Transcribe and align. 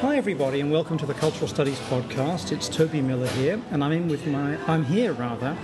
Hi 0.00 0.16
everybody 0.16 0.60
and 0.60 0.70
welcome 0.70 0.96
to 0.98 1.06
the 1.06 1.14
Cultural 1.14 1.48
Studies 1.48 1.78
podcast. 1.88 2.52
It's 2.52 2.68
Toby 2.68 3.00
Miller 3.00 3.26
here 3.28 3.60
and 3.70 3.82
I'm 3.82 3.92
in 3.92 4.08
with 4.08 4.26
my 4.26 4.56
I'm 4.70 4.84
here 4.84 5.12
rather 5.12 5.56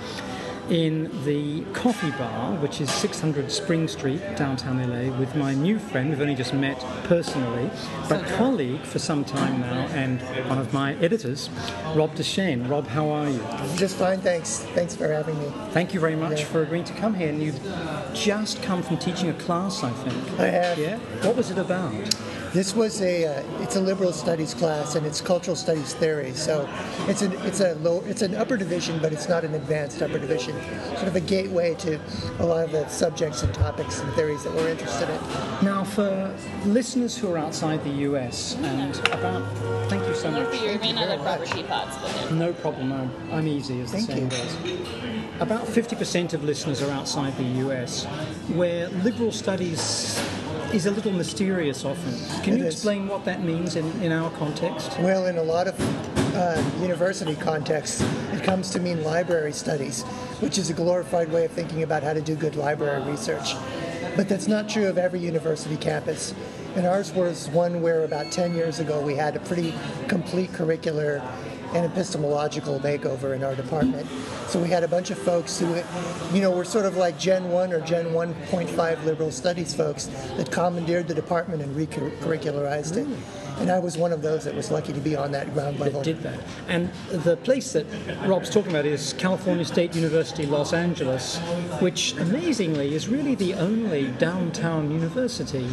in 0.71 1.11
the 1.25 1.63
coffee 1.73 2.11
bar 2.13 2.55
which 2.57 2.81
is 2.81 2.91
600 2.91 3.51
Spring 3.51 3.87
Street 3.89 4.21
downtown 4.37 4.79
LA 4.79 5.17
with 5.19 5.35
my 5.37 5.55
new 5.55 5.79
friend 5.79 6.11
we've 6.11 6.21
only 6.21 6.35
just 6.35 6.55
met 6.55 6.79
personally 7.05 7.69
but 8.09 8.25
colleague 8.37 8.81
for 8.83 8.99
some 8.99 9.25
time 9.25 9.61
now 9.61 9.87
and 9.95 10.21
one 10.49 10.59
of 10.59 10.73
my 10.73 10.95
editors 10.97 11.51
Rob 11.95 12.15
DeChaine. 12.15 12.69
Rob 12.69 12.87
how 12.87 13.09
are 13.11 13.29
you? 13.29 13.41
Just 13.77 13.97
fine, 13.97 14.21
thanks. 14.21 14.61
Thanks 14.75 14.95
for 14.97 15.09
having 15.09 15.39
me. 15.39 15.53
Thank 15.71 15.95
you 15.95 16.01
very 16.01 16.17
much 16.17 16.41
Yeah. 16.41 16.47
for 16.47 16.63
agreeing 16.63 16.85
to 16.85 16.95
come 16.95 17.15
here 17.15 17.29
and 17.29 17.43
you've 17.43 17.61
just 18.15 18.63
come 18.63 18.83
from 18.83 18.97
teaching 18.99 19.29
a 19.31 19.35
class 19.35 19.83
I 19.85 19.91
think. 19.91 20.41
I 20.41 20.47
have. 20.47 20.79
Yeah? 20.79 20.99
What 21.23 21.37
was 21.37 21.51
it 21.51 21.59
about? 21.59 21.93
This 22.53 22.75
was 22.75 23.01
a 23.01 23.25
uh, 23.25 23.63
it's 23.63 23.77
a 23.77 23.81
liberal 23.81 24.13
studies 24.13 24.53
class 24.53 24.95
and 24.95 25.07
it's 25.07 25.23
cultural 25.23 25.57
studies 25.57 25.95
theory. 25.95 26.35
So 26.35 26.69
it's 27.09 27.23
an 27.23 27.33
it's 27.47 27.61
a 27.61 27.77
low 27.77 28.03
it's 28.07 28.21
an 28.21 28.35
upper 28.35 28.59
division, 28.59 28.99
but 28.99 29.11
it's 29.11 29.27
not 29.27 29.43
an 29.43 29.55
advanced 29.55 30.03
upper 30.03 30.19
division. 30.19 30.55
Sort 30.97 31.09
of 31.09 31.17
a 31.17 31.21
gateway 31.21 31.75
to 31.77 31.99
a 32.41 32.45
lot 32.45 32.65
of 32.65 32.73
the 32.73 32.87
subjects 32.89 33.43
and 33.43 33.55
topics 33.55 34.01
and 34.01 34.13
theories 34.13 34.45
that 34.45 34.53
we're 34.53 34.69
interested 34.69 35.09
in. 35.09 35.65
Now, 35.65 35.83
for 35.83 36.37
listeners 36.67 37.17
who 37.17 37.33
are 37.33 37.39
outside 37.39 37.83
the 37.85 38.03
US, 38.11 38.55
and 38.57 38.99
about, 39.09 39.43
thank 39.89 40.07
you 40.07 40.15
so 40.15 40.31
much. 40.31 40.55
for 40.55 40.63
your 40.63 40.79
main 40.79 40.97
very 40.97 41.17
much. 41.17 41.51
teapots 41.51 42.03
with 42.03 42.33
it. 42.33 42.35
No 42.35 42.53
problem, 42.53 42.91
no. 42.91 43.11
I'm 43.31 43.47
easy, 43.47 43.81
as 43.81 43.93
the 43.93 44.01
saying 44.01 44.29
goes. 44.29 44.57
About 45.41 45.67
50% 45.67 46.35
of 46.35 46.45
listeners 46.45 46.83
are 46.83 46.91
outside 46.91 47.35
the 47.39 47.67
US, 47.67 48.05
where 48.55 48.89
liberal 48.91 49.33
studies 49.33 50.21
is 50.73 50.87
a 50.87 50.91
little 50.91 51.13
mysterious 51.13 51.85
often. 51.85 52.15
Can 52.43 52.55
It 52.55 52.61
you 52.61 52.67
is. 52.67 52.75
explain 52.75 53.07
what 53.07 53.25
that 53.27 53.43
means 53.43 53.77
in, 53.77 53.85
in 54.03 54.11
our 54.13 54.31
context? 54.33 54.99
Well, 55.01 55.27
in 55.27 55.37
a 55.37 55.43
lot 55.43 55.69
of 55.69 55.75
uh, 56.35 56.63
university 56.81 57.35
contexts, 57.35 58.01
it 58.33 58.43
comes 58.43 58.71
to 58.71 58.81
mean 58.81 59.05
library 59.05 59.53
studies, 59.53 60.03
which 60.41 60.57
is 60.59 60.71
a 60.71 60.75
glorified 60.75 61.31
way 61.31 61.45
of 61.45 61.51
thinking 61.53 61.83
about 61.83 62.03
how 62.03 62.15
to 62.15 62.23
do 62.23 62.35
good 62.35 62.57
library 62.57 63.03
research. 63.03 63.55
But 64.17 64.29
that's 64.29 64.49
not 64.49 64.69
true 64.69 64.87
of 64.89 64.97
every 64.99 65.21
university 65.21 65.77
campus. 65.77 66.35
And 66.75 66.87
ours 66.87 67.13
was 67.13 67.51
one 67.51 67.83
where 67.83 68.05
about 68.05 68.33
10 68.33 68.55
years 68.55 68.79
ago 68.81 69.01
we 69.01 69.15
had 69.15 69.37
a 69.37 69.41
pretty 69.41 69.75
complete 70.09 70.51
curricular 70.53 71.23
and 71.75 71.87
epistemological 71.87 72.79
makeover 72.81 73.35
in 73.35 73.43
our 73.43 73.55
department. 73.55 74.07
So 74.49 74.61
we 74.61 74.69
had 74.69 74.85
a 74.85 74.89
bunch 74.89 75.11
of 75.11 75.19
folks 75.19 75.59
who, 75.59 75.83
you 76.35 76.43
know, 76.43 76.51
were 76.51 76.65
sort 76.65 76.85
of 76.85 76.97
like 76.97 77.19
Gen 77.19 77.51
1 77.51 77.73
or 77.73 77.81
Gen 77.81 78.07
1.5 78.07 79.05
liberal 79.05 79.31
studies 79.31 79.75
folks 79.75 80.07
that 80.37 80.51
commandeered 80.51 81.09
the 81.09 81.15
department 81.15 81.63
and 81.63 81.75
recurricularized 81.75 82.97
it. 82.97 83.07
Mm. 83.07 83.42
And 83.59 83.71
I 83.71 83.79
was 83.79 83.97
one 83.97 84.13
of 84.13 84.23
those 84.23 84.45
that 84.45 84.55
was 84.55 84.71
lucky 84.71 84.93
to 84.93 85.01
be 85.01 85.15
on 85.17 85.31
that 85.33 85.53
ground 85.55 85.79
level. 85.79 86.01
that 86.01 86.05
did 86.05 86.23
that. 86.23 86.41
And 86.69 86.91
the 87.11 87.37
place 87.37 87.73
that 87.73 87.87
Rob's 88.27 88.51
talking 88.51 88.71
about 88.73 88.87
is 88.87 89.13
California 89.19 89.65
State 89.65 89.95
University, 89.95 90.47
Los 90.47 90.73
Angeles, 90.73 91.39
which 91.81 92.17
amazingly 92.19 92.95
is 92.95 93.09
really 93.09 93.35
the 93.35 93.55
only 93.55 94.09
downtown 94.13 94.91
university 94.91 95.67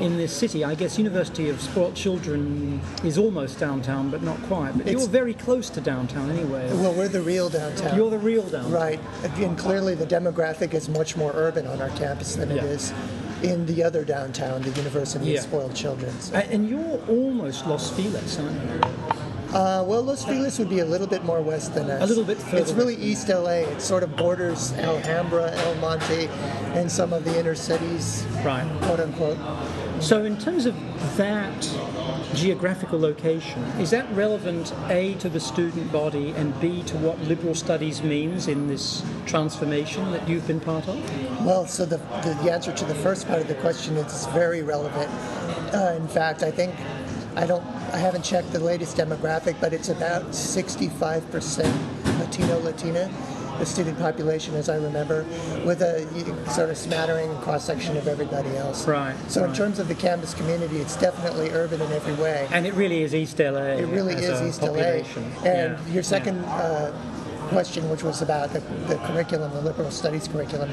in 0.00 0.16
this 0.16 0.32
city. 0.36 0.64
I 0.64 0.74
guess 0.74 0.98
University 0.98 1.48
of 1.48 1.60
Spoiled 1.60 1.94
Children 1.94 2.80
is 3.04 3.18
almost 3.18 3.58
downtown, 3.58 4.10
but 4.10 4.22
not 4.22 4.40
quite. 4.44 4.72
But 4.72 4.82
It's- 4.86 4.92
you're 5.02 5.08
very 5.08 5.34
close 5.34 5.70
to 5.70 5.80
downtown 5.80 6.30
anyway. 6.30 6.68
Well, 6.74 6.92
we're 6.92 7.08
the 7.08 7.22
real 7.22 7.48
downtown. 7.48 7.96
You're 7.96 8.10
the 8.10 8.18
real 8.18 8.42
downtown. 8.42 8.70
Right. 8.72 9.00
And 9.36 9.56
clearly 9.56 9.94
the 9.94 10.06
demographic 10.06 10.74
is 10.74 10.88
much 10.88 11.16
more 11.16 11.32
urban 11.34 11.66
on 11.66 11.80
our 11.80 11.90
campus 11.90 12.34
than 12.36 12.50
it 12.50 12.56
Yeah. 12.56 12.64
is 12.64 12.92
in 13.42 13.66
the 13.66 13.82
other 13.82 14.04
downtown, 14.04 14.62
the 14.62 14.70
University 14.70 15.26
Yeah. 15.26 15.38
of 15.38 15.44
Spoiled 15.44 15.74
Children. 15.74 16.12
So, 16.20 16.34
And 16.36 16.68
you're 16.68 16.98
almost 17.08 17.66
Los 17.66 17.90
Feliz, 17.90 18.38
aren't 18.38 18.52
you? 18.52 19.56
uh, 19.58 19.84
well, 19.86 20.02
Los 20.02 20.24
Feliz 20.24 20.58
would 20.58 20.70
be 20.70 20.78
a 20.80 20.84
little 20.84 21.06
bit 21.06 21.24
more 21.24 21.40
west 21.42 21.74
than 21.74 21.90
us. 21.90 22.02
A 22.02 22.06
little 22.06 22.24
bit 22.24 22.38
further 22.38 22.58
It's 22.58 22.72
really 22.72 22.96
East 22.96 23.28
LA. 23.28 23.62
It 23.72 23.82
sort 23.82 24.02
of 24.02 24.16
borders 24.16 24.72
Alhambra, 24.74 25.50
El 25.52 25.74
Monte, 25.76 26.28
and 26.74 26.90
some 26.90 27.12
of 27.12 27.24
the 27.24 27.38
inner 27.38 27.54
cities, 27.54 28.24
Right. 28.44 28.64
quote 28.82 29.00
unquote. 29.00 29.38
So, 30.00 30.24
in 30.24 30.36
terms 30.36 30.66
of 30.66 30.74
that 31.16 31.68
geographical 32.34 32.98
location, 32.98 33.62
is 33.80 33.90
that 33.90 34.10
relevant 34.14 34.72
A 34.88 35.14
to 35.14 35.28
the 35.28 35.40
student 35.40 35.90
body 35.92 36.30
and 36.30 36.58
B 36.60 36.82
to 36.84 36.96
what 36.98 37.18
liberal 37.20 37.54
studies 37.54 38.02
means 38.02 38.48
in 38.48 38.68
this 38.68 39.04
transformation 39.26 40.10
that 40.12 40.28
you've 40.28 40.46
been 40.46 40.60
part 40.60 40.88
of? 40.88 41.44
Well, 41.44 41.66
so 41.66 41.84
the, 41.84 41.98
the, 42.22 42.38
the 42.42 42.52
answer 42.52 42.72
to 42.72 42.84
the 42.84 42.94
first 42.94 43.26
part 43.26 43.40
of 43.40 43.48
the 43.48 43.54
question 43.56 43.96
is 43.96 44.26
very 44.28 44.62
relevant. 44.62 45.10
Uh, 45.74 45.94
in 45.96 46.08
fact, 46.08 46.42
I 46.42 46.50
think 46.50 46.74
I 47.34 47.46
don't, 47.46 47.64
I 47.92 47.96
haven't 47.96 48.24
checked 48.24 48.52
the 48.52 48.60
latest 48.60 48.96
demographic, 48.96 49.56
but 49.60 49.72
it's 49.72 49.88
about 49.88 50.22
65% 50.30 52.18
Latino 52.18 52.58
Latina, 52.60 53.10
the 53.58 53.66
student 53.66 53.98
population, 53.98 54.54
as 54.54 54.68
I 54.68 54.76
remember, 54.76 55.24
with 55.64 55.82
a 55.82 56.06
sort 56.50 56.70
of 56.70 56.76
smattering 56.76 57.34
cross 57.38 57.64
section 57.64 57.96
of 57.96 58.08
everybody 58.08 58.56
else. 58.56 58.86
Right, 58.86 59.16
So 59.28 59.44
in 59.44 59.54
terms 59.54 59.78
of 59.78 59.88
the 59.88 59.94
campus 59.94 60.34
community, 60.34 60.78
it's 60.78 60.96
definitely 60.96 61.50
urban 61.50 61.80
in 61.80 61.92
every 61.92 62.14
way. 62.14 62.48
And 62.50 62.66
it 62.66 62.74
really 62.74 63.02
is 63.02 63.14
East 63.14 63.38
LA. 63.38 63.60
It 63.60 63.86
really 63.86 64.14
is 64.14 64.40
a 64.40 64.48
East 64.48 64.60
population. 64.60 65.30
LA. 65.36 65.50
And 65.50 65.78
Yeah, 65.86 65.92
your 65.92 66.02
second 66.02 66.44
uh, 66.44 66.92
question, 67.48 67.88
which 67.90 68.02
was 68.02 68.22
about 68.22 68.52
the, 68.52 68.60
the 68.88 68.96
curriculum, 69.06 69.52
the 69.52 69.60
liberal 69.60 69.90
studies 69.90 70.26
curriculum, 70.26 70.70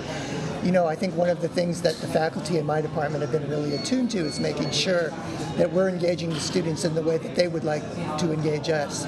you 0.63 0.71
know, 0.71 0.87
I 0.87 0.95
think 0.95 1.15
one 1.15 1.29
of 1.29 1.41
the 1.41 1.47
things 1.47 1.81
that 1.83 1.95
the 1.95 2.07
faculty 2.07 2.57
in 2.57 2.65
my 2.65 2.81
department 2.81 3.21
have 3.21 3.31
been 3.31 3.49
really 3.49 3.75
attuned 3.75 4.11
to 4.11 4.19
is 4.19 4.39
making 4.39 4.71
sure 4.71 5.09
that 5.57 5.71
we're 5.71 5.89
engaging 5.89 6.29
the 6.29 6.39
students 6.39 6.83
in 6.83 6.95
the 6.95 7.01
way 7.01 7.17
that 7.17 7.35
they 7.35 7.47
would 7.47 7.63
like 7.63 7.83
to 8.17 8.33
engage 8.33 8.69
us. 8.69 9.05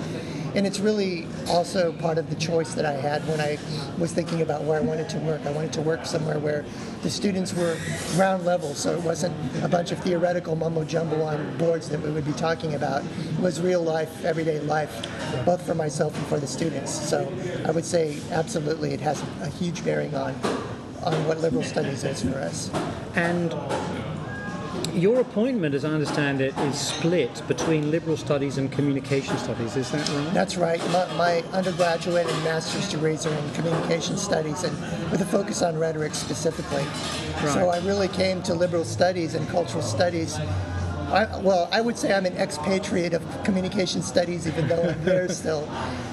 And 0.56 0.68
it's 0.68 0.80
really 0.80 1.28
also 1.48 1.94
part 1.94 2.18
of 2.18 2.30
the 2.30 2.36
choice 2.36 2.74
that 2.74 2.86
I 2.86 2.94
had 2.94 3.26
when 3.28 3.40
I 3.40 3.58
was 3.98 4.12
thinking 4.12 4.42
about 4.42 4.64
where 4.64 4.78
I 4.80 4.82
wanted 4.82 5.10
to 5.10 5.18
work. 5.20 5.46
I 5.46 5.52
wanted 5.52 5.74
to 5.74 5.82
work 5.82 6.06
somewhere 6.06 6.40
where 6.40 6.66
the 7.04 7.10
students 7.10 7.54
were 7.54 7.78
ground 8.16 8.46
level, 8.46 8.74
so 8.74 8.94
it 8.94 9.02
wasn't 9.02 9.36
a 9.64 9.68
bunch 9.68 9.92
of 9.92 10.00
theoretical 10.00 10.56
mumbo 10.56 10.84
jumbo 10.84 11.22
on 11.24 11.58
boards 11.58 11.90
that 11.90 12.02
we 12.02 12.12
would 12.12 12.26
be 12.26 12.34
talking 12.34 12.76
about. 12.76 13.04
It 13.04 13.40
was 13.40 13.62
real 13.62 13.82
life, 13.82 14.26
everyday 14.26 14.60
life, 14.60 15.08
both 15.46 15.66
for 15.66 15.76
myself 15.76 16.16
and 16.18 16.26
for 16.28 16.40
the 16.40 16.48
students. 16.48 16.92
So 16.92 17.32
I 17.66 17.72
would 17.72 17.86
say 17.86 18.18
absolutely 18.32 18.94
it 18.94 19.02
has 19.02 19.24
a 19.42 19.48
huge 19.48 19.84
bearing 19.84 20.14
on 20.16 20.36
on 21.04 21.28
what 21.28 21.40
liberal 21.40 21.64
studies 21.64 22.04
is 22.04 22.22
for 22.22 22.38
us. 22.38 22.70
And 23.16 23.54
your 24.94 25.20
appointment, 25.20 25.76
as 25.76 25.86
I 25.86 25.90
understand 25.90 26.42
it, 26.42 26.58
is 26.60 26.80
split 26.80 27.42
between 27.48 27.92
liberal 27.92 28.18
studies 28.18 28.58
and 28.58 28.72
communication 28.72 29.38
studies. 29.38 29.76
Is 29.76 29.92
that 29.92 30.08
right? 30.10 30.34
That's 30.34 30.58
right. 30.58 30.80
My, 30.92 31.14
my 31.14 31.44
undergraduate 31.54 32.28
and 32.28 32.44
master's 32.44 32.90
degrees 32.90 33.26
are 33.26 33.34
in 33.34 33.52
communication 33.52 34.18
studies 34.18 34.64
and 34.64 34.78
with 35.12 35.22
a 35.22 35.26
focus 35.26 35.62
on 35.62 35.78
rhetoric 35.78 36.14
specifically. 36.14 36.84
So 37.54 37.70
I 37.70 37.80
really 37.80 38.08
came 38.10 38.42
to 38.44 38.54
liberal 38.54 38.86
studies 38.86 39.36
and 39.36 39.48
cultural 39.50 39.84
studies. 39.84 40.38
I, 41.12 41.40
well, 41.42 41.68
I 41.72 41.82
would 41.82 41.98
say 41.98 42.14
I'm 42.14 42.26
an 42.26 42.38
expatriate 42.38 43.14
of 43.14 43.24
communication 43.44 44.02
studies, 44.02 44.48
even 44.48 44.68
though 44.68 44.82
I'm 44.84 45.04
there 45.04 45.28
still, 45.42 45.68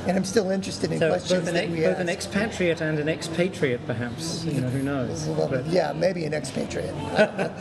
and 0.07 0.17
I'm 0.17 0.25
still 0.25 0.51
interested 0.51 0.91
in 0.93 0.99
So 0.99 1.09
questions 1.11 1.41
both, 1.41 1.49
an, 1.49 1.55
that 1.55 1.71
we 1.71 1.77
both 1.77 1.87
ask. 1.93 2.01
an 2.01 2.09
expatriate 2.09 2.81
and 2.81 2.99
an 2.99 3.09
expatriate, 3.09 3.87
perhaps. 3.87 4.45
You 4.45 4.61
know, 4.63 4.69
who 4.69 4.83
knows? 4.83 5.25
Well, 5.27 5.49
But- 5.49 5.67
yeah, 5.67 5.93
maybe 5.93 6.25
an 6.25 6.35
expatriate. 6.35 6.95
I 6.95 7.17
don't 7.27 7.39
know. 7.39 7.55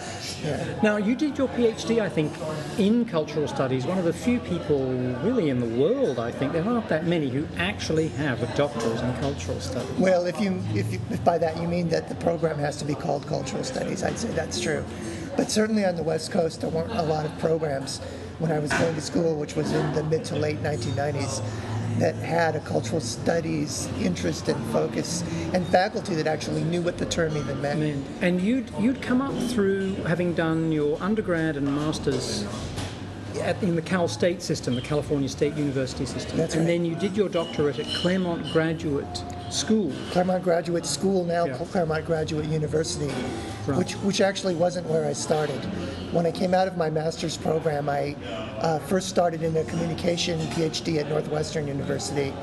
yeah. 0.44 0.80
Now, 0.82 0.98
you 0.98 1.16
did 1.16 1.38
your 1.38 1.48
PhD, 1.50 2.02
I 2.02 2.10
think, 2.10 2.34
in 2.80 3.06
cultural 3.06 3.48
studies. 3.48 3.86
One 3.86 3.98
of 3.98 4.06
the 4.06 4.14
few 4.14 4.40
people, 4.40 4.92
really, 5.24 5.50
in 5.50 5.60
the 5.60 5.80
world, 5.82 6.20
I 6.20 6.32
think, 6.32 6.54
there 6.54 6.68
aren't 6.68 6.90
that 6.90 7.06
many 7.06 7.30
who 7.30 7.48
actually 7.58 8.08
have 8.10 8.42
a 8.42 8.58
doctorate 8.58 9.02
in 9.02 9.14
cultural 9.18 9.60
studies. 9.60 9.90
Well, 9.98 10.26
if 10.26 10.40
you, 10.42 10.60
if 10.74 10.92
you 10.92 11.00
if 11.12 11.24
by 11.24 11.38
that 11.38 11.58
you 11.62 11.68
mean 11.68 11.90
that 11.90 12.10
the 12.10 12.16
program 12.16 12.58
has 12.58 12.78
to 12.78 12.86
be 12.86 12.96
called 12.96 13.28
cultural 13.28 13.64
studies, 13.64 14.04
I'd 14.04 14.18
say 14.18 14.30
that's 14.30 14.60
true. 14.60 14.84
But 15.38 15.52
certainly 15.52 15.86
on 15.86 15.96
the 15.96 16.04
West 16.04 16.32
Coast, 16.32 16.62
there 16.62 16.70
weren't 16.70 16.92
a 16.92 17.04
lot 17.04 17.26
of 17.26 17.38
programs 17.40 18.00
when 18.40 18.52
I 18.52 18.60
was 18.60 18.72
going 18.74 18.96
to 18.96 19.02
school, 19.02 19.36
which 19.36 19.56
was 19.56 19.72
in 19.72 19.94
the 19.94 20.04
mid 20.04 20.26
to 20.26 20.36
late 20.36 20.62
1990s, 20.64 21.42
that 22.00 22.16
had 22.16 22.56
a 22.56 22.60
cultural 22.60 23.02
studies 23.02 23.88
interest 24.00 24.48
and 24.50 24.64
focus, 24.72 25.24
and 25.54 25.66
faculty 25.68 26.16
that 26.16 26.28
actually 26.28 26.64
knew 26.64 26.82
what 26.82 26.98
the 26.98 27.06
term 27.06 27.36
even 27.38 27.60
meant. 27.62 28.06
And, 28.22 28.42
you'd, 28.42 28.72
you'd 28.80 29.02
come 29.02 29.22
up 29.22 29.34
through 29.50 29.94
having 30.04 30.34
done 30.34 30.72
your 30.72 31.02
undergrad 31.02 31.56
and 31.56 31.66
master's 31.76 32.46
at, 33.42 33.62
in 33.64 33.76
the 33.76 33.82
Cal 33.82 34.08
State 34.08 34.42
system, 34.42 34.76
the 34.76 34.82
California 34.82 35.30
State 35.30 35.56
University 35.56 36.06
system. 36.06 36.38
That's 36.38 36.56
and 36.56 36.66
right. 36.66 36.74
then 36.74 36.86
you 36.86 36.96
did 36.96 37.16
your 37.16 37.30
doctorate 37.30 37.80
at 37.80 37.86
Claremont 38.02 38.52
Graduate 38.52 39.24
School. 39.50 39.92
Claremont 40.12 40.44
Graduate 40.44 40.86
School, 40.86 41.24
now 41.24 41.46
Yeah. 41.46 41.58
Claremont 41.58 42.06
Graduate 42.06 42.46
University, 42.46 43.12
Right. 43.68 43.78
which, 43.78 43.94
which 43.96 44.22
actually 44.22 44.56
wasn't 44.56 44.88
where 44.88 45.06
I 45.06 45.14
started. 45.14 45.60
When 46.14 46.26
I 46.26 46.32
came 46.32 46.54
out 46.54 46.68
of 46.70 46.78
my 46.78 46.90
master's 46.90 47.36
program, 47.36 47.90
I 47.90 48.16
uh, 48.62 48.80
first 48.80 49.10
started 49.10 49.44
in 49.44 49.58
a 49.58 49.64
communication 49.66 50.40
PhD 50.52 51.00
at 51.00 51.10
Northwestern 51.10 51.68
University. 51.68 52.34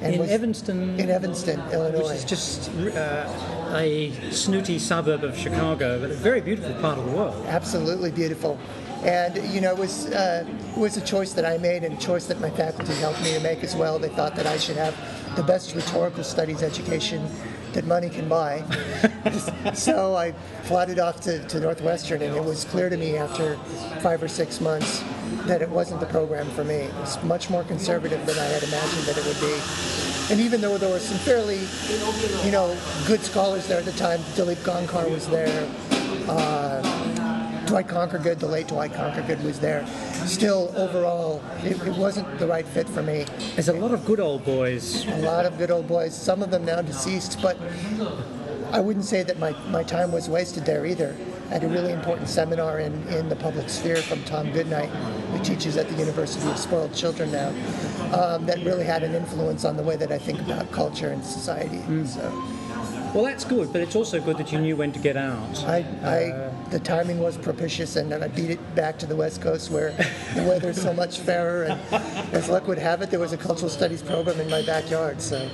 And 0.00 0.16
in 0.16 0.28
Evanston, 0.28 0.98
In 0.98 1.10
Evanston, 1.10 1.60
Illinois. 1.72 2.08
which 2.08 2.16
is 2.16 2.24
just 2.24 2.70
uh, 2.96 3.74
a 3.76 4.12
snooty 4.32 4.78
suburb 4.78 5.22
of 5.22 5.38
Chicago, 5.38 6.00
but 6.00 6.10
a 6.10 6.14
very 6.14 6.40
beautiful 6.40 6.74
part 6.74 6.98
of 6.98 7.04
the 7.06 7.12
world. 7.12 7.34
absolutely 7.46 8.10
beautiful. 8.10 8.58
And 9.04 9.36
you 9.54 9.60
know, 9.60 9.70
it 9.70 9.78
was 9.78 10.06
uh, 10.06 10.44
it 10.74 10.78
was 10.78 10.96
a 10.96 11.00
choice 11.02 11.34
that 11.34 11.44
I 11.44 11.58
made 11.58 11.84
and 11.84 11.94
a 11.96 12.00
choice 12.00 12.26
that 12.26 12.40
my 12.40 12.50
faculty 12.50 12.94
helped 12.94 13.22
me 13.22 13.32
to 13.34 13.40
make 13.40 13.62
as 13.62 13.76
well. 13.76 13.98
They 13.98 14.08
thought 14.08 14.34
that 14.36 14.46
I 14.46 14.56
should 14.56 14.76
have 14.76 14.94
the 15.36 15.42
best 15.42 15.74
rhetorical 15.74 16.24
studies 16.24 16.62
education 16.62 17.28
that 17.74 17.86
money 17.86 18.08
can 18.08 18.28
buy. 18.28 18.64
so 19.74 20.16
I 20.16 20.32
floated 20.62 20.98
off 20.98 21.20
to, 21.22 21.46
to 21.48 21.60
Northwestern, 21.60 22.22
and 22.22 22.34
it 22.34 22.42
was 22.42 22.64
clear 22.64 22.88
to 22.88 22.96
me 22.96 23.16
after 23.16 23.56
five 24.00 24.22
or 24.22 24.28
six 24.28 24.60
months 24.60 25.04
that 25.46 25.60
it 25.60 25.68
wasn't 25.68 26.00
the 26.00 26.06
program 26.06 26.48
for 26.50 26.64
me. 26.64 26.74
It 26.74 26.94
was 26.94 27.22
much 27.24 27.50
more 27.50 27.64
conservative 27.64 28.24
than 28.26 28.38
I 28.38 28.44
had 28.44 28.62
imagined 28.62 29.02
that 29.04 29.18
it 29.18 29.26
would 29.26 29.40
be. 29.40 29.60
And 30.30 30.40
even 30.40 30.60
though 30.60 30.78
there 30.78 30.88
were 30.88 30.98
some 30.98 31.18
fairly, 31.18 31.60
you 32.44 32.50
know, 32.50 32.76
good 33.06 33.20
scholars 33.20 33.66
there 33.68 33.78
at 33.78 33.84
the 33.84 33.92
time, 33.92 34.20
Dilip 34.34 34.56
Gaonkar 34.56 35.10
was 35.10 35.28
there, 35.28 35.68
uh, 36.28 37.23
Dwight 37.66 37.88
Conquergood, 37.88 38.38
the 38.38 38.46
late 38.46 38.68
Dwight 38.68 38.92
Conquergood 38.92 39.42
was 39.42 39.60
there. 39.60 39.86
Still, 40.26 40.72
overall, 40.76 41.42
it, 41.62 41.80
it, 41.86 41.96
wasn't 41.96 42.38
the 42.38 42.46
right 42.46 42.66
fit 42.66 42.88
for 42.88 43.02
me. 43.02 43.26
There's 43.54 43.68
a 43.68 43.72
lot 43.72 43.92
of 43.92 44.04
good 44.04 44.20
old 44.20 44.44
boys. 44.44 45.06
A 45.06 45.18
lot 45.18 45.46
of 45.46 45.58
good 45.58 45.70
old 45.70 45.88
boys, 45.88 46.14
some 46.14 46.42
of 46.42 46.50
them 46.50 46.64
now 46.64 46.82
deceased, 46.82 47.40
but 47.42 47.56
I 48.70 48.80
wouldn't 48.80 49.04
say 49.04 49.22
that 49.22 49.38
my, 49.38 49.52
my 49.68 49.82
time 49.82 50.12
was 50.12 50.28
wasted 50.28 50.64
there 50.64 50.84
either. 50.84 51.16
I 51.50 51.54
had 51.54 51.64
a 51.64 51.68
really 51.68 51.92
important 51.92 52.28
seminar 52.28 52.80
in, 52.80 53.06
in 53.08 53.28
the 53.28 53.36
public 53.36 53.68
sphere 53.68 53.96
from 53.96 54.22
Tom 54.24 54.50
Goodnight, 54.52 54.88
who 54.88 55.44
teaches 55.44 55.76
at 55.76 55.88
the 55.88 55.94
University 55.94 56.48
of 56.50 56.58
Spoiled 56.58 56.94
Children 56.94 57.30
now, 57.32 57.48
um, 58.14 58.46
that 58.46 58.58
really 58.64 58.84
had 58.84 59.02
an 59.02 59.14
influence 59.14 59.64
on 59.64 59.76
the 59.76 59.82
way 59.82 59.96
that 59.96 60.10
I 60.10 60.18
think 60.18 60.40
about 60.40 60.70
culture 60.72 61.10
and 61.10 61.24
society. 61.24 61.78
Mm. 61.78 62.06
So. 62.06 63.12
Well, 63.14 63.24
that's 63.24 63.44
good, 63.44 63.72
but 63.72 63.80
it's 63.82 63.94
also 63.94 64.20
good 64.20 64.38
that 64.38 64.52
you 64.52 64.58
knew 64.58 64.74
when 64.74 64.90
to 64.92 64.98
get 64.98 65.16
out. 65.16 65.64
I, 65.64 65.84
I 66.02 66.30
uh, 66.30 66.53
the 66.74 66.80
timing 66.80 67.20
was 67.20 67.36
propitious, 67.36 67.94
and 67.94 68.10
then 68.10 68.20
I 68.24 68.26
beat 68.26 68.50
it 68.50 68.74
back 68.74 68.98
to 68.98 69.06
the 69.06 69.14
West 69.14 69.40
Coast 69.40 69.70
where 69.70 69.92
the 70.34 70.42
weather's 70.42 70.82
so 70.82 70.92
much 70.92 71.20
fairer. 71.20 71.62
And 71.62 71.80
as 72.34 72.48
luck 72.48 72.66
would 72.66 72.78
have 72.78 73.00
it, 73.00 73.12
there 73.12 73.20
was 73.20 73.32
a 73.32 73.36
cultural 73.36 73.70
studies 73.70 74.02
program 74.02 74.40
in 74.40 74.50
my 74.50 74.60
backyard. 74.62 75.22
So 75.22 75.48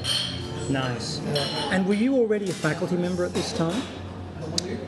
nice. 0.70 1.20
Yeah. 1.34 1.74
And 1.74 1.86
were 1.86 1.92
you 1.92 2.16
already 2.16 2.48
a 2.48 2.54
faculty 2.54 2.96
member 2.96 3.26
at 3.26 3.34
this 3.34 3.52
time? 3.52 3.82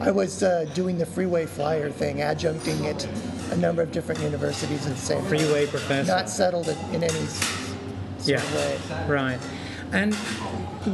I 0.00 0.10
was 0.10 0.42
uh, 0.42 0.64
doing 0.72 0.96
the 0.96 1.04
freeway 1.04 1.44
flyer 1.44 1.90
thing, 1.90 2.16
adjuncting 2.16 2.86
at 2.86 3.06
a 3.52 3.56
number 3.58 3.82
of 3.82 3.92
different 3.92 4.22
universities 4.22 4.86
in 4.86 4.92
the 4.92 4.98
same 4.98 5.22
freeway 5.26 5.66
professor. 5.66 6.10
Not 6.10 6.30
settled 6.30 6.66
in 6.92 7.04
any 7.04 7.26
yeah. 8.24 8.42
way. 8.54 8.78
Right. 9.06 9.38
And 9.92 10.14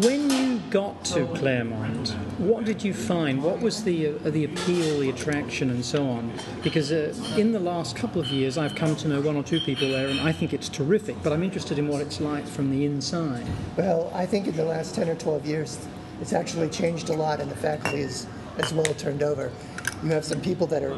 when 0.03 0.29
you 0.29 0.59
got 0.71 1.05
to 1.07 1.25
Claremont, 1.29 2.11
what 2.39 2.65
did 2.65 2.83
you 2.83 2.93
find? 2.93 3.41
What 3.41 3.61
was 3.61 3.85
the 3.85 4.09
uh, 4.09 4.31
the 4.31 4.45
appeal, 4.45 4.99
the 4.99 5.11
attraction, 5.11 5.71
and 5.71 5.85
so 5.85 6.05
on? 6.05 6.33
Because 6.65 6.91
uh, 6.91 7.15
in 7.37 7.53
the 7.53 7.61
last 7.61 7.95
couple 7.95 8.21
of 8.21 8.27
years, 8.27 8.59
I've 8.59 8.75
come 8.75 8.97
to 8.97 9.09
know 9.09 9.21
one 9.21 9.37
or 9.37 9.45
two 9.45 9.61
people 9.61 9.89
there, 9.89 10.09
and 10.09 10.21
I 10.21 10.33
think 10.33 10.53
it's 10.53 10.69
terrific. 10.69 11.23
But 11.23 11.33
I'm 11.33 11.45
interested 11.45 11.79
in 11.79 11.87
what 11.87 12.01
it's 12.01 12.21
like 12.21 12.45
from 12.45 12.71
the 12.73 12.85
inside. 12.85 13.47
Well, 13.77 14.11
I 14.13 14.27
think 14.27 14.49
in 14.49 14.57
the 14.57 14.65
last 14.65 14.97
ten 14.97 15.09
or 15.09 15.15
twelve 15.15 15.47
years, 15.47 15.79
it's 16.21 16.33
actually 16.33 16.69
changed 16.69 17.09
a 17.09 17.15
lot, 17.15 17.41
and 17.41 17.49
the 17.49 17.57
faculty 17.57 18.01
is 18.01 18.27
as 18.59 18.73
well 18.73 18.95
turned 18.95 19.23
over. 19.23 19.53
You 20.03 20.11
have 20.11 20.25
some 20.25 20.41
people 20.41 20.67
that 20.67 20.83
are 20.83 20.95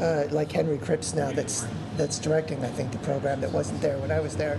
uh, 0.00 0.26
like 0.32 0.50
Henry 0.50 0.78
Krips 0.78 1.14
now 1.14 1.30
that's 1.30 1.64
that's 1.96 2.18
directing, 2.18 2.64
I 2.64 2.68
think, 2.68 2.90
the 2.90 2.98
program 2.98 3.40
that 3.40 3.52
wasn't 3.52 3.80
there 3.80 3.98
when 3.98 4.10
I 4.10 4.18
was 4.18 4.36
there. 4.36 4.58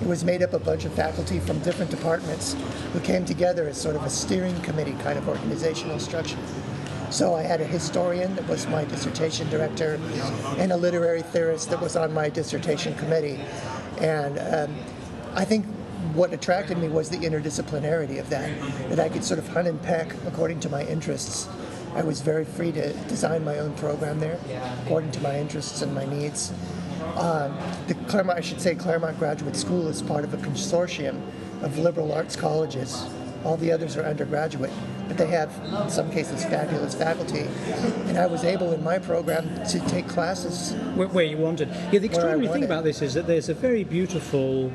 It 0.00 0.06
was 0.06 0.24
made 0.24 0.42
up 0.42 0.52
of 0.52 0.62
a 0.62 0.64
bunch 0.64 0.84
of 0.84 0.92
faculty 0.92 1.38
from 1.38 1.58
different 1.60 1.90
departments 1.90 2.56
who 2.92 3.00
came 3.00 3.24
together 3.24 3.68
as 3.68 3.80
sort 3.80 3.96
of 3.96 4.04
a 4.04 4.10
steering 4.10 4.58
committee 4.62 4.96
kind 5.02 5.18
of 5.18 5.28
organizational 5.28 5.98
structure. 5.98 6.38
So 7.10 7.34
I 7.34 7.42
had 7.42 7.60
a 7.60 7.64
historian 7.64 8.34
that 8.36 8.46
was 8.48 8.66
my 8.66 8.84
dissertation 8.84 9.48
director 9.48 10.00
and 10.58 10.72
a 10.72 10.76
literary 10.76 11.22
theorist 11.22 11.70
that 11.70 11.80
was 11.80 11.96
on 11.96 12.12
my 12.12 12.28
dissertation 12.28 12.94
committee. 12.96 13.40
And 14.00 14.38
um, 14.38 14.76
I 15.34 15.44
think 15.44 15.64
what 16.14 16.32
attracted 16.32 16.78
me 16.78 16.88
was 16.88 17.08
the 17.08 17.18
interdisciplinarity 17.18 18.18
of 18.18 18.28
that, 18.30 18.50
that 18.90 19.00
I 19.00 19.08
could 19.08 19.24
sort 19.24 19.38
of 19.38 19.48
hunt 19.48 19.68
and 19.68 19.80
peck 19.80 20.12
according 20.26 20.60
to 20.60 20.68
my 20.68 20.84
interests. 20.84 21.48
I 21.94 22.02
was 22.02 22.20
very 22.20 22.44
free 22.44 22.72
to 22.72 22.92
design 23.08 23.44
my 23.44 23.58
own 23.58 23.74
program 23.74 24.20
there 24.20 24.38
according 24.84 25.10
to 25.12 25.20
my 25.20 25.38
interests 25.38 25.82
and 25.82 25.94
my 25.94 26.04
needs. 26.04 26.52
Um, 27.16 27.56
the 27.86 27.94
Claremont, 28.06 28.38
I 28.38 28.40
should 28.40 28.60
say, 28.60 28.74
Claremont 28.74 29.18
Graduate 29.18 29.56
School 29.56 29.88
is 29.88 30.02
part 30.02 30.24
of 30.24 30.34
a 30.34 30.36
consortium 30.38 31.20
of 31.62 31.78
liberal 31.78 32.12
arts 32.12 32.36
colleges. 32.36 33.04
All 33.44 33.56
the 33.56 33.70
others 33.72 33.96
are 33.96 34.04
undergraduate, 34.04 34.70
but 35.06 35.16
they 35.16 35.26
have, 35.26 35.52
in 35.82 35.90
some 35.90 36.10
cases, 36.10 36.44
fabulous 36.44 36.94
faculty. 36.94 37.46
And 38.06 38.18
I 38.18 38.26
was 38.26 38.44
able 38.44 38.72
in 38.72 38.82
my 38.82 38.98
program 38.98 39.64
to 39.68 39.80
take 39.86 40.08
classes 40.08 40.72
where, 40.94 41.08
where 41.08 41.24
you 41.24 41.36
wanted. 41.36 41.68
Yeah, 41.92 42.00
the 42.00 42.06
extraordinary 42.06 42.48
thing 42.48 42.64
about 42.64 42.84
this 42.84 43.00
is 43.00 43.14
that 43.14 43.26
there's 43.26 43.48
a 43.48 43.54
very 43.54 43.84
beautiful 43.84 44.72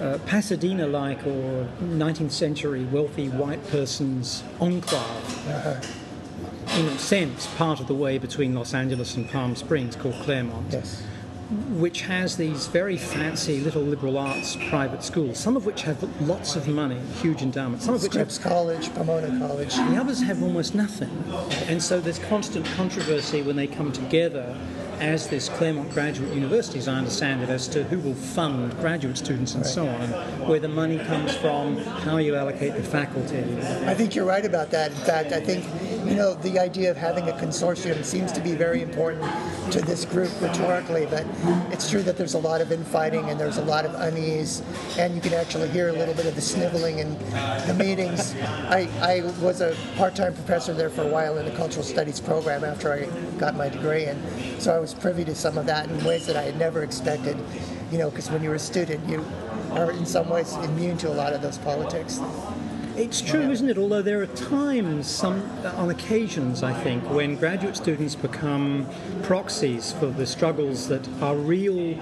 uh, 0.00 0.18
Pasadena 0.26 0.86
like 0.86 1.26
or 1.26 1.68
19th 1.82 2.30
century 2.30 2.84
wealthy 2.84 3.28
white 3.28 3.66
person's 3.68 4.42
enclave. 4.60 5.48
Uh-huh. 5.48 5.80
In 6.78 6.86
a 6.86 6.98
sense, 6.98 7.46
part 7.56 7.80
of 7.80 7.88
the 7.88 7.94
way 7.94 8.18
between 8.18 8.54
Los 8.54 8.74
Angeles 8.74 9.16
and 9.16 9.28
Palm 9.28 9.56
Springs 9.56 9.96
called 9.96 10.14
Claremont. 10.16 10.70
Yes 10.70 11.02
which 11.50 12.02
has 12.02 12.36
these 12.36 12.66
very 12.66 12.96
fancy 12.96 13.60
little 13.60 13.82
liberal 13.82 14.18
arts 14.18 14.56
private 14.68 15.02
schools, 15.02 15.38
some 15.38 15.56
of 15.56 15.64
which 15.64 15.82
have 15.82 16.02
lots 16.20 16.56
of 16.56 16.68
money, 16.68 17.00
huge 17.22 17.40
endowments. 17.40 17.86
Some 17.86 17.94
of 17.94 18.02
which 18.02 18.12
Scripps 18.12 18.36
have, 18.36 18.52
College, 18.52 18.94
Pomona 18.94 19.38
College. 19.38 19.74
The 19.74 19.96
others 19.96 20.20
have 20.22 20.42
almost 20.42 20.74
nothing. 20.74 21.10
And 21.66 21.82
so 21.82 22.00
there's 22.00 22.18
constant 22.18 22.66
controversy 22.66 23.40
when 23.40 23.56
they 23.56 23.66
come 23.66 23.92
together 23.92 24.56
as 25.00 25.28
this 25.28 25.48
Claremont 25.48 25.90
Graduate 25.92 26.32
University, 26.34 26.78
as 26.78 26.88
I 26.88 26.94
understand 26.94 27.42
it, 27.42 27.48
as 27.48 27.68
to 27.68 27.84
who 27.84 27.98
will 27.98 28.14
fund 28.14 28.76
graduate 28.78 29.16
students 29.16 29.54
and 29.54 29.64
so 29.64 29.86
on, 29.86 30.00
and 30.00 30.48
where 30.48 30.60
the 30.60 30.68
money 30.68 30.98
comes 30.98 31.34
from, 31.36 31.76
how 31.76 32.16
you 32.16 32.34
allocate 32.34 32.74
the 32.74 32.82
faculty. 32.82 33.38
I 33.86 33.94
think 33.94 34.14
you're 34.14 34.24
right 34.24 34.44
about 34.44 34.70
that. 34.70 34.90
In 34.90 34.96
fact, 34.98 35.32
I 35.32 35.40
think 35.40 35.64
you 36.08 36.14
know 36.14 36.34
the 36.34 36.58
idea 36.58 36.90
of 36.90 36.96
having 36.96 37.28
a 37.28 37.32
consortium 37.32 38.04
seems 38.04 38.32
to 38.32 38.40
be 38.40 38.54
very 38.54 38.82
important 38.82 39.24
to 39.72 39.80
this 39.80 40.04
group 40.04 40.30
rhetorically, 40.40 41.06
but 41.06 41.24
it's 41.72 41.90
true 41.90 42.02
that 42.02 42.16
there's 42.16 42.34
a 42.34 42.38
lot 42.38 42.60
of 42.60 42.72
infighting 42.72 43.28
and 43.30 43.38
there's 43.38 43.58
a 43.58 43.64
lot 43.64 43.84
of 43.84 43.94
unease, 43.94 44.62
and 44.98 45.14
you 45.14 45.20
can 45.20 45.34
actually 45.34 45.68
hear 45.68 45.88
a 45.88 45.92
little 45.92 46.14
bit 46.14 46.26
of 46.26 46.34
the 46.34 46.40
sniveling 46.40 46.98
in 46.98 47.18
the 47.66 47.76
meetings. 47.78 48.34
I, 48.68 48.88
I 49.00 49.20
was 49.42 49.60
a 49.60 49.76
part-time 49.96 50.34
professor 50.34 50.72
there 50.72 50.90
for 50.90 51.02
a 51.02 51.08
while 51.08 51.38
in 51.38 51.44
the 51.44 51.52
cultural 51.52 51.84
studies 51.84 52.20
program 52.20 52.64
after 52.64 52.92
I 52.92 53.06
got 53.38 53.54
my 53.54 53.68
degree, 53.68 54.04
and 54.04 54.18
so 54.60 54.74
I 54.74 54.78
was 54.78 54.87
privy 54.94 55.24
to 55.24 55.34
some 55.34 55.58
of 55.58 55.66
that 55.66 55.88
in 55.88 56.04
ways 56.04 56.26
that 56.26 56.36
I 56.36 56.42
had 56.42 56.58
never 56.58 56.82
expected. 56.82 57.36
You 57.90 57.98
know, 57.98 58.10
because 58.10 58.30
when 58.30 58.42
you're 58.42 58.54
a 58.54 58.58
student, 58.58 59.08
you 59.08 59.24
are 59.70 59.90
in 59.92 60.06
some 60.06 60.28
ways 60.28 60.54
immune 60.56 60.96
to 60.98 61.08
a 61.08 61.14
lot 61.14 61.32
of 61.32 61.42
those 61.42 61.58
politics. 61.58 62.20
It's 62.96 63.20
true, 63.20 63.50
isn't 63.52 63.68
it? 63.68 63.78
Although 63.78 64.02
there 64.02 64.20
are 64.22 64.26
times, 64.26 65.06
some 65.06 65.48
uh, 65.64 65.72
on 65.76 65.90
occasions, 65.90 66.64
I 66.64 66.72
think, 66.72 67.08
when 67.08 67.36
graduate 67.36 67.76
students 67.76 68.16
become 68.16 68.88
proxies 69.22 69.92
for 69.92 70.06
the 70.06 70.26
struggles 70.26 70.88
that 70.88 71.06
are 71.22 71.36
real 71.36 71.96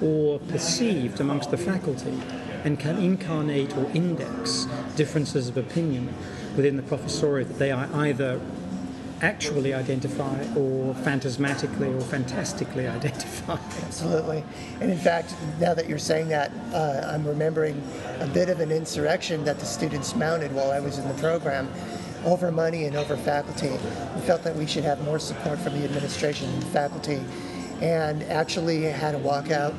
or 0.00 0.38
perceived 0.38 1.20
amongst 1.20 1.50
the 1.50 1.58
faculty 1.58 2.18
and 2.64 2.78
can 2.78 2.96
incarnate 2.96 3.76
or 3.76 3.90
index 3.92 4.66
differences 4.96 5.48
of 5.48 5.58
opinion 5.58 6.14
within 6.56 6.76
the 6.76 6.82
professoriate 6.82 7.48
that 7.48 7.58
they 7.58 7.70
are 7.70 7.88
either 7.94 8.40
actually 9.20 9.74
identify 9.74 10.44
or 10.54 10.94
phantasmatically 10.94 11.88
or 11.88 12.00
fantastically 12.00 12.86
identify. 12.98 13.58
Absolutely. 13.84 14.44
And 14.80 14.90
in 14.90 14.98
fact, 14.98 15.34
now 15.60 15.74
that 15.74 15.88
you're 15.88 15.98
saying 15.98 16.28
that, 16.28 16.52
uh, 16.72 17.10
I'm 17.12 17.26
remembering 17.26 17.82
a 18.20 18.26
bit 18.26 18.48
of 18.48 18.60
an 18.60 18.70
insurrection 18.70 19.44
that 19.44 19.58
the 19.58 19.66
students 19.66 20.14
mounted 20.14 20.52
while 20.52 20.70
I 20.70 20.80
was 20.80 20.98
in 20.98 21.08
the 21.08 21.14
program 21.14 21.68
over 22.24 22.50
money 22.50 22.84
and 22.84 22.96
over 22.96 23.16
faculty. 23.16 23.70
We 23.70 24.20
felt 24.22 24.42
that 24.42 24.56
we 24.56 24.66
should 24.66 24.84
have 24.84 25.02
more 25.04 25.18
support 25.18 25.58
from 25.58 25.74
the 25.74 25.84
administration 25.84 26.48
and 26.50 26.64
faculty 26.64 27.20
and 27.80 28.22
actually 28.24 28.82
had 28.82 29.14
a 29.14 29.20
walkout 29.20 29.74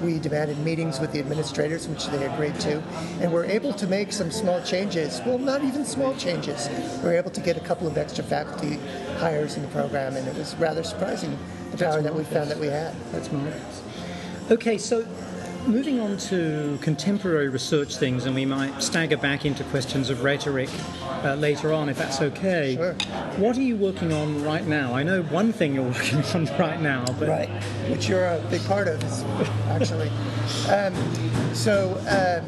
we 0.00 0.18
demanded 0.18 0.58
meetings 0.58 1.00
with 1.00 1.12
the 1.12 1.18
administrators, 1.18 1.88
which 1.88 2.06
they 2.06 2.26
agreed 2.26 2.58
to, 2.60 2.78
and 3.20 3.32
we're 3.32 3.44
able 3.44 3.72
to 3.74 3.86
make 3.86 4.12
some 4.12 4.30
small 4.30 4.60
changes. 4.62 5.20
Well, 5.26 5.38
not 5.38 5.62
even 5.62 5.84
small 5.84 6.14
changes. 6.16 6.68
We 6.98 7.04
were 7.10 7.16
able 7.16 7.30
to 7.30 7.40
get 7.40 7.56
a 7.56 7.60
couple 7.60 7.86
of 7.86 7.98
extra 7.98 8.24
faculty 8.24 8.78
hires 9.18 9.56
in 9.56 9.62
the 9.62 9.68
program, 9.68 10.16
and 10.16 10.26
it 10.26 10.34
was 10.36 10.54
rather 10.56 10.82
surprising 10.82 11.38
the 11.70 11.78
power 11.78 12.02
that 12.02 12.14
we 12.14 12.24
found 12.24 12.50
that 12.50 12.58
we 12.58 12.66
had. 12.66 12.94
That's 13.12 13.30
marvelous. 13.30 13.82
Okay, 14.50 14.78
so 14.78 15.06
moving 15.66 16.00
on 16.00 16.16
to 16.16 16.78
contemporary 16.80 17.48
research 17.48 17.96
things, 17.96 18.26
and 18.26 18.34
we 18.34 18.44
might 18.44 18.82
stagger 18.82 19.16
back 19.16 19.44
into 19.44 19.64
questions 19.64 20.10
of 20.10 20.22
rhetoric 20.22 20.68
uh, 21.24 21.34
later 21.34 21.72
on, 21.72 21.88
if 21.88 21.98
that's 21.98 22.20
okay. 22.20 22.76
Sure. 22.76 22.94
What 23.36 23.56
are 23.56 23.62
you 23.62 23.76
working 23.76 24.12
on 24.12 24.42
right 24.44 24.66
now? 24.66 24.94
I 24.94 25.02
know 25.02 25.22
one 25.24 25.52
thing 25.52 25.74
you're 25.74 25.84
working 25.92 26.22
on 26.34 26.46
right 26.58 26.80
now, 26.80 27.04
but 27.18 27.28
right, 27.28 27.48
which 27.88 28.08
you're 28.08 28.26
a 28.26 28.40
big 28.50 28.64
part 28.64 28.88
of, 28.88 29.02
actually. 29.68 30.08
um, 30.68 31.54
so. 31.54 31.90
Uh, 32.08 32.42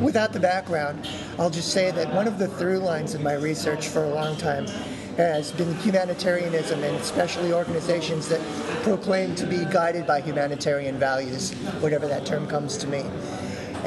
without 0.00 0.32
the 0.32 0.40
background, 0.40 1.08
I'll 1.38 1.50
just 1.50 1.72
say 1.72 1.90
that 1.90 2.12
one 2.12 2.26
of 2.26 2.38
the 2.38 2.48
through 2.48 2.78
lines 2.78 3.14
in 3.14 3.22
my 3.22 3.34
research 3.34 3.88
for 3.88 4.04
a 4.04 4.08
long 4.10 4.36
time 4.36 4.66
has 5.16 5.52
been 5.52 5.74
humanitarianism 5.76 6.82
and 6.82 6.96
especially 6.96 7.52
organizations 7.52 8.28
that 8.28 8.40
proclaim 8.82 9.34
to 9.34 9.46
be 9.46 9.64
guided 9.66 10.06
by 10.06 10.20
humanitarian 10.20 10.98
values, 10.98 11.52
whatever 11.80 12.06
that 12.06 12.26
term 12.26 12.46
comes 12.46 12.76
to 12.76 12.86
mean. 12.86 13.10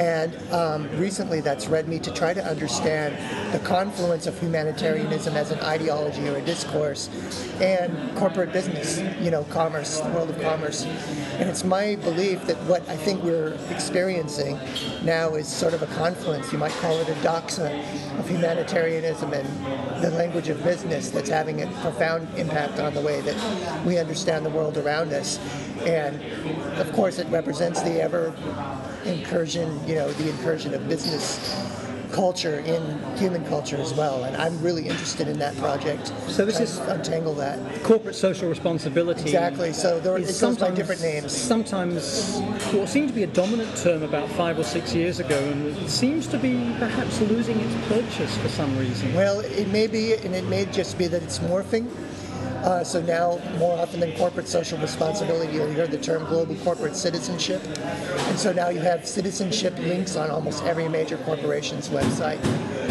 And 0.00 0.34
um, 0.50 0.88
recently, 0.98 1.42
that's 1.42 1.68
led 1.68 1.86
me 1.86 1.98
to 1.98 2.10
try 2.10 2.32
to 2.32 2.42
understand 2.42 3.18
the 3.52 3.58
confluence 3.58 4.26
of 4.26 4.38
humanitarianism 4.40 5.36
as 5.36 5.50
an 5.50 5.60
ideology 5.60 6.26
or 6.26 6.36
a 6.36 6.40
discourse 6.40 7.10
and 7.60 8.16
corporate 8.16 8.50
business, 8.50 8.98
you 9.20 9.30
know, 9.30 9.44
commerce, 9.44 10.00
the 10.00 10.08
world 10.08 10.30
of 10.30 10.40
commerce. 10.40 10.86
And 11.38 11.50
it's 11.50 11.64
my 11.64 11.96
belief 11.96 12.46
that 12.46 12.56
what 12.62 12.88
I 12.88 12.96
think 12.96 13.22
we're 13.22 13.58
experiencing 13.68 14.58
now 15.04 15.34
is 15.34 15.46
sort 15.46 15.74
of 15.74 15.82
a 15.82 15.86
confluence, 15.88 16.50
you 16.50 16.56
might 16.56 16.72
call 16.72 16.96
it 16.96 17.08
a 17.10 17.14
doxa 17.16 18.18
of 18.18 18.26
humanitarianism 18.26 19.34
and 19.34 20.02
the 20.02 20.12
language 20.12 20.48
of 20.48 20.64
business 20.64 21.10
that's 21.10 21.28
having 21.28 21.60
a 21.60 21.66
profound 21.82 22.26
impact 22.38 22.78
on 22.78 22.94
the 22.94 23.02
way 23.02 23.20
that 23.20 23.84
we 23.84 23.98
understand 23.98 24.46
the 24.46 24.50
world 24.50 24.78
around 24.78 25.12
us. 25.12 25.38
And 25.80 26.22
of 26.78 26.90
course, 26.94 27.18
it 27.18 27.26
represents 27.28 27.82
the 27.82 28.00
ever 28.00 28.34
incursion, 29.04 29.86
you 29.86 29.94
know, 29.94 30.10
the 30.12 30.28
incursion 30.30 30.74
of 30.74 30.88
business 30.88 31.38
culture 32.12 32.58
in 32.60 32.82
human 33.16 33.44
culture 33.46 33.76
as 33.76 33.94
well. 33.94 34.24
And 34.24 34.36
I'm 34.36 34.60
really 34.62 34.88
interested 34.88 35.28
in 35.28 35.38
that 35.38 35.56
project. 35.58 36.12
So 36.28 36.44
this 36.44 36.60
is- 36.60 36.78
untangle 36.78 37.34
that. 37.34 37.58
Corporate 37.82 38.14
social 38.14 38.48
responsibility. 38.48 39.22
Exactly. 39.22 39.72
So 39.72 40.00
there, 40.00 40.14
are 40.14 40.54
by 40.54 40.70
different 40.70 41.02
names. 41.02 41.32
Sometimes, 41.32 42.38
what 42.72 42.88
seemed 42.88 43.08
to 43.08 43.14
be 43.14 43.22
a 43.22 43.28
dominant 43.28 43.76
term 43.76 44.02
about 44.02 44.28
five 44.30 44.58
or 44.58 44.64
six 44.64 44.94
years 44.94 45.20
ago, 45.20 45.38
and 45.38 45.76
it 45.76 45.88
seems 45.88 46.26
to 46.28 46.38
be 46.38 46.74
perhaps 46.78 47.20
losing 47.22 47.58
its 47.60 47.86
purchase 47.86 48.36
for 48.38 48.48
some 48.48 48.76
reason. 48.78 49.14
Well, 49.14 49.40
it 49.40 49.68
may 49.68 49.86
be, 49.86 50.14
and 50.14 50.34
it 50.34 50.46
may 50.46 50.66
just 50.66 50.98
be 50.98 51.06
that 51.06 51.22
it's 51.22 51.38
morphing. 51.38 51.88
Uh, 52.64 52.84
so 52.84 53.00
now, 53.00 53.40
more 53.58 53.78
often 53.78 54.00
than 54.00 54.14
corporate 54.16 54.46
social 54.46 54.78
responsibility, 54.78 55.52
you'll 55.52 55.70
hear 55.72 55.86
the 55.86 55.98
term 55.98 56.24
global 56.26 56.54
corporate 56.56 56.94
citizenship. 56.94 57.62
And 57.78 58.38
so 58.38 58.52
now 58.52 58.68
you 58.68 58.80
have 58.80 59.06
citizenship 59.08 59.78
links 59.78 60.16
on 60.16 60.30
almost 60.30 60.62
every 60.64 60.88
major 60.88 61.16
corporation's 61.18 61.88
website. 61.88 62.40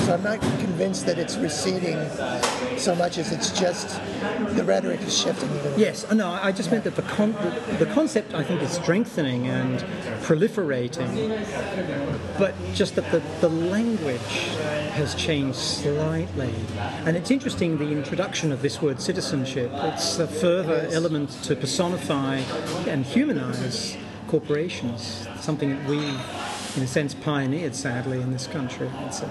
So 0.05 0.15
I'm 0.15 0.23
not 0.23 0.41
convinced 0.41 1.05
that 1.05 1.19
it's 1.19 1.37
receding 1.37 1.99
so 2.77 2.95
much 2.95 3.19
as 3.19 3.31
it's 3.31 3.51
just 3.59 4.01
the 4.55 4.63
rhetoric 4.63 5.01
is 5.01 5.15
shifting. 5.15 5.51
little. 5.53 5.77
Yes, 5.77 6.03
uh, 6.09 6.15
no, 6.15 6.29
I 6.29 6.51
just 6.51 6.71
meant 6.71 6.83
that 6.85 6.95
the, 6.95 7.03
con- 7.03 7.33
the 7.77 7.89
concept 7.93 8.33
I 8.33 8.43
think 8.43 8.63
is 8.63 8.71
strengthening 8.71 9.47
and 9.47 9.79
proliferating, 10.23 11.29
but 12.39 12.55
just 12.73 12.95
that 12.95 13.11
the, 13.11 13.21
the 13.41 13.49
language 13.49 14.49
has 14.99 15.15
changed 15.15 15.57
slightly. 15.57 16.53
And 17.05 17.15
it's 17.15 17.31
interesting 17.31 17.77
the 17.77 17.89
introduction 17.89 18.51
of 18.51 18.61
this 18.61 18.81
word 18.81 19.01
citizenship. 19.01 19.71
It's 19.73 20.19
a 20.19 20.27
further 20.27 20.89
element 20.91 21.29
to 21.43 21.55
personify 21.55 22.39
and 22.85 23.05
humanize 23.05 23.95
corporations, 24.27 25.25
something 25.39 25.69
that 25.69 25.87
we, 25.87 25.99
in 25.99 26.83
a 26.83 26.87
sense, 26.87 27.13
pioneered 27.13 27.75
sadly 27.75 28.19
in 28.19 28.33
this 28.33 28.45
country. 28.45 28.89
I'd 28.89 29.13
say. 29.13 29.29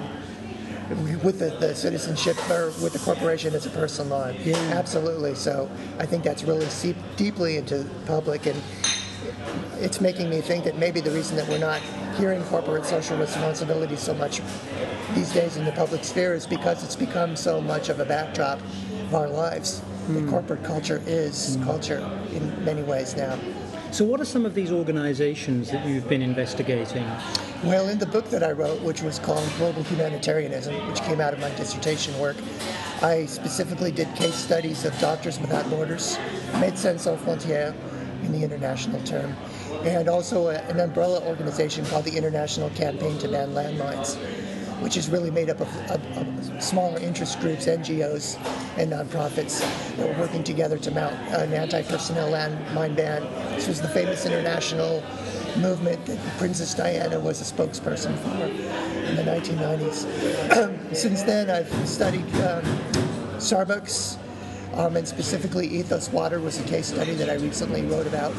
with 1.22 1.38
the, 1.38 1.50
the 1.60 1.75
citizenship 1.75 2.38
or 2.48 2.72
with 2.82 2.94
the 2.94 3.00
corporation 3.00 3.54
as 3.54 3.66
a 3.66 3.70
personal 3.70 4.18
line. 4.18 4.37
Yeah. 4.42 4.56
Absolutely. 4.72 5.34
So 5.34 5.70
I 5.98 6.06
think 6.06 6.25
that's 6.25 6.44
really 6.44 6.70
seeped 6.70 7.00
deeply 7.16 7.58
into 7.58 7.84
the 7.84 8.06
public 8.06 8.46
and 8.46 8.60
it's 9.80 10.00
making 10.00 10.30
me 10.30 10.40
think 10.40 10.64
that 10.64 10.78
maybe 10.78 11.00
the 11.00 11.10
reason 11.10 11.37
that 11.37 11.46
we're 11.46 11.58
not 11.58 11.82
hearing 12.18 12.42
corporate 12.44 12.84
social 12.84 13.16
responsibility 13.16 13.96
so 13.96 14.12
much 14.14 14.42
these 15.14 15.32
days 15.32 15.56
in 15.56 15.64
the 15.64 15.72
public 15.72 16.04
sphere 16.04 16.34
is 16.34 16.46
because 16.46 16.82
it's 16.84 16.96
become 16.96 17.37
so 17.37 17.60
much 17.60 17.88
of 17.88 18.00
a 18.00 18.04
backdrop 18.04 18.58
of 18.58 19.14
our 19.14 19.28
lives. 19.28 19.80
The 20.08 20.20
hmm. 20.20 20.30
corporate 20.30 20.64
culture 20.64 21.02
is 21.06 21.56
hmm. 21.56 21.64
culture 21.64 21.98
in 22.32 22.64
many 22.64 22.82
ways 22.82 23.16
now. 23.16 23.38
So, 23.90 24.04
what 24.04 24.20
are 24.20 24.26
some 24.26 24.44
of 24.44 24.54
these 24.54 24.70
organizations 24.70 25.70
that 25.70 25.87
you've 25.87 26.08
been 26.08 26.20
investigating? 26.20 27.06
Well, 27.64 27.88
in 27.88 27.98
the 27.98 28.06
book 28.06 28.28
that 28.30 28.42
I 28.42 28.52
wrote, 28.52 28.82
which 28.82 29.00
was 29.00 29.18
called 29.18 29.48
Global 29.56 29.82
Humanitarianism, 29.84 30.75
which 30.88 31.00
came 31.02 31.22
out 31.22 31.32
of 31.32 31.40
my 31.40 31.48
dissertation 31.54 32.18
work, 32.18 32.37
I 33.00 33.25
specifically 33.26 33.90
did 33.90 34.14
case 34.14 34.34
studies 34.34 34.84
of 34.84 34.98
Doctors 34.98 35.40
Without 35.40 35.68
Borders, 35.70 36.18
Médecins 36.52 37.00
Sans 37.00 37.18
Frontières 37.20 37.75
in 38.25 38.32
the 38.32 38.44
international 38.44 39.00
term, 39.04 39.34
and 39.85 40.08
also 40.08 40.49
a, 40.49 40.56
an 40.68 40.80
umbrella 40.80 41.20
organization 41.26 41.85
called 41.87 42.04
the 42.04 42.16
International 42.16 42.70
Campaign 42.70 43.18
to 43.18 43.28
Ban 43.28 43.50
Landmines, 43.50 44.16
which 44.82 44.97
is 44.97 45.08
really 45.08 45.30
made 45.30 45.50
up 45.50 45.61
of, 45.61 45.90
of, 45.90 46.16
of 46.16 46.62
smaller 46.62 46.99
interest 47.00 47.40
groups, 47.40 47.66
NGOs, 47.66 48.37
and 48.76 48.92
nonprofits 48.92 49.61
that 49.97 50.08
were 50.08 50.20
working 50.20 50.42
together 50.44 50.78
to 50.78 50.90
mount 50.90 51.14
an 51.32 51.52
anti-personnel 51.52 52.30
landmine 52.30 52.97
ban. 52.97 53.23
This 53.54 53.68
was 53.68 53.80
the 53.80 53.88
famous 53.88 54.26
international 54.26 55.02
movement 55.56 56.04
that 56.06 56.18
Princess 56.38 56.75
Diana 56.75 57.18
was 57.18 57.40
a 57.40 57.54
spokesperson 57.54 58.16
for 58.18 58.44
in 59.08 59.16
the 59.16 59.23
1990s. 59.23 60.94
Since 60.94 61.23
then, 61.23 61.50
I've 61.50 61.73
studied 61.88 62.26
um, 62.37 62.62
Starbucks, 63.38 64.18
um, 64.75 64.97
and 64.97 65.06
specifically 65.06 65.66
Ethos 65.66 66.11
Water 66.11 66.40
was 66.40 66.61
a 66.61 66.64
case 66.64 66.88
study 66.88 67.14
that 67.14 67.28
I 67.28 67.35
recently 67.35 67.82
wrote 67.82 68.06
about. 68.06 68.32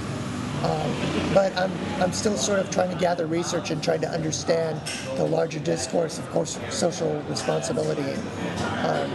Um, 0.64 1.34
but 1.34 1.56
I'm, 1.58 1.72
I'm 2.02 2.12
still 2.12 2.36
sort 2.36 2.60
of 2.60 2.70
trying 2.70 2.90
to 2.90 2.98
gather 2.98 3.26
research 3.26 3.72
and 3.72 3.82
trying 3.82 4.02
to 4.02 4.10
understand 4.10 4.82
the 5.16 5.24
larger 5.24 5.60
discourse 5.60 6.20
of 6.20 6.30
course, 6.32 6.60
social 6.70 7.22
responsibility, 7.30 8.14
um, 8.84 9.10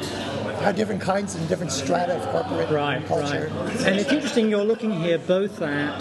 how 0.62 0.72
different 0.72 1.02
kinds 1.02 1.34
and 1.34 1.46
different 1.48 1.70
strata 1.72 2.14
of 2.16 2.22
corporate 2.30 2.70
Right, 2.70 3.04
culture. 3.06 3.50
right. 3.54 3.80
And 3.86 3.96
it's 4.00 4.10
interesting 4.10 4.48
you're 4.48 4.64
looking 4.64 4.92
here 4.92 5.18
both 5.18 5.60
at 5.60 6.00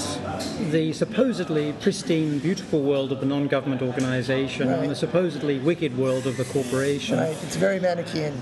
the 0.72 0.94
supposedly 0.94 1.74
pristine, 1.74 2.40
beautiful 2.40 2.82
world 2.82 3.12
of 3.12 3.20
the 3.20 3.26
non 3.26 3.48
government 3.48 3.82
organization 3.82 4.70
and 4.70 4.90
the 4.90 4.96
supposedly 4.96 5.60
wicked 5.60 5.98
world 5.98 6.26
of 6.26 6.38
the 6.38 6.46
corporation. 6.46 7.18
Right, 7.20 7.38
it's 7.44 7.58
very 7.58 7.80
Manichaean. 7.80 8.34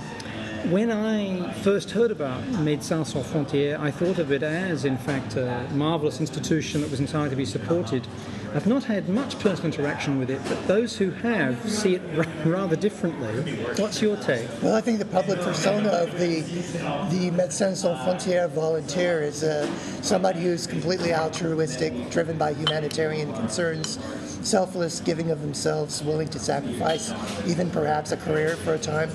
When 0.70 0.92
I 0.92 1.52
first 1.54 1.92
heard 1.92 2.12
about 2.12 2.44
Médecins 2.44 3.08
Sans 3.08 3.26
Frontières, 3.26 3.80
I 3.80 3.90
thought 3.90 4.20
of 4.20 4.32
it 4.32 4.44
as, 4.44 4.86
in 4.86 4.98
fact, 4.98 5.36
a 5.36 5.68
marvelous 5.74 6.20
institution 6.20 6.82
that 6.82 6.92
was 6.92 7.00
entirely 7.00 7.32
to 7.32 7.36
be 7.36 7.46
supported. 7.46 8.08
I've 8.54 8.68
not 8.68 8.84
had 8.84 9.10
much 9.10 9.40
personal 9.40 9.74
interaction 9.74 10.20
with 10.20 10.30
it, 10.30 10.40
but 10.48 10.68
those 10.68 10.98
who 10.98 11.10
have 11.12 11.58
see 11.70 11.96
it 11.96 12.02
ra- 12.14 12.26
rather 12.46 12.76
differently. 12.76 13.54
What's 13.78 14.02
your 14.02 14.18
take? 14.18 14.48
Well, 14.62 14.76
I 14.76 14.82
think 14.82 15.00
the 15.00 15.06
public 15.06 15.40
persona 15.40 15.90
of 15.90 16.12
the 16.20 16.42
the 16.42 17.32
Médecins 17.32 17.78
Sans 17.78 17.98
Frontières 18.00 18.50
volunteer 18.50 19.22
is 19.24 19.44
uh, 19.44 19.66
somebody 20.02 20.42
who's 20.42 20.68
completely 20.68 21.14
altruistic, 21.14 22.12
driven 22.12 22.38
by 22.38 22.54
humanitarian 22.54 23.34
concerns, 23.34 23.98
selfless, 24.44 25.00
giving 25.00 25.32
of 25.32 25.42
themselves, 25.42 26.04
willing 26.04 26.28
to 26.30 26.40
sacrifice 26.40 27.14
even 27.48 27.70
perhaps 27.70 28.12
a 28.12 28.18
career 28.18 28.56
for 28.58 28.74
a 28.74 28.80
time 28.80 29.10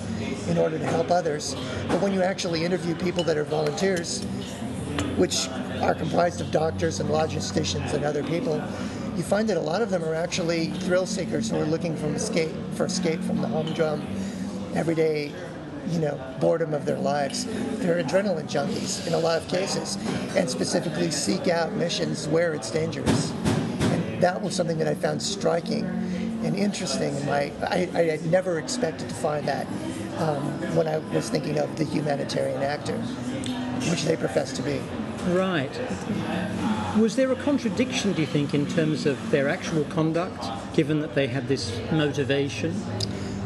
in 0.49 0.59
order 0.59 0.78
to 0.78 0.87
help 0.87 1.11
others. 1.11 1.54
But 1.88 2.00
when 2.00 2.12
you 2.12 2.23
actually 2.23 2.64
interview 2.64 2.95
people 2.95 3.25
that 3.25 3.37
are 3.37 3.45
volunteers, 3.45 4.25
which 5.16 5.49
are 5.83 5.95
comprised 5.95 6.40
of 6.40 6.50
doctors 6.50 7.00
and 7.00 7.11
logisticians 7.11 7.92
and 7.95 8.04
other 8.04 8.23
people, 8.23 8.62
you 9.16 9.23
find 9.23 9.49
that 9.49 9.56
a 9.56 9.61
lot 9.61 9.80
of 9.80 9.90
them 9.90 10.04
are 10.04 10.14
actually 10.14 10.66
thrill 10.66 11.06
seekers 11.06 11.50
who 11.50 11.56
are 11.56 11.64
looking 11.64 11.97
for 11.97 12.06
escape 12.09 12.50
for 12.75 12.85
escape 12.85 13.21
from 13.23 13.40
the 13.40 13.49
humdrum, 13.49 14.06
everyday, 14.75 15.33
you 15.88 15.99
know, 15.99 16.21
boredom 16.38 16.75
of 16.75 16.85
their 16.85 16.99
lives. 16.99 17.47
They're 17.78 18.02
adrenaline 18.02 18.49
junkies 18.49 19.06
in 19.06 19.14
a 19.14 19.18
lot 19.18 19.40
of 19.40 19.49
cases, 19.49 19.97
and 20.37 20.49
specifically 20.49 21.11
seek 21.11 21.49
out 21.49 21.73
missions 21.73 22.28
where 22.28 22.52
it's 22.52 22.71
dangerous. 22.71 23.33
And 24.16 24.25
that 24.25 24.40
was 24.40 24.56
something 24.56 24.78
that 24.78 24.88
I 24.88 24.94
found 24.94 25.23
striking 25.23 25.85
and 26.42 26.56
interesting. 26.56 27.14
In 27.14 27.26
my, 27.26 27.52
I, 27.61 27.87
I 27.92 28.02
had 28.04 28.25
never 28.25 28.58
expected 28.58 29.11
to 29.11 29.14
find 29.14 29.46
that 29.46 29.66
um, 30.16 30.40
when 30.75 30.88
I 30.88 30.96
was 31.12 31.28
thinking 31.28 31.58
of 31.58 31.76
the 31.76 31.85
humanitarian 31.85 32.62
actor, 32.62 32.96
which 33.90 34.04
they 34.04 34.16
profess 34.16 34.54
to 34.54 34.62
be. 34.62 34.80
Right. 35.26 35.70
Was 36.99 37.16
there 37.16 37.30
a 37.30 37.37
contradiction, 37.37 38.14
do 38.14 38.23
you 38.23 38.26
think, 38.26 38.54
in 38.54 38.64
terms 38.66 39.04
of 39.04 39.30
their 39.30 39.50
actual 39.50 39.85
conduct, 39.85 40.46
given 40.73 41.00
that 41.00 41.14
they 41.14 41.26
had 41.26 41.46
this 41.46 41.78
motivation? 41.92 42.75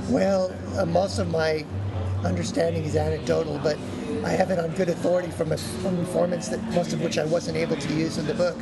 Well, 0.08 0.54
uh, 0.78 0.86
most 0.86 1.18
of 1.18 1.32
my 1.32 1.64
understanding 2.22 2.84
is 2.84 2.94
anecdotal, 2.94 3.58
but 3.58 3.76
I 4.24 4.30
have 4.30 4.52
it 4.52 4.60
on 4.60 4.70
good 4.76 4.88
authority 4.88 5.32
from, 5.32 5.50
a, 5.50 5.56
from 5.56 5.98
informants 5.98 6.48
that 6.50 6.62
most 6.74 6.92
of 6.92 7.02
which 7.02 7.18
I 7.18 7.24
wasn't 7.24 7.56
able 7.56 7.76
to 7.76 7.92
use 7.92 8.18
in 8.18 8.26
the 8.26 8.34
book. 8.34 8.56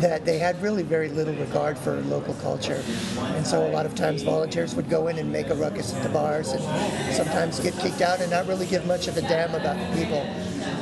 That 0.00 0.24
they 0.26 0.38
had 0.38 0.60
really 0.60 0.82
very 0.82 1.08
little 1.08 1.32
regard 1.34 1.78
for 1.78 2.00
local 2.02 2.34
culture, 2.34 2.82
and 3.18 3.46
so 3.46 3.66
a 3.66 3.70
lot 3.70 3.86
of 3.86 3.94
times 3.94 4.22
volunteers 4.22 4.74
would 4.74 4.90
go 4.90 5.08
in 5.08 5.16
and 5.18 5.32
make 5.32 5.48
a 5.48 5.54
ruckus 5.54 5.94
at 5.94 6.02
the 6.02 6.10
bars, 6.10 6.52
and 6.52 6.62
sometimes 7.14 7.60
get 7.60 7.74
kicked 7.78 8.02
out 8.02 8.20
and 8.20 8.30
not 8.30 8.46
really 8.46 8.66
give 8.66 8.84
much 8.86 9.08
of 9.08 9.16
a 9.16 9.22
damn 9.22 9.54
about 9.54 9.76
the 9.78 9.96
people, 9.98 10.22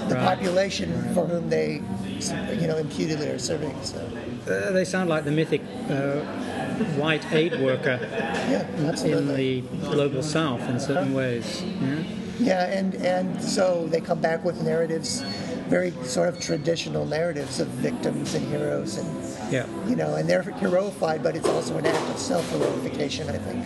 the 0.08 0.16
Right. 0.16 0.24
population 0.36 0.90
for 1.14 1.26
whom 1.26 1.48
they, 1.48 1.80
you 2.60 2.66
know, 2.66 2.76
imputedly 2.76 3.28
are 3.28 3.38
serving. 3.38 3.74
So, 3.82 4.00
Uh, 4.48 4.72
they 4.72 4.84
sound 4.84 5.08
like 5.08 5.24
the 5.24 5.30
mythic 5.30 5.62
uh, 5.88 6.20
white 6.98 7.24
aid 7.32 7.60
worker 7.60 7.98
yeah, 8.50 8.66
in 9.04 9.26
the 9.36 9.60
global 9.90 10.22
south 10.22 10.68
in 10.68 10.80
certain 10.80 11.14
ways. 11.14 11.62
Yeah? 11.62 12.02
Yeah, 12.40 12.78
and 12.78 12.94
and 12.96 13.40
so 13.40 13.86
they 13.90 14.00
come 14.00 14.20
back 14.20 14.44
with 14.44 14.60
narratives, 14.62 15.22
very 15.68 15.92
sort 16.04 16.28
of 16.28 16.38
traditional 16.40 17.06
narratives 17.06 17.60
of 17.60 17.68
victims 17.68 18.34
and 18.34 18.46
heroes, 18.48 18.98
and 18.98 19.52
Yeah. 19.52 19.66
you 19.88 19.96
know, 19.96 20.14
and 20.16 20.28
they're 20.28 20.42
heroified, 20.42 21.22
but 21.22 21.36
it's 21.36 21.48
also 21.48 21.76
an 21.76 21.86
act 21.86 22.10
of 22.10 22.18
self-heroification, 22.18 23.28
I 23.30 23.38
think. 23.38 23.64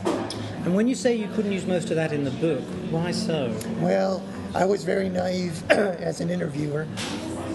And 0.65 0.75
when 0.75 0.87
you 0.89 0.95
say 0.95 1.15
you 1.17 1.29
couldn't 1.35 1.53
use 1.53 1.67
most 1.67 1.91
of 1.91 1.97
that 1.97 2.13
in 2.13 2.25
the 2.25 2.31
book, 2.31 2.61
why 2.91 3.11
so? 3.11 3.53
Well, 3.81 4.23
I 4.55 4.65
was 4.65 4.85
very 4.85 5.09
naive 5.09 5.63
as 5.71 6.21
an 6.21 6.31
interviewer, 6.31 6.87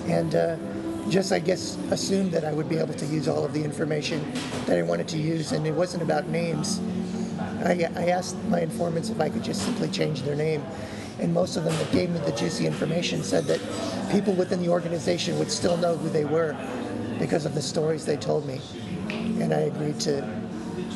and 0.07 0.35
uh, 0.35 0.55
just 1.09 1.31
I 1.31 1.39
guess 1.39 1.77
assumed 1.91 2.31
that 2.31 2.43
I 2.43 2.51
would 2.53 2.69
be 2.69 2.77
able 2.77 2.93
to 2.95 3.05
use 3.05 3.27
all 3.27 3.43
of 3.45 3.53
the 3.53 3.63
information 3.63 4.21
that 4.65 4.77
I 4.77 4.81
wanted 4.81 5.07
to 5.09 5.17
use, 5.17 5.51
and 5.51 5.65
it 5.65 5.73
wasn't 5.73 6.03
about 6.03 6.27
names. 6.27 6.79
I, 7.65 7.87
I 7.95 8.07
asked 8.07 8.35
my 8.49 8.59
informants 8.61 9.09
if 9.09 9.19
I 9.21 9.29
could 9.29 9.43
just 9.43 9.61
simply 9.63 9.89
change 9.89 10.23
their 10.23 10.35
name, 10.35 10.63
and 11.23 11.33
most 11.33 11.55
of 11.55 11.63
them 11.63 11.73
that 11.77 11.91
gave 11.93 12.09
me 12.09 12.19
the 12.19 12.33
juicy 12.33 12.67
information 12.67 13.23
said 13.23 13.45
that 13.45 13.59
people 14.11 14.33
within 14.33 14.61
the 14.61 14.67
organization 14.67 15.39
would 15.39 15.49
still 15.49 15.77
know 15.77 15.95
who 15.95 16.09
they 16.09 16.25
were 16.25 16.55
because 17.17 17.45
of 17.45 17.55
the 17.55 17.61
stories 17.61 18.05
they 18.05 18.17
told 18.17 18.45
me, 18.45 18.59
and 19.39 19.53
I 19.53 19.61
agreed 19.61 19.99
to. 20.01 20.23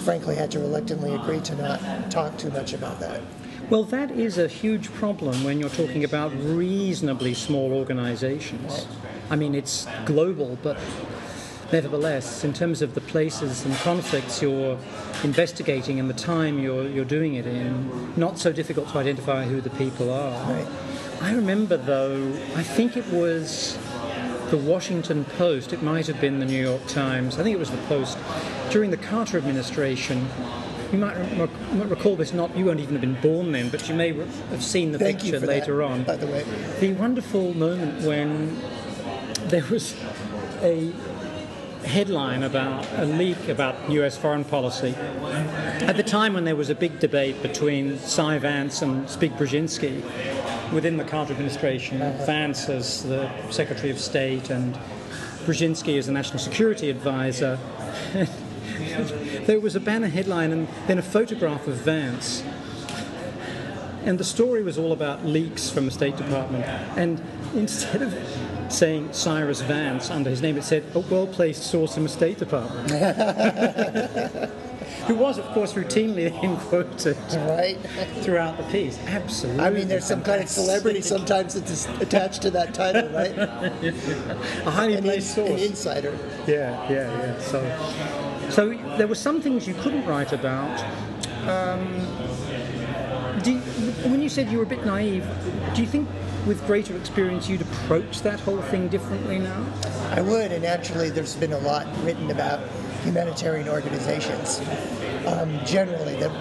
Frankly, 0.03 0.35
had 0.35 0.51
to 0.51 0.59
reluctantly 0.59 1.13
agree 1.13 1.39
to 1.41 1.55
not 1.55 1.79
talk 2.09 2.37
too 2.37 2.49
much 2.51 2.73
about 2.73 2.99
that. 2.99 3.21
Well, 3.69 3.83
that 3.85 4.09
is 4.11 4.37
a 4.37 4.47
huge 4.47 4.91
problem 4.93 5.43
when 5.43 5.59
you're 5.59 5.69
talking 5.69 6.03
about 6.03 6.31
reasonably 6.43 7.33
small 7.33 7.73
organizations. 7.73 8.87
I 9.29 9.35
mean, 9.35 9.53
it's 9.53 9.85
global, 10.05 10.57
but 10.63 10.77
nevertheless, 11.71 12.43
in 12.43 12.53
terms 12.53 12.81
of 12.81 12.95
the 12.95 13.01
places 13.01 13.65
and 13.65 13.75
conflicts 13.77 14.41
you're 14.41 14.77
investigating 15.23 15.99
and 15.99 16.09
the 16.09 16.13
time 16.13 16.59
you're, 16.59 16.87
you're 16.87 17.05
doing 17.05 17.35
it 17.35 17.45
in, 17.45 18.13
not 18.15 18.39
so 18.39 18.51
difficult 18.51 18.89
to 18.89 18.97
identify 18.97 19.45
who 19.45 19.61
the 19.61 19.69
people 19.71 20.11
are. 20.11 20.53
Right. 20.53 20.67
I 21.21 21.33
remember, 21.33 21.77
though, 21.77 22.31
I 22.55 22.63
think 22.63 22.95
it 22.95 23.07
was 23.07 23.77
the 24.49 24.57
Washington 24.57 25.25
Post, 25.25 25.73
it 25.73 25.81
might 25.81 26.07
have 26.07 26.21
been 26.21 26.39
the 26.39 26.45
New 26.45 26.61
York 26.61 26.85
Times, 26.87 27.37
I 27.37 27.43
think 27.43 27.55
it 27.55 27.59
was 27.59 27.71
the 27.71 27.77
Post, 27.87 28.17
during 28.69 28.91
the 28.91 28.97
Carter 28.97 29.37
administration. 29.37 30.27
You 30.91 30.99
might 30.99 31.17
re- 31.17 31.49
might 31.73 31.89
recall 31.89 32.15
this, 32.15 32.31
not 32.31 32.55
you 32.55 32.63
won't 32.63 32.79
even 32.79 32.93
have 32.93 33.01
been 33.01 33.19
born 33.19 33.51
then, 33.51 33.67
but 33.67 33.89
you 33.89 33.95
may 33.95 34.13
re- 34.13 34.25
have 34.51 34.63
seen 34.63 34.93
the 34.93 34.99
Thank 34.99 35.19
picture 35.19 35.39
for 35.41 35.45
that, 35.45 35.47
later 35.47 35.83
on. 35.83 36.03
by 36.03 36.15
the 36.15 36.27
way. 36.27 36.45
The 36.79 36.93
wonderful 36.93 37.53
moment 37.55 38.05
when 38.05 38.57
there 39.49 39.65
was 39.69 39.95
a 40.61 40.93
headline 41.87 42.43
about 42.43 42.85
a 42.97 43.05
leak 43.05 43.49
about 43.49 43.89
US 43.89 44.17
foreign 44.17 44.43
policy. 44.43 44.93
At 44.95 45.97
the 45.97 46.03
time 46.03 46.33
when 46.33 46.43
there 46.43 46.55
was 46.55 46.69
a 46.69 46.75
big 46.75 46.99
debate 46.99 47.41
between 47.41 47.97
Cy 47.99 48.37
Vance 48.37 48.81
and 48.81 49.05
Zbig 49.07 49.37
Brzezinski 49.37 50.03
within 50.71 50.97
the 50.97 51.03
Carter 51.03 51.33
administration, 51.33 51.99
Vance 51.99 52.69
as 52.69 53.03
the 53.03 53.29
Secretary 53.49 53.89
of 53.89 53.99
State 53.99 54.49
and 54.49 54.75
Brzezinski 55.45 55.97
as 55.97 56.07
the 56.07 56.11
National 56.11 56.39
Security 56.39 56.89
Advisor. 56.89 57.57
there 59.45 59.59
was 59.59 59.75
a 59.75 59.79
banner 59.79 60.07
headline 60.07 60.51
and 60.51 60.67
then 60.87 60.99
a 60.99 61.03
photograph 61.03 61.67
of 61.67 61.75
Vance 61.75 62.43
and 64.07 64.17
the 64.17 64.23
story 64.23 64.63
was 64.63 64.77
all 64.77 64.93
about 64.93 65.25
leaks 65.25 65.69
from 65.69 65.85
the 65.85 65.91
State 65.91 66.15
Department. 66.15 66.63
And 66.97 67.21
instead 67.53 68.01
of 68.01 68.13
saying 68.69 69.13
Cyrus 69.13 69.61
Vance 69.61 70.09
under 70.09 70.29
his 70.29 70.41
name, 70.41 70.57
it 70.57 70.63
said 70.63 70.83
a 70.93 70.99
well-placed 70.99 71.63
source 71.63 71.97
in 71.97 72.03
the 72.03 72.09
State 72.09 72.37
Department. 72.37 72.89
Who 75.07 75.15
was, 75.15 75.37
of 75.37 75.45
course, 75.47 75.73
routinely 75.73 76.29
then 76.41 76.57
quoted 76.57 77.17
Right? 77.47 77.77
throughout 78.23 78.57
the 78.57 78.63
piece. 78.63 78.97
Absolutely. 79.07 79.63
I 79.63 79.69
mean, 79.69 79.87
there's 79.87 80.05
some 80.05 80.21
kind 80.21 80.41
of 80.43 80.49
celebrity 80.49 81.01
sometimes 81.01 81.53
that's 81.53 81.87
attached 82.01 82.41
to 82.43 82.51
that 82.51 82.73
title, 82.73 83.07
right? 83.09 83.37
A 84.65 84.71
highly 84.71 85.01
placed 85.01 85.37
in- 85.37 85.47
an 85.47 85.59
insider. 85.59 86.17
Yeah, 86.45 86.89
yeah, 86.91 87.09
yeah. 87.17 87.39
So, 87.39 88.49
so 88.49 88.69
there 88.97 89.07
were 89.07 89.15
some 89.15 89.41
things 89.41 89.67
you 89.67 89.73
couldn't 89.75 90.05
write 90.05 90.33
about. 90.33 90.79
Um, 91.47 91.87
do 93.43 93.51
you, 93.53 93.59
when 94.09 94.21
you 94.21 94.29
said 94.29 94.49
you 94.51 94.57
were 94.57 94.63
a 94.63 94.67
bit 94.67 94.85
naive, 94.85 95.25
do 95.73 95.81
you 95.81 95.87
think 95.87 96.09
with 96.47 96.65
greater 96.65 96.95
experience 96.95 97.49
you'd 97.49 97.61
approach 97.61 98.21
that 98.21 98.39
whole 98.39 98.61
thing 98.63 98.87
differently 98.87 99.37
now? 99.37 99.65
I 100.11 100.21
would, 100.21 100.51
and 100.51 100.65
actually, 100.65 101.09
there's 101.09 101.35
been 101.35 101.51
a 101.51 101.59
lot 101.59 101.85
written 102.03 102.31
about 102.31 102.61
humanitarian 103.03 103.67
organizations. 103.67 104.61
Um, 105.25 105.59
generally, 105.65 106.15
that 106.15 106.31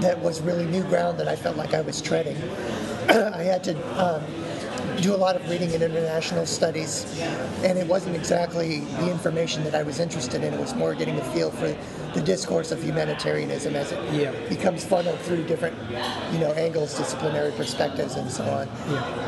that 0.00 0.18
was 0.20 0.40
really 0.40 0.64
new 0.66 0.82
ground 0.84 1.18
that 1.18 1.28
I 1.28 1.36
felt 1.36 1.56
like 1.56 1.74
I 1.74 1.80
was 1.80 2.00
treading. 2.00 2.36
I 3.08 3.42
had 3.42 3.62
to 3.64 3.74
um, 4.02 4.22
do 5.02 5.14
a 5.14 5.16
lot 5.16 5.34
of 5.34 5.48
reading 5.50 5.72
in 5.72 5.82
international 5.82 6.46
studies, 6.46 7.20
and 7.64 7.76
it 7.76 7.86
wasn't 7.86 8.14
exactly 8.14 8.80
the 9.00 9.10
information 9.10 9.64
that 9.64 9.74
I 9.74 9.82
was 9.82 9.98
interested 9.98 10.44
in. 10.44 10.54
It 10.54 10.60
was 10.60 10.74
more 10.74 10.94
getting 10.94 11.18
a 11.18 11.24
feel 11.34 11.50
for 11.50 11.76
the 12.14 12.20
discourse 12.22 12.70
of 12.70 12.82
humanitarianism 12.82 13.74
as 13.74 13.90
it 13.90 13.98
Yeah. 14.12 14.30
becomes 14.48 14.84
funneled 14.84 15.18
through 15.20 15.44
different, 15.44 15.74
you 16.32 16.38
know, 16.38 16.52
angles, 16.52 16.94
disciplinary 16.96 17.50
perspectives, 17.52 18.14
and 18.14 18.30
so 18.30 18.44
on. 18.44 18.68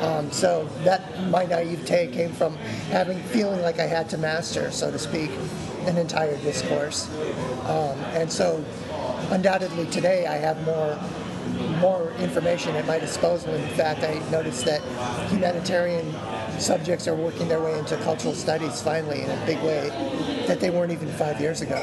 Um, 0.03 0.31
so 0.31 0.69
that 0.85 1.03
my 1.29 1.45
naivete 1.45 2.07
came 2.09 2.31
from 2.33 2.57
having 2.91 3.19
feeling 3.19 3.61
like 3.63 3.81
I 3.81 3.87
had 3.87 4.09
to 4.11 4.19
master, 4.19 4.71
so 4.71 4.91
to 4.93 4.99
speak, 4.99 5.31
an 5.87 5.97
entire 5.97 6.37
discourse. 6.39 7.09
Um, 7.67 7.99
and 8.15 8.31
so, 8.31 8.65
undoubtedly, 9.31 9.87
today 9.87 10.27
I 10.27 10.37
have 10.37 10.63
more 10.65 10.97
more 11.81 12.11
information 12.19 12.75
at 12.77 12.87
my 12.87 12.99
disposal. 12.99 13.55
In 13.55 13.69
fact, 13.71 14.03
I 14.03 14.19
noticed 14.31 14.65
that 14.65 14.81
humanitarian 15.29 16.15
subjects 16.59 17.09
are 17.09 17.15
working 17.15 17.49
their 17.49 17.61
way 17.61 17.79
into 17.79 17.97
cultural 17.99 18.35
studies 18.35 18.81
finally 18.81 19.23
in 19.23 19.31
a 19.31 19.47
big 19.47 19.59
way 19.63 19.89
that 20.47 20.61
they 20.61 20.71
weren't 20.71 20.93
even 20.93 21.09
five 21.09 21.41
years 21.41 21.61
ago. 21.61 21.81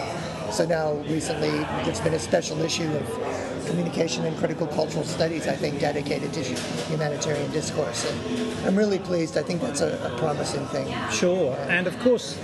So 0.51 0.65
now, 0.65 0.93
recently, 1.07 1.51
there's 1.83 2.01
been 2.01 2.13
a 2.13 2.19
special 2.19 2.61
issue 2.61 2.91
of 2.91 3.65
communication 3.67 4.25
and 4.25 4.37
critical 4.37 4.67
cultural 4.67 5.05
studies, 5.05 5.47
I 5.47 5.55
think, 5.55 5.79
dedicated 5.79 6.33
to 6.33 6.43
humanitarian 6.43 7.49
discourse. 7.51 8.09
And 8.09 8.67
I'm 8.67 8.75
really 8.75 8.99
pleased. 8.99 9.37
I 9.37 9.43
think 9.43 9.61
that's 9.61 9.81
a, 9.81 9.97
a 10.03 10.17
promising 10.17 10.65
thing. 10.67 10.93
Sure, 11.09 11.55
and 11.69 11.87
of 11.87 11.97
course, 11.99 12.37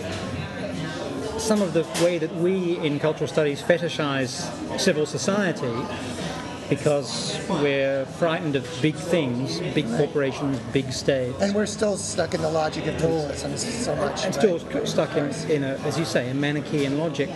some 1.37 1.61
of 1.61 1.73
the 1.73 1.83
way 2.03 2.17
that 2.17 2.33
we 2.35 2.77
in 2.79 2.99
cultural 2.99 3.27
studies 3.27 3.61
fetishize 3.61 4.79
civil 4.79 5.05
society 5.05 5.73
because 6.69 7.39
we're 7.49 8.05
frightened 8.05 8.55
of 8.55 8.67
big 8.81 8.95
things, 8.95 9.59
big 9.73 9.87
corporations, 9.97 10.59
big 10.73 10.91
states. 10.91 11.41
And 11.41 11.55
we're 11.55 11.65
still 11.65 11.97
stuck 11.97 12.33
in 12.33 12.41
the 12.41 12.49
logic 12.49 12.87
of 12.87 12.97
dualism 12.97 13.57
so 13.57 13.95
much. 13.95 14.25
and 14.25 14.35
right? 14.35 14.59
still 14.59 14.85
stuck 14.85 15.15
in, 15.15 15.29
in 15.49 15.63
a, 15.63 15.77
as 15.85 15.97
you 15.97 16.05
say, 16.05 16.29
a 16.29 16.33
Manichaean 16.33 16.97
logic, 16.97 17.29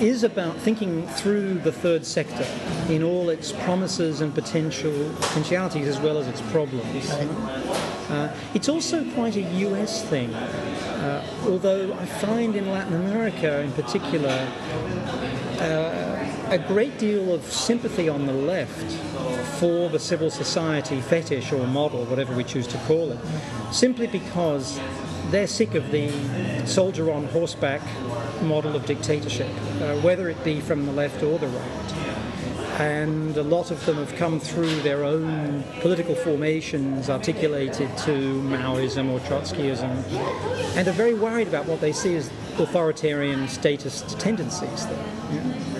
is 0.00 0.22
about 0.22 0.56
thinking 0.58 1.06
through 1.08 1.54
the 1.54 1.72
third 1.72 2.04
sector 2.04 2.46
in 2.92 3.02
all 3.02 3.30
its 3.30 3.52
promises 3.52 4.20
and 4.20 4.34
potential 4.34 4.92
potentialities 5.20 5.88
as 5.88 5.98
well 5.98 6.18
as 6.18 6.28
its 6.28 6.40
problems. 6.52 7.10
Uh, 8.10 8.32
it's 8.54 8.68
also 8.68 9.04
quite 9.12 9.36
a 9.36 9.42
US 9.42 10.04
thing, 10.04 10.32
uh, 10.32 11.26
although 11.44 11.92
I 11.94 12.06
find 12.06 12.54
in 12.54 12.70
Latin 12.70 12.94
America 12.94 13.60
in 13.60 13.72
particular 13.72 14.46
uh, 15.60 16.15
a 16.50 16.58
great 16.58 16.96
deal 16.98 17.34
of 17.34 17.42
sympathy 17.44 18.08
on 18.08 18.26
the 18.26 18.32
left 18.32 18.92
for 19.58 19.88
the 19.88 19.98
civil 19.98 20.30
society 20.30 21.00
fetish 21.00 21.52
or 21.52 21.66
model, 21.66 22.04
whatever 22.04 22.34
we 22.34 22.44
choose 22.44 22.66
to 22.68 22.78
call 22.86 23.10
it, 23.10 23.18
simply 23.72 24.06
because 24.06 24.78
they're 25.30 25.48
sick 25.48 25.74
of 25.74 25.90
the 25.90 26.08
soldier 26.66 27.12
on 27.12 27.26
horseback 27.28 27.82
model 28.42 28.76
of 28.76 28.86
dictatorship, 28.86 29.48
uh, 29.80 29.96
whether 30.00 30.28
it 30.28 30.42
be 30.44 30.60
from 30.60 30.86
the 30.86 30.92
left 30.92 31.22
or 31.22 31.38
the 31.38 31.48
right. 31.48 31.92
And 32.78 33.36
a 33.38 33.42
lot 33.42 33.70
of 33.70 33.84
them 33.86 33.96
have 33.96 34.14
come 34.16 34.38
through 34.38 34.82
their 34.82 35.02
own 35.02 35.64
political 35.80 36.14
formations 36.14 37.08
articulated 37.08 37.96
to 37.98 38.42
Maoism 38.42 39.10
or 39.10 39.18
Trotskyism 39.20 39.90
and 40.76 40.86
are 40.86 40.92
very 40.92 41.14
worried 41.14 41.48
about 41.48 41.64
what 41.64 41.80
they 41.80 41.92
see 41.92 42.14
as 42.16 42.30
authoritarian 42.58 43.48
statist 43.48 44.20
tendencies 44.20 44.86
there. 44.86 45.04
Yeah, 45.32 45.75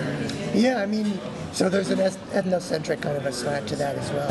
I 0.56 0.86
mean, 0.86 1.18
so 1.52 1.68
there's 1.68 1.90
an 1.90 1.98
ethnocentric 1.98 3.02
kind 3.02 3.16
of 3.16 3.26
a 3.26 3.32
slant 3.32 3.68
to 3.68 3.76
that 3.76 3.96
as 3.96 4.10
well. 4.10 4.30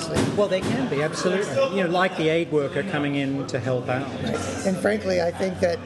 Obviously. 0.00 0.36
Well, 0.36 0.48
they 0.48 0.60
can 0.60 0.88
be, 0.88 1.02
absolutely. 1.02 1.76
You 1.76 1.84
know, 1.84 1.90
like 1.90 2.16
the 2.16 2.28
aid 2.28 2.50
worker 2.52 2.82
coming 2.84 3.16
in 3.16 3.46
to 3.48 3.58
help 3.58 3.88
out. 3.88 4.08
And 4.64 4.76
frankly, 4.76 5.20
I 5.20 5.30
think 5.30 5.58
that, 5.60 5.78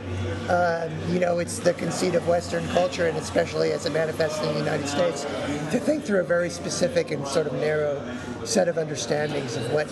uh, 0.49 0.89
you 1.11 1.19
know, 1.19 1.39
it's 1.39 1.59
the 1.59 1.75
conceit 1.75 2.15
of 2.15 2.29
Western 2.29 2.67
culture, 2.69 3.07
and 3.07 3.17
especially 3.17 3.73
as 3.73 3.87
it 3.87 3.93
manifests 3.93 4.41
in 4.41 4.53
the 4.53 4.59
United 4.59 4.87
States, 4.87 5.23
to 5.23 5.81
think 5.81 6.05
through 6.05 6.21
a 6.21 6.25
very 6.25 6.51
specific 6.51 7.11
and 7.11 7.27
sort 7.27 7.47
of 7.47 7.55
narrow 7.55 8.01
set 8.45 8.69
of 8.69 8.77
understandings 8.77 9.57
of 9.57 9.73
what 9.73 9.89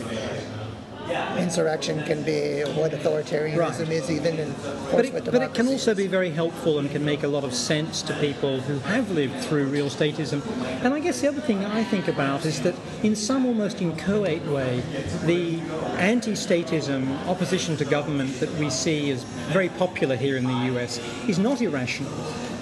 insurrection 1.39 2.03
can 2.05 2.23
be, 2.23 2.63
what 2.75 2.93
authoritarianism 2.93 3.57
Right. 3.57 3.89
is, 3.89 4.11
even, 4.11 4.39
and 4.39 4.55
But 4.91 5.05
it, 5.07 5.25
but 5.25 5.43
it 5.43 5.55
can 5.55 5.69
also 5.69 5.95
be 5.95 6.07
very 6.07 6.31
helpful 6.31 6.79
and 6.79 6.91
can 6.91 7.05
make 7.05 7.23
a 7.23 7.29
lot 7.29 7.45
of 7.45 7.55
sense 7.55 8.03
to 8.03 8.15
people 8.15 8.61
who 8.61 8.79
have 8.81 9.11
lived 9.11 9.39
through 9.45 9.67
real 9.67 9.89
statism. 9.89 10.43
And 10.85 10.95
I 10.95 11.01
guess 11.01 11.21
the 11.21 11.29
other 11.29 11.41
thing 11.41 11.65
I 11.65 11.85
think 11.85 12.09
about 12.09 12.45
is 12.45 12.61
that 12.63 12.75
in 13.03 13.17
some 13.17 13.47
almost 13.47 13.81
inchoate 13.81 14.45
way, 14.47 14.83
the 15.25 15.61
anti-statism 15.99 17.27
opposition 17.29 17.77
to 17.77 17.85
government 17.85 18.39
that 18.41 18.53
we 18.55 18.71
see 18.71 19.11
is 19.11 19.25
very 19.53 19.69
popular 19.71 20.17
here 20.17 20.37
in 20.37 20.45
the 20.45 20.75
US 20.75 20.99
is 21.29 21.39
not 21.39 21.61
irrational 21.61 22.13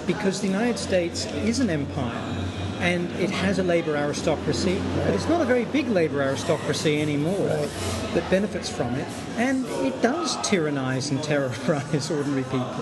because 0.07 0.41
the 0.41 0.47
United 0.47 0.79
States 0.79 1.25
is 1.45 1.59
an 1.59 1.69
empire 1.69 2.40
and 2.81 3.11
it 3.19 3.29
has 3.29 3.59
a 3.59 3.63
labor 3.63 3.95
aristocracy, 3.95 4.81
but 4.97 5.13
it's 5.13 5.29
not 5.29 5.39
a 5.39 5.45
very 5.45 5.65
big 5.65 5.87
labor 5.87 6.21
aristocracy 6.21 6.99
anymore 6.99 7.67
that 8.13 8.27
benefits 8.29 8.69
from 8.69 8.95
it, 8.95 9.07
and 9.37 9.65
it 9.85 10.01
does 10.01 10.35
tyrannize 10.41 11.11
and 11.11 11.23
terrorize 11.23 12.09
ordinary 12.11 12.43
people 12.43 12.73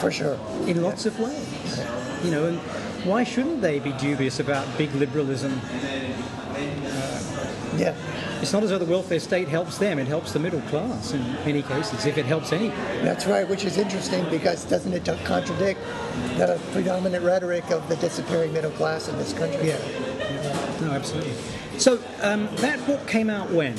for 0.00 0.12
sure. 0.12 0.38
in 0.66 0.82
lots 0.82 1.04
of 1.04 1.18
ways. 1.18 1.84
You 2.22 2.30
know, 2.30 2.46
and 2.46 2.58
why 3.04 3.24
shouldn't 3.24 3.60
they 3.60 3.80
be 3.80 3.92
dubious 3.92 4.38
about 4.38 4.66
big 4.78 4.94
liberalism? 4.94 5.60
Yeah, 7.76 7.94
It's 8.44 8.52
not 8.52 8.62
as 8.62 8.68
though 8.68 8.78
the 8.78 8.84
welfare 8.84 9.20
state 9.20 9.48
helps 9.48 9.78
them, 9.78 9.98
it 9.98 10.06
helps 10.06 10.32
the 10.34 10.38
middle 10.38 10.60
class 10.68 11.14
in 11.14 11.22
many 11.46 11.62
cases, 11.62 12.04
if 12.04 12.18
it 12.18 12.26
helps 12.26 12.52
any. 12.52 12.68
that's 13.02 13.24
right. 13.24 13.48
Which 13.48 13.64
is 13.64 13.78
interesting 13.78 14.22
because 14.28 14.66
doesn't 14.66 14.92
it 14.92 15.06
contradict 15.24 15.80
the 16.36 16.60
predominant 16.72 17.24
rhetoric 17.24 17.70
of 17.70 17.88
the 17.88 17.96
disappearing 17.96 18.52
middle 18.52 18.70
class 18.72 19.08
in 19.08 19.16
this 19.16 19.32
country? 19.32 19.68
Yeah. 19.68 19.78
No, 20.82 20.90
absolutely. 20.90 21.32
So 21.78 21.98
um, 22.20 22.54
that 22.56 22.86
book 22.86 23.08
came 23.08 23.30
out 23.30 23.50
when? 23.50 23.76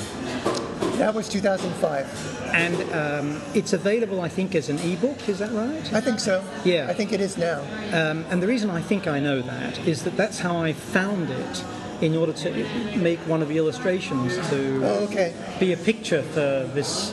That 0.98 1.14
was 1.14 1.28
2005. 1.28 2.50
And 2.52 2.92
um, 2.92 3.42
it's 3.54 3.72
available, 3.72 4.20
I 4.20 4.28
think, 4.28 4.56
as 4.56 4.68
an 4.68 4.80
ebook, 4.80 5.28
is 5.28 5.38
that 5.38 5.52
right? 5.52 5.92
I 5.92 6.00
think 6.00 6.18
so. 6.18 6.42
Yeah. 6.64 6.88
I 6.88 6.92
think 6.92 7.12
it 7.12 7.20
is 7.20 7.38
now. 7.38 7.60
Um, 7.92 8.24
and 8.30 8.42
the 8.42 8.48
reason 8.48 8.70
I 8.70 8.82
think 8.82 9.06
I 9.06 9.20
know 9.20 9.42
that 9.42 9.78
is 9.86 10.02
that 10.02 10.16
that's 10.16 10.40
how 10.40 10.56
I 10.56 10.72
found 10.72 11.30
it 11.30 11.64
in 12.00 12.16
order 12.16 12.32
to 12.32 12.50
make 12.96 13.18
one 13.20 13.42
of 13.42 13.48
the 13.48 13.56
illustrations 13.58 14.34
to 14.50 14.80
Oh, 14.84 15.04
okay. 15.04 15.32
be 15.58 15.72
a 15.72 15.76
picture 15.76 16.22
for 16.22 16.68
this 16.74 17.12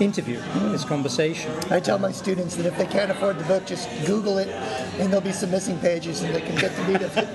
interview, 0.00 0.40
this 0.70 0.84
conversation. 0.84 1.50
I 1.70 1.80
tell 1.80 1.98
my 1.98 2.12
students 2.12 2.56
that 2.56 2.66
if 2.66 2.76
they 2.78 2.86
can't 2.86 3.10
afford 3.10 3.38
the 3.38 3.44
book, 3.44 3.66
just 3.66 3.88
Google 4.06 4.38
it, 4.38 4.48
and 4.48 5.10
there'll 5.12 5.20
be 5.20 5.32
some 5.32 5.50
missing 5.50 5.78
pages, 5.80 6.22
and 6.22 6.34
they 6.34 6.40
can 6.40 6.56
get 6.56 6.74
the 6.76 6.84
meat 6.84 7.02
of 7.02 7.16
it 7.16 7.26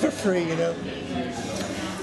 for 0.00 0.10
free. 0.10 0.44
You 0.44 0.56
know. 0.56 0.74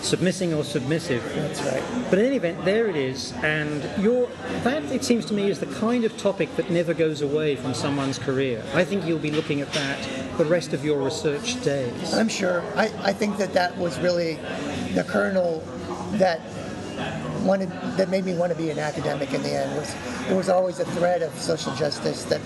Submissing 0.02 0.54
or 0.54 0.64
submissive. 0.64 1.24
That's 1.36 1.62
right. 1.62 1.84
But 2.10 2.20
in 2.20 2.26
any 2.26 2.38
event, 2.38 2.64
there 2.64 2.88
it 2.88 2.96
is, 2.96 3.34
and 3.44 3.84
your 4.02 4.30
that 4.64 4.84
it 4.92 5.04
seems 5.04 5.26
to 5.26 5.34
me 5.34 5.50
is 5.50 5.60
the 5.60 5.66
kind 5.66 6.06
of 6.06 6.18
topic 6.18 6.56
that 6.56 6.70
never 6.70 6.94
goes 6.94 7.22
away 7.22 7.56
from 7.56 7.74
someone's 7.74 8.18
career. 8.18 8.64
I 8.74 8.86
think 8.86 9.06
you'll 9.06 9.20
be 9.20 9.32
looking 9.32 9.62
at 9.62 9.72
that 9.74 10.38
the 10.38 10.46
rest 10.46 10.74
of 10.74 10.86
your 10.86 11.02
research 11.02 11.62
days. 11.64 12.14
I'm 12.14 12.30
sure. 12.30 12.64
I, 12.76 12.86
I 13.04 13.14
think 13.14 13.38
that 13.38 13.54
that 13.54 13.78
was 13.78 14.00
really 14.00 14.36
the 14.94 15.04
kernel 15.04 15.64
that 16.14 16.40
wanted 17.44 17.70
that 17.98 18.10
made 18.10 18.26
me 18.26 18.36
want 18.36 18.52
to 18.52 18.58
be 18.58 18.70
an 18.70 18.80
academic 18.80 19.34
in 19.34 19.44
the 19.44 19.54
end. 19.54 19.76
Was 19.76 19.96
there 20.28 20.38
was 20.38 20.50
always 20.50 20.80
a 20.80 20.86
thread 20.86 21.22
of 21.22 21.34
social 21.38 21.74
justice 21.76 22.24
that 22.26 22.42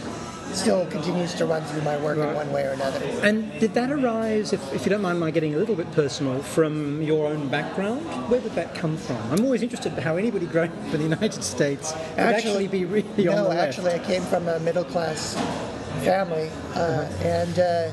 still 0.53 0.85
continues 0.87 1.33
to 1.35 1.45
run 1.45 1.63
through 1.63 1.81
my 1.81 1.97
work 1.97 2.17
in 2.17 2.33
one 2.33 2.51
way 2.51 2.65
or 2.65 2.71
another. 2.71 2.99
And 3.21 3.51
did 3.59 3.73
that 3.73 3.91
arise, 3.91 4.53
if, 4.53 4.73
if 4.73 4.85
you 4.85 4.89
don't 4.89 5.01
mind 5.01 5.19
my 5.19 5.31
getting 5.31 5.55
a 5.55 5.57
little 5.57 5.75
bit 5.75 5.91
personal, 5.91 6.41
from 6.41 7.01
your 7.01 7.27
own 7.27 7.47
background? 7.49 8.01
Where 8.29 8.39
did 8.39 8.53
that 8.53 8.75
come 8.75 8.97
from? 8.97 9.17
I'm 9.31 9.43
always 9.43 9.63
interested 9.63 9.93
in 9.93 10.01
how 10.01 10.15
anybody 10.15 10.45
growing 10.53 10.71
up 10.71 10.93
in 10.93 10.97
the 10.97 11.15
United 11.15 11.43
States 11.43 11.93
would 11.93 12.19
actually, 12.19 12.67
be 12.67 12.85
really 12.85 13.27
on 13.27 13.35
no, 13.35 13.43
the 13.43 13.49
left. 13.49 13.67
actually, 13.67 13.93
I 13.93 13.99
came 13.99 14.21
from 14.23 14.47
a 14.47 14.59
middle 14.59 14.83
class 14.83 15.33
family, 16.03 16.49
uh, 16.75 17.09
and 17.21 17.59
uh, 17.59 17.91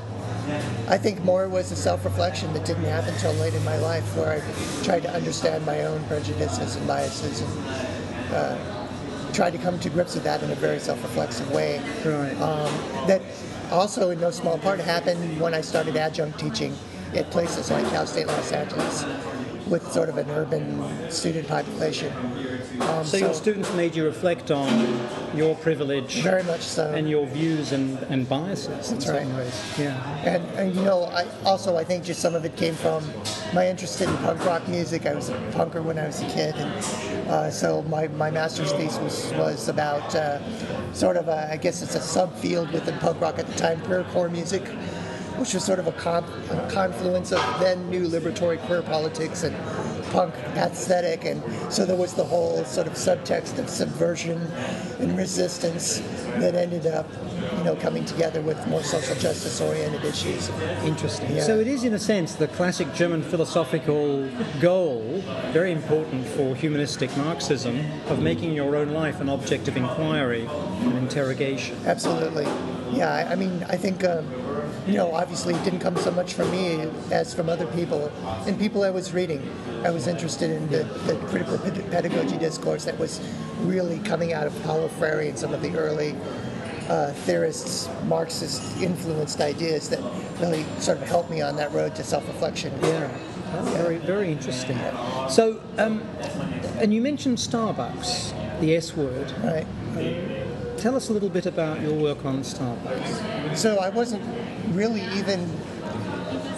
I 0.88 0.98
think 0.98 1.22
more 1.24 1.48
was 1.48 1.70
a 1.72 1.76
self 1.76 2.04
reflection 2.04 2.52
that 2.54 2.64
didn't 2.64 2.84
happen 2.84 3.14
until 3.14 3.32
late 3.34 3.54
in 3.54 3.64
my 3.64 3.76
life, 3.78 4.04
where 4.16 4.32
I 4.42 4.84
tried 4.84 5.02
to 5.02 5.12
understand 5.14 5.64
my 5.64 5.82
own 5.82 6.02
prejudices 6.04 6.76
and 6.76 6.86
biases 6.86 7.42
and 7.42 7.66
uh, 8.32 8.79
tried 9.40 9.52
to 9.52 9.58
come 9.58 9.80
to 9.80 9.88
grips 9.88 10.14
with 10.14 10.22
that 10.22 10.42
in 10.42 10.50
a 10.50 10.54
very 10.56 10.78
self 10.78 11.02
reflexive 11.02 11.50
way. 11.50 11.78
Right. 12.04 12.38
Um, 12.42 12.70
that 13.06 13.22
also, 13.70 14.10
in 14.10 14.20
no 14.20 14.30
small 14.30 14.58
part, 14.58 14.78
happened 14.80 15.40
when 15.40 15.54
I 15.54 15.62
started 15.62 15.96
adjunct 15.96 16.38
teaching 16.38 16.76
at 17.14 17.30
places 17.30 17.70
like 17.70 17.88
Cal 17.88 18.06
State 18.06 18.26
Los 18.26 18.52
Angeles 18.52 19.02
with 19.70 19.90
sort 19.92 20.08
of 20.08 20.18
an 20.18 20.28
urban 20.30 21.10
student 21.10 21.46
population. 21.48 22.12
Um, 22.80 23.04
so, 23.04 23.16
your 23.16 23.34
students 23.34 23.72
made 23.74 23.94
you 23.94 24.04
reflect 24.04 24.50
on 24.50 25.00
your 25.34 25.54
privilege 25.56 26.22
very 26.22 26.42
much 26.42 26.62
so. 26.62 26.92
and 26.92 27.08
your 27.08 27.26
views 27.26 27.72
and, 27.72 27.98
and 28.04 28.28
biases 28.28 28.90
in 28.90 28.94
That's 28.94 29.06
certain 29.06 29.30
right. 29.30 29.44
ways. 29.44 29.78
Yeah. 29.78 30.16
And, 30.24 30.44
and 30.58 30.74
you 30.74 30.82
know, 30.82 31.04
I 31.04 31.26
also 31.44 31.76
I 31.76 31.84
think 31.84 32.04
just 32.04 32.20
some 32.20 32.34
of 32.34 32.44
it 32.44 32.56
came 32.56 32.74
from 32.74 33.04
my 33.54 33.68
interest 33.68 34.00
in 34.00 34.14
punk 34.18 34.44
rock 34.44 34.66
music. 34.68 35.06
I 35.06 35.14
was 35.14 35.28
a 35.28 35.34
punker 35.52 35.82
when 35.82 35.98
I 35.98 36.06
was 36.06 36.20
a 36.20 36.26
kid, 36.26 36.54
and 36.56 37.28
uh, 37.28 37.50
so 37.50 37.82
my, 37.82 38.08
my 38.08 38.30
master's 38.30 38.72
thesis 38.72 38.98
was, 38.98 39.32
was 39.34 39.68
about 39.68 40.14
uh, 40.14 40.40
sort 40.92 41.16
of 41.16 41.28
a, 41.28 41.50
I 41.52 41.56
guess 41.56 41.82
it's 41.82 41.94
a 41.94 42.00
subfield 42.00 42.72
within 42.72 42.98
punk 42.98 43.20
rock 43.20 43.38
at 43.38 43.46
the 43.46 43.54
time, 43.54 43.80
queercore 43.82 44.30
music, 44.30 44.62
which 45.40 45.54
was 45.54 45.64
sort 45.64 45.78
of 45.78 45.86
a, 45.86 45.92
comp, 45.92 46.28
a 46.50 46.70
confluence 46.70 47.32
of 47.32 47.40
then 47.60 47.88
new 47.88 48.06
liberatory 48.06 48.60
queer 48.66 48.82
politics 48.82 49.42
and 49.42 49.56
punk 50.12 50.34
aesthetic, 50.56 51.24
and 51.24 51.42
so 51.72 51.86
there 51.86 51.96
was 51.96 52.12
the 52.14 52.24
whole 52.24 52.62
sort 52.64 52.86
of 52.86 52.92
subtext 52.92 53.58
of 53.58 53.68
subversion 53.70 54.38
and 54.98 55.16
resistance 55.16 56.00
that 56.38 56.54
ended 56.54 56.86
up, 56.86 57.08
you 57.56 57.64
know, 57.64 57.74
coming 57.76 58.04
together 58.04 58.42
with 58.42 58.58
more 58.66 58.82
social 58.82 59.14
justice-oriented 59.16 60.04
issues. 60.04 60.50
Interesting. 60.84 61.34
Yeah. 61.34 61.42
So 61.42 61.58
it 61.58 61.66
is, 61.66 61.84
in 61.84 61.94
a 61.94 61.98
sense, 61.98 62.34
the 62.34 62.48
classic 62.48 62.92
German 62.92 63.22
philosophical 63.22 64.28
goal, 64.60 65.22
very 65.52 65.72
important 65.72 66.26
for 66.26 66.54
humanistic 66.54 67.16
Marxism, 67.16 67.80
of 68.08 68.20
making 68.20 68.52
your 68.52 68.76
own 68.76 68.90
life 68.90 69.20
an 69.20 69.28
object 69.28 69.68
of 69.68 69.76
inquiry 69.76 70.46
and 70.46 70.98
interrogation. 70.98 71.76
Absolutely. 71.86 72.44
Yeah, 72.90 73.14
I, 73.14 73.32
I 73.32 73.34
mean, 73.36 73.64
I 73.68 73.76
think, 73.76 74.04
um, 74.04 74.26
you 74.86 74.94
know, 74.94 75.12
obviously 75.12 75.54
it 75.54 75.62
didn't 75.64 75.80
come 75.80 75.96
so 75.96 76.10
much 76.10 76.34
from 76.34 76.50
me 76.50 76.88
as 77.10 77.34
from 77.34 77.48
other 77.48 77.66
people 77.68 78.10
and 78.46 78.58
people 78.58 78.82
I 78.82 78.90
was 78.90 79.12
reading. 79.12 79.48
I 79.84 79.90
was 79.90 80.06
interested 80.06 80.50
in 80.50 80.68
the, 80.68 80.84
the 81.06 81.16
critical 81.26 81.58
pedagogy 81.58 82.38
discourse 82.38 82.84
that 82.84 82.98
was 82.98 83.20
really 83.60 83.98
coming 84.00 84.32
out 84.32 84.46
of 84.46 84.62
Paulo 84.62 84.88
Freire 84.88 85.20
and 85.20 85.38
some 85.38 85.52
of 85.54 85.62
the 85.62 85.76
early 85.76 86.16
uh, 86.88 87.12
theorists, 87.12 87.88
Marxist 88.06 88.80
influenced 88.80 89.40
ideas 89.40 89.88
that 89.90 90.00
really 90.40 90.64
sort 90.80 90.98
of 90.98 91.06
helped 91.06 91.30
me 91.30 91.40
on 91.40 91.54
that 91.56 91.72
road 91.72 91.94
to 91.94 92.02
self 92.02 92.26
reflection. 92.26 92.72
Yeah. 92.82 93.08
Oh, 93.52 93.62
very, 93.76 93.98
very 93.98 94.30
interesting. 94.30 94.78
So, 95.28 95.60
um, 95.78 96.02
and 96.78 96.92
you 96.94 97.00
mentioned 97.00 97.38
Starbucks, 97.38 98.60
the 98.60 98.76
S 98.76 98.96
word. 98.96 99.32
Right. 99.42 99.66
Tell 100.80 100.96
us 100.96 101.10
a 101.10 101.12
little 101.12 101.28
bit 101.28 101.44
about 101.44 101.82
your 101.82 101.92
work 101.92 102.24
on 102.24 102.40
Starbucks. 102.40 103.54
So 103.54 103.76
I 103.80 103.90
wasn't 103.90 104.22
really 104.68 105.02
even 105.18 105.46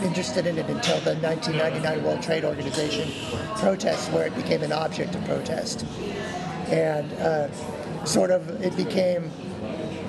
interested 0.00 0.46
in 0.46 0.58
it 0.58 0.66
until 0.70 1.00
the 1.00 1.16
1999 1.16 2.04
World 2.04 2.22
Trade 2.22 2.44
Organization 2.44 3.10
protests, 3.56 4.08
where 4.10 4.24
it 4.24 4.36
became 4.36 4.62
an 4.62 4.70
object 4.70 5.16
of 5.16 5.24
protest, 5.24 5.84
and 6.68 7.12
uh, 7.14 7.52
sort 8.04 8.30
of 8.30 8.48
it 8.62 8.76
became 8.76 9.28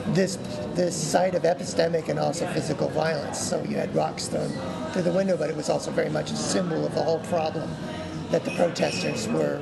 this 0.10 0.36
this 0.76 0.95
site 0.95 1.34
of 1.34 1.41
epistemic 1.41 2.08
and 2.08 2.19
also 2.19 2.45
physical 2.54 2.89
violence. 2.89 3.39
So 3.39 3.63
you 3.63 3.78
had 3.78 3.95
rocks 3.95 4.28
thrown 4.28 4.52
through 4.91 5.02
the 5.02 5.12
window, 5.12 5.38
but 5.38 5.49
it 5.49 5.56
was 5.56 5.71
also 5.71 5.89
very 5.89 6.12
much 6.12 6.30
a 6.30 6.36
symbol 6.36 6.86
of 6.86 6.93
the 6.93 7.02
whole 7.02 7.19
problem 7.21 7.67
that 8.30 8.45
the 8.45 8.52
protesters 8.52 9.28
were 9.28 9.60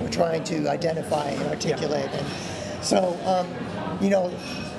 were 0.00 0.10
trying 0.10 0.42
to 0.44 0.68
identify 0.68 1.28
and 1.28 1.48
articulate. 1.48 2.10
And 2.12 2.26
so, 2.82 3.18
um, 3.24 3.48
you 4.02 4.10
know, 4.10 4.32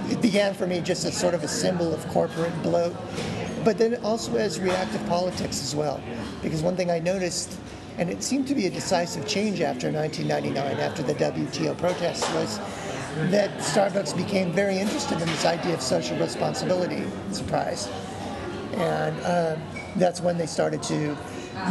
it 0.10 0.22
began 0.22 0.54
for 0.54 0.68
me 0.68 0.82
just 0.82 1.06
as 1.06 1.16
sort 1.16 1.34
of 1.34 1.44
a 1.44 1.48
symbol 1.48 1.94
of 1.94 2.06
corporate 2.10 2.62
bloat, 2.62 2.96
but 3.64 3.78
then 3.78 3.96
also 4.04 4.36
as 4.36 4.60
reactive 4.60 5.06
politics 5.08 5.62
as 5.62 5.76
well. 5.76 6.02
Because 6.42 6.62
one 6.62 6.76
thing 6.76 6.92
I 6.92 7.00
noticed, 7.00 7.58
and 7.98 8.10
it 8.10 8.22
seemed 8.22 8.48
to 8.48 8.56
be 8.56 8.68
a 8.68 8.70
decisive 8.70 9.28
change 9.28 9.62
after 9.62 9.92
1999, 9.92 10.80
after 10.80 11.04
the 11.04 11.14
WTO 11.14 11.78
protests, 11.78 12.30
was 12.34 12.60
that 13.32 13.52
Starbucks 13.60 14.18
became 14.18 14.52
very 14.52 14.78
interested 14.78 15.22
in 15.22 15.28
this 15.28 15.46
idea 15.46 15.74
of 15.74 15.82
social 15.82 16.18
responsibility. 16.18 17.04
Surprise. 17.32 17.88
And 18.74 19.20
uh, 19.22 19.56
that's 19.96 20.20
when 20.20 20.38
they 20.38 20.48
started 20.48 20.82
to, 20.84 21.16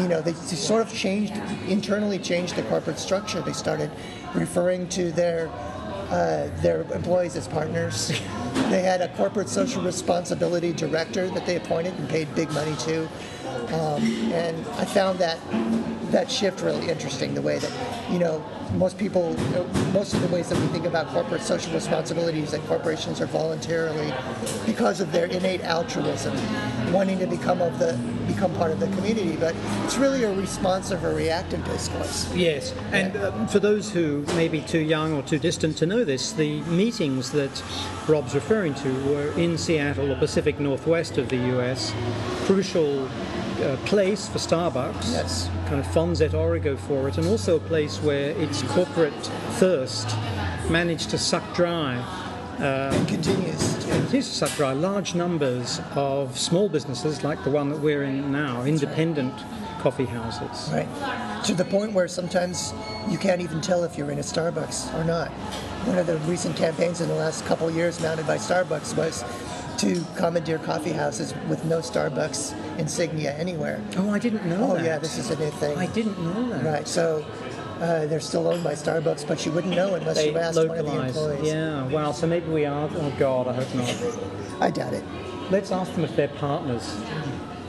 you 0.01 0.09
know, 0.09 0.21
they 0.21 0.33
sort 0.35 0.83
of 0.83 0.95
changed, 0.95 1.35
internally 1.66 2.18
changed 2.18 2.55
the 2.55 2.62
corporate 2.64 2.99
structure. 2.99 3.42
They 3.42 3.53
started 3.53 3.90
referring 4.35 4.88
to 4.90 5.11
their 5.11 5.51
uh, 6.12 6.48
their 6.61 6.83
employees 6.92 7.37
as 7.37 7.48
partners. 7.48 8.09
they 8.68 8.83
had 8.83 9.01
a 9.01 9.09
corporate 9.16 9.48
social 9.48 9.83
responsibility 9.83 10.72
director 10.72 11.29
that 11.31 11.46
they 11.46 11.57
appointed 11.57 11.94
and 11.94 12.09
paid 12.09 12.33
big 12.35 12.53
money 12.53 12.77
to. 12.77 13.09
Um, 13.75 14.03
and 14.33 14.66
I 14.77 14.85
found 14.85 15.18
that 15.20 15.38
that 16.12 16.31
shift 16.31 16.62
really 16.62 16.88
interesting. 16.88 17.35
The 17.35 17.42
way 17.42 17.59
that 17.59 17.72
you 18.11 18.18
know 18.18 18.44
most 18.75 18.96
people, 18.96 19.35
most 19.92 20.14
of 20.14 20.22
the 20.22 20.29
ways 20.29 20.48
that 20.48 20.59
we 20.59 20.66
think 20.68 20.87
about 20.87 21.09
corporate 21.09 21.42
social 21.42 21.72
responsibilities 21.75 22.53
that 22.53 22.61
corporations 22.66 23.20
are 23.20 23.27
voluntarily, 23.27 24.12
because 24.64 25.01
of 25.01 25.11
their 25.12 25.27
innate 25.27 25.62
altruism, 25.62 26.35
wanting 26.92 27.18
to 27.18 27.27
become 27.27 27.61
of 27.61 27.79
the 27.79 27.98
become 28.27 28.55
part 28.55 28.70
of 28.70 28.79
the 28.79 28.87
community. 28.88 29.37
But 29.37 29.55
it's 29.85 29.96
really 29.96 30.22
a 30.25 30.33
responsive 30.33 31.05
or 31.05 31.14
reactive 31.14 31.64
discourse. 31.64 32.33
Yes, 32.35 32.72
and 32.92 33.16
uh, 33.16 33.46
for 33.46 33.59
those 33.59 33.90
who 33.90 34.25
may 34.37 34.48
be 34.48 34.61
too 34.61 34.81
young 34.81 35.14
or 35.14 35.22
too 35.22 35.38
distant 35.38 35.77
to 35.79 35.87
know 35.87 36.05
this, 36.05 36.33
the 36.33 36.61
meetings 36.62 37.33
that 37.33 37.62
Rob's 38.07 38.35
referring 38.35 38.75
to 38.75 38.92
were 39.05 39.33
in 39.38 39.57
Seattle, 39.59 40.07
the 40.09 40.16
Pacific 40.16 40.61
Northwest 40.61 41.18
of 41.18 41.29
the 41.31 41.37
U.S. 41.37 41.92
Crucial 42.44 43.09
uh, 43.62 43.77
place 43.87 44.29
for 44.29 44.38
Starbucks. 44.38 45.12
Yes. 45.12 45.48
Kind 45.66 45.81
of 45.81 45.87
fons 45.92 46.20
et 46.20 46.35
origo 46.35 46.77
for 46.77 47.09
it, 47.09 47.18
and 47.18 47.27
also 47.27 47.57
a 47.57 47.61
place 47.61 47.98
where 48.03 48.31
its 48.31 48.62
corporate 48.62 49.14
thirst 49.59 50.09
managed 50.70 51.11
to 51.11 51.18
suck 51.18 51.55
dry. 51.55 51.94
and 52.59 53.09
continues. 53.09 53.75
to- 53.85 53.90
Continues 53.92 54.29
to 54.29 54.35
suck 54.46 54.57
dry 54.57 54.72
large 54.72 55.14
numbers 55.14 55.81
of 55.94 56.38
small 56.38 56.68
businesses 56.68 57.25
like 57.25 57.42
the 57.44 57.51
one 57.51 57.70
that 57.70 57.79
we're 57.81 58.03
in 58.05 58.31
now, 58.31 58.62
independent 58.64 59.33
coffee 59.81 60.05
houses. 60.05 60.70
Right. 60.72 60.87
To 61.44 61.55
the 61.55 61.64
point 61.64 61.92
where 61.92 62.07
sometimes 62.09 62.72
you 63.09 63.18
can't 63.18 63.40
even 63.40 63.61
tell 63.61 63.83
if 63.85 63.96
you're 63.98 64.11
in 64.12 64.18
a 64.18 64.22
Starbucks 64.22 64.94
or 64.98 65.03
not. 65.05 65.29
One 65.88 65.98
of 65.98 66.07
the 66.07 66.18
recent 66.31 66.55
campaigns 66.57 67.01
in 67.01 67.09
the 67.09 67.14
last 67.14 67.44
couple 67.46 67.66
of 67.68 67.75
years 67.75 68.01
mounted 68.01 68.27
by 68.27 68.37
Starbucks 68.37 68.96
was 68.96 69.25
to 69.83 70.01
commandeer 70.16 70.59
coffee 70.59 70.92
houses 70.92 71.35
with 71.49 71.64
no 71.64 71.79
Starbucks 71.79 72.55
insignia 72.79 73.35
anywhere. 73.37 73.83
Oh, 73.97 74.11
I 74.11 74.18
didn't 74.21 74.47
know 74.47 74.71
Oh 74.71 74.75
that. 74.77 74.85
yeah, 74.85 74.99
this 74.99 75.18
is 75.18 75.31
a 75.31 75.37
new 75.38 75.51
thing. 75.51 75.77
I 75.77 75.87
didn't 75.87 76.18
know 76.23 76.49
that. 76.51 76.64
Right. 76.64 76.87
So 76.88 77.25
uh, 77.81 78.07
they're 78.07 78.21
still 78.21 78.47
owned 78.47 78.62
by 78.62 78.75
Starbucks, 78.75 79.27
but 79.27 79.45
you 79.45 79.51
wouldn't 79.51 79.75
know 79.75 79.95
unless 79.95 80.16
They 80.16 80.31
you 80.31 80.38
asked 80.38 80.57
one 80.57 80.71
of 80.71 80.77
the 80.77 80.83
localize. 80.85 81.16
employees. 81.16 81.53
Yeah, 81.53 81.87
well, 81.88 82.12
so 82.12 82.29
maybe 82.29 82.47
we 82.51 82.64
are. 82.64 82.88
Oh, 82.95 83.12
God, 83.18 83.49
I 83.49 83.55
hope 83.55 83.75
not. 83.75 84.62
I 84.62 84.71
doubt 84.71 84.92
it. 84.95 85.03
Let's 85.51 85.73
ask 85.73 85.92
them 85.95 86.05
if 86.05 86.14
they're 86.14 86.29
partners. 86.29 86.97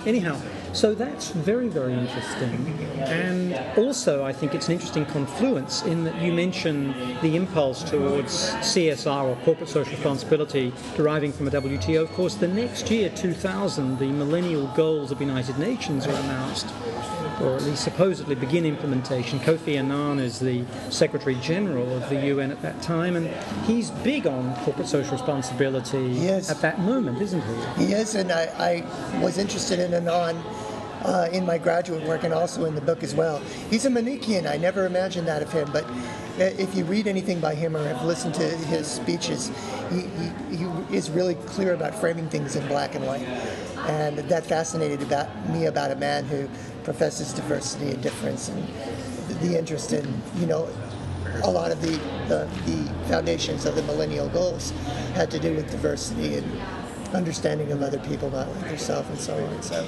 Anyhow, 0.06 0.39
so 0.73 0.93
that's 0.95 1.29
very, 1.29 1.67
very 1.67 1.93
interesting. 1.93 2.51
And 2.99 3.53
also, 3.77 4.23
I 4.23 4.33
think 4.33 4.55
it's 4.55 4.67
an 4.67 4.73
interesting 4.73 5.05
confluence 5.05 5.83
in 5.83 6.03
that 6.05 6.19
you 6.21 6.33
mention 6.33 6.93
the 7.21 7.36
impulse 7.36 7.83
towards 7.83 8.49
CSR 8.55 9.23
or 9.23 9.36
corporate 9.45 9.69
social 9.69 9.93
responsibility 9.93 10.73
deriving 10.95 11.31
from 11.31 11.47
a 11.47 11.51
WTO. 11.51 12.01
Of 12.01 12.12
course, 12.13 12.36
the 12.36 12.47
next 12.47 12.89
year, 12.89 13.09
2000, 13.09 13.99
the 13.99 14.07
Millennial 14.07 14.67
Goals 14.75 15.12
of 15.12 15.19
the 15.19 15.25
United 15.25 15.57
Nations 15.59 16.07
are 16.07 16.15
announced. 16.15 16.67
Or 17.41 17.55
at 17.55 17.63
least 17.63 17.83
supposedly 17.83 18.36
begin 18.36 18.65
implementation. 18.65 19.39
Kofi 19.39 19.77
Annan 19.77 20.19
is 20.19 20.39
the 20.39 20.63
Secretary 20.89 21.36
General 21.36 21.91
of 21.97 22.07
the 22.09 22.27
UN 22.27 22.51
at 22.51 22.62
that 22.62 22.81
time, 22.81 23.15
and 23.15 23.27
he's 23.65 23.89
big 23.89 24.27
on 24.27 24.55
corporate 24.57 24.88
social 24.88 25.13
responsibility 25.13 26.13
He 26.13 26.27
is. 26.27 26.49
at 26.49 26.62
that 26.62 26.79
moment, 26.79 27.21
isn't 27.21 27.41
he? 27.41 27.86
He 27.86 27.93
is, 27.93 28.15
and 28.15 28.31
I, 28.31 28.83
I 29.15 29.19
was 29.19 29.39
interested 29.39 29.79
in 29.79 29.93
Annan 29.93 30.38
uh, 31.03 31.27
in 31.31 31.45
my 31.45 31.57
graduate 31.57 32.03
work 32.03 32.23
and 32.23 32.33
also 32.33 32.65
in 32.65 32.75
the 32.75 32.81
book 32.81 33.03
as 33.03 33.13
well. 33.13 33.39
He's 33.69 33.85
a 33.85 33.89
Manichaean. 33.89 34.47
I 34.47 34.57
never 34.57 34.85
imagined 34.85 35.27
that 35.27 35.41
of 35.41 35.51
him, 35.51 35.69
but 35.71 35.83
uh, 35.83 36.45
if 36.57 36.73
you 36.75 36.83
read 36.85 37.07
anything 37.07 37.39
by 37.39 37.55
him 37.55 37.75
or 37.75 37.85
have 37.87 38.03
listened 38.03 38.33
to 38.35 38.43
his 38.43 38.87
speeches, 38.87 39.51
he, 39.91 40.01
he, 40.01 40.57
he 40.57 40.95
is 40.95 41.09
really 41.09 41.35
clear 41.35 41.73
about 41.73 41.93
framing 41.93 42.29
things 42.29 42.55
in 42.55 42.67
black 42.67 42.95
and 42.95 43.05
white. 43.05 43.27
And 43.87 44.17
that 44.17 44.45
fascinated 44.45 45.01
about 45.01 45.49
me 45.49 45.65
about 45.65 45.91
a 45.91 45.95
man 45.95 46.23
who 46.25 46.47
professes 46.83 47.33
diversity 47.33 47.91
and 47.91 48.01
difference 48.01 48.49
and 48.49 48.67
the 49.41 49.57
interest 49.57 49.91
in, 49.93 50.21
you 50.37 50.45
know, 50.45 50.69
a 51.43 51.51
lot 51.51 51.71
of 51.71 51.81
the, 51.81 51.91
the, 52.27 52.47
the 52.65 53.07
foundations 53.07 53.65
of 53.65 53.75
the 53.75 53.81
millennial 53.83 54.29
goals 54.29 54.71
had 55.15 55.29
to 55.31 55.39
do 55.39 55.53
with 55.53 55.69
diversity 55.69 56.37
and 56.37 56.61
understanding 57.13 57.71
of 57.71 57.81
other 57.81 57.99
people, 57.99 58.29
not 58.31 58.47
like 58.55 58.71
yourself, 58.71 59.09
and 59.09 59.19
so 59.19 59.35
on. 59.45 59.61
So 59.61 59.85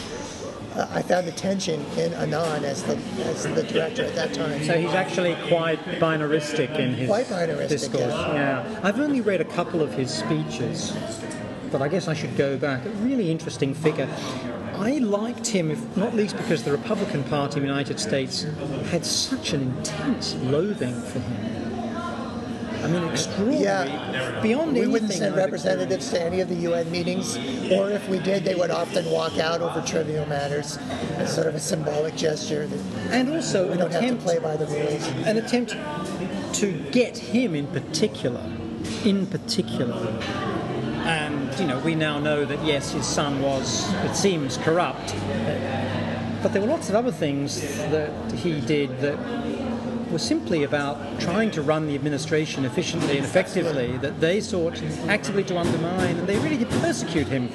uh, 0.76 0.88
I 0.92 1.02
found 1.02 1.28
the 1.28 1.32
tension 1.32 1.84
in 1.98 2.14
Annan 2.14 2.64
as 2.66 2.84
the 2.84 2.96
as 3.26 3.44
the 3.44 3.64
director 3.64 4.04
at 4.04 4.16
that 4.16 4.34
time. 4.34 4.64
So 4.64 4.78
he's 4.78 4.94
actually 4.94 5.36
quite 5.48 5.80
binaristic 6.00 6.78
in 6.78 6.94
his 6.94 7.08
Quite 7.08 7.28
binaristic, 7.28 7.70
discourse. 7.70 8.02
yeah. 8.14 8.34
Yeah. 8.70 8.80
I've 8.84 9.00
only 9.00 9.22
read 9.22 9.42
a 9.42 9.46
couple 9.46 9.82
of 9.82 9.94
his 9.94 10.12
speeches, 10.14 10.96
but 11.72 11.82
I 11.82 11.88
guess 11.88 12.08
I 12.08 12.14
should 12.14 12.36
go 12.38 12.58
back. 12.58 12.86
A 12.86 12.90
really 12.90 13.32
interesting 13.32 13.74
figure. 13.74 14.10
I 14.76 14.98
liked 14.98 15.48
him, 15.48 15.72
if 15.72 15.96
not 15.98 16.14
least 16.14 16.36
because 16.36 16.64
the 16.64 16.72
Republican 16.72 17.24
Party 17.24 17.58
in 17.58 17.62
the 17.64 17.68
United 17.70 17.98
States 18.00 18.44
had 18.92 19.06
such 19.06 19.54
an 19.54 19.62
intense 19.62 20.36
loathing 20.36 21.00
for 21.02 21.20
him. 21.20 21.75
I 22.84 22.88
mean, 22.88 23.04
extraordinary. 23.10 23.64
Yeah. 23.64 24.42
Beyond 24.42 24.74
We 24.74 24.80
anything 24.80 24.92
wouldn't 24.92 25.14
send 25.14 25.36
representatives 25.36 26.10
to 26.12 26.22
any 26.22 26.42
of 26.42 26.50
the 26.50 26.56
UN 26.56 26.92
meetings, 26.92 27.38
or 27.72 27.92
if 27.92 28.08
we 28.10 28.20
did, 28.20 28.44
they 28.44 28.56
would 28.56 28.72
often 28.72 29.10
walk 29.12 29.38
out 29.38 29.62
over 29.62 29.82
trivial 29.82 30.26
matters 30.26 30.78
as 31.18 31.34
sort 31.34 31.48
of 31.48 31.56
a 31.56 31.60
symbolic 31.60 32.16
gesture 32.16 32.68
And 33.10 33.34
also 33.34 33.68
we 33.68 33.74
an 33.74 33.78
don't 33.80 33.92
have 33.92 34.02
to 34.02 34.08
attempt 34.08 34.24
play 34.24 34.40
by 34.40 34.58
the 34.58 34.66
rules. 34.68 35.08
an 35.26 35.38
attempt 35.38 35.76
to 36.56 36.72
get 36.92 37.18
him 37.18 37.56
in 37.56 37.68
particular, 37.68 38.44
in 39.04 39.26
particular. 39.28 40.22
And, 41.06 41.54
you 41.60 41.68
know, 41.68 41.80
we 41.80 41.94
now 41.94 42.20
know 42.20 42.46
that 42.46 42.64
yes, 42.66 42.92
his 42.92 43.06
son 43.06 43.42
was, 43.42 43.94
it 44.06 44.16
seems, 44.16 44.58
corrupt. 44.58 45.14
But 46.42 46.54
there 46.54 46.62
were 46.62 46.68
lots 46.68 46.90
of 46.90 46.96
other 46.96 47.12
things 47.12 47.62
that 47.90 48.32
he 48.32 48.62
did 48.62 49.00
that 49.02 49.18
were 50.12 50.20
simply 50.20 50.64
about 50.64 51.20
trying 51.20 51.52
to 51.52 51.62
run 51.62 51.88
the 51.88 51.96
administration 51.96 52.66
efficiently 52.66 53.18
and 53.18 53.26
effectively, 53.26 53.98
that 53.98 54.20
they 54.20 54.42
sought 54.42 54.82
actively 55.08 55.44
to 55.46 55.58
undermine, 55.58 56.18
and 56.18 56.28
they 56.28 56.38
really 56.40 56.58
did 56.58 56.70
persecute 56.70 57.28
him 57.28 57.50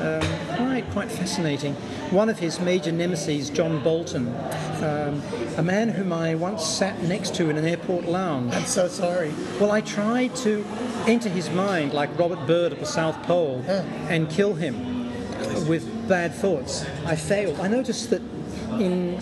um, 0.00 0.56
quite 0.56 0.90
quite 0.90 1.10
fascinating. 1.10 1.74
One 2.10 2.28
of 2.28 2.38
his 2.38 2.60
major 2.60 2.92
nemesis, 2.92 3.50
John 3.50 3.82
Bolton, 3.82 4.28
um, 4.82 5.22
a 5.56 5.62
man 5.62 5.88
whom 5.88 6.12
I 6.12 6.34
once 6.34 6.64
sat 6.64 7.00
next 7.02 7.34
to 7.36 7.50
in 7.50 7.56
an 7.56 7.64
airport 7.64 8.06
lounge. 8.06 8.52
I'm 8.54 8.64
so 8.64 8.88
sorry. 8.88 9.32
Well, 9.60 9.70
I 9.70 9.80
tried 9.80 10.34
to 10.36 10.64
enter 11.06 11.28
his 11.28 11.50
mind 11.50 11.92
like 11.92 12.16
Robert 12.18 12.46
Byrd 12.46 12.72
at 12.72 12.80
the 12.80 12.86
South 12.86 13.22
Pole 13.24 13.62
and 14.08 14.28
kill 14.30 14.54
him 14.54 15.00
with 15.66 16.08
bad 16.08 16.34
thoughts. 16.34 16.84
I 17.04 17.16
failed. 17.16 17.60
I 17.60 17.68
noticed 17.68 18.10
that 18.10 18.22
in 18.78 19.20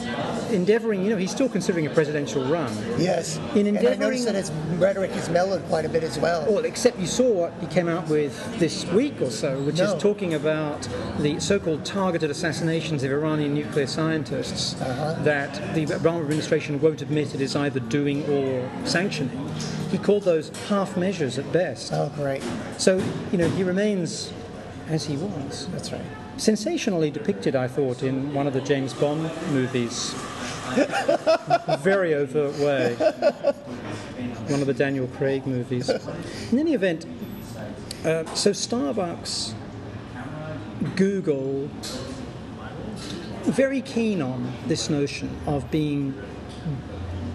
endeavouring, 0.50 1.04
you 1.04 1.10
know, 1.10 1.16
he's 1.16 1.30
still 1.30 1.48
considering 1.48 1.86
a 1.86 1.90
presidential 1.90 2.44
run. 2.44 2.72
Yes. 2.98 3.36
In 3.54 3.66
and 3.66 3.78
I 3.78 3.80
endeavouring- 3.80 4.00
noticed 4.00 4.24
that 4.26 4.34
his 4.34 4.50
rhetoric 4.78 5.10
has 5.12 5.28
mellowed 5.28 5.62
quite 5.68 5.84
a 5.84 5.88
bit 5.88 6.02
as 6.02 6.18
well. 6.18 6.44
Well, 6.48 6.64
except 6.64 6.98
you 6.98 7.06
saw 7.06 7.30
what 7.30 7.52
he 7.60 7.66
came 7.66 7.88
out 7.88 8.08
with 8.08 8.58
this 8.58 8.84
week 8.86 9.20
or 9.20 9.30
so, 9.30 9.58
which 9.60 9.78
No. 9.78 9.94
is 9.94 10.02
talking 10.02 10.34
about 10.34 10.88
the 11.18 11.38
so-called 11.40 11.84
targeted 11.84 12.30
assassinations 12.30 13.02
of 13.02 13.10
Iranian 13.10 13.54
nuclear 13.54 13.86
scientists 13.86 14.80
uh-huh. 14.80 15.22
that 15.24 15.74
the 15.74 15.86
Obama 15.86 16.20
administration 16.20 16.80
won't 16.80 17.02
admit 17.02 17.34
it 17.34 17.40
is 17.40 17.54
either 17.56 17.80
doing 17.80 18.24
or 18.30 18.68
sanctioning. 18.84 19.50
He 19.90 19.98
called 19.98 20.24
those 20.24 20.50
half 20.68 20.96
measures 20.96 21.38
at 21.38 21.50
best. 21.52 21.92
Oh, 21.92 22.10
great. 22.16 22.42
So, 22.76 23.02
you 23.32 23.38
know, 23.38 23.48
he 23.50 23.62
remains 23.62 24.32
as 24.88 25.04
he 25.06 25.16
was. 25.16 25.66
That's 25.72 25.92
right. 25.92 26.00
Sensationally 26.38 27.10
depicted, 27.10 27.56
I 27.56 27.68
thought, 27.68 28.02
in 28.02 28.32
one 28.32 28.46
of 28.46 28.52
the 28.52 28.60
James 28.60 28.94
Bond 28.94 29.30
movies. 29.50 30.14
Very 31.80 32.14
overt 32.14 32.56
way. 32.58 32.94
One 34.48 34.60
of 34.60 34.66
the 34.66 34.74
Daniel 34.74 35.08
Craig 35.08 35.46
movies. 35.46 35.90
In 36.52 36.58
any 36.58 36.74
event, 36.74 37.06
uh, 38.04 38.24
so 38.34 38.52
Starbucks, 38.52 39.52
Google, 40.94 41.68
very 43.44 43.80
keen 43.80 44.22
on 44.22 44.52
this 44.66 44.88
notion 44.88 45.34
of 45.46 45.68
being 45.70 46.14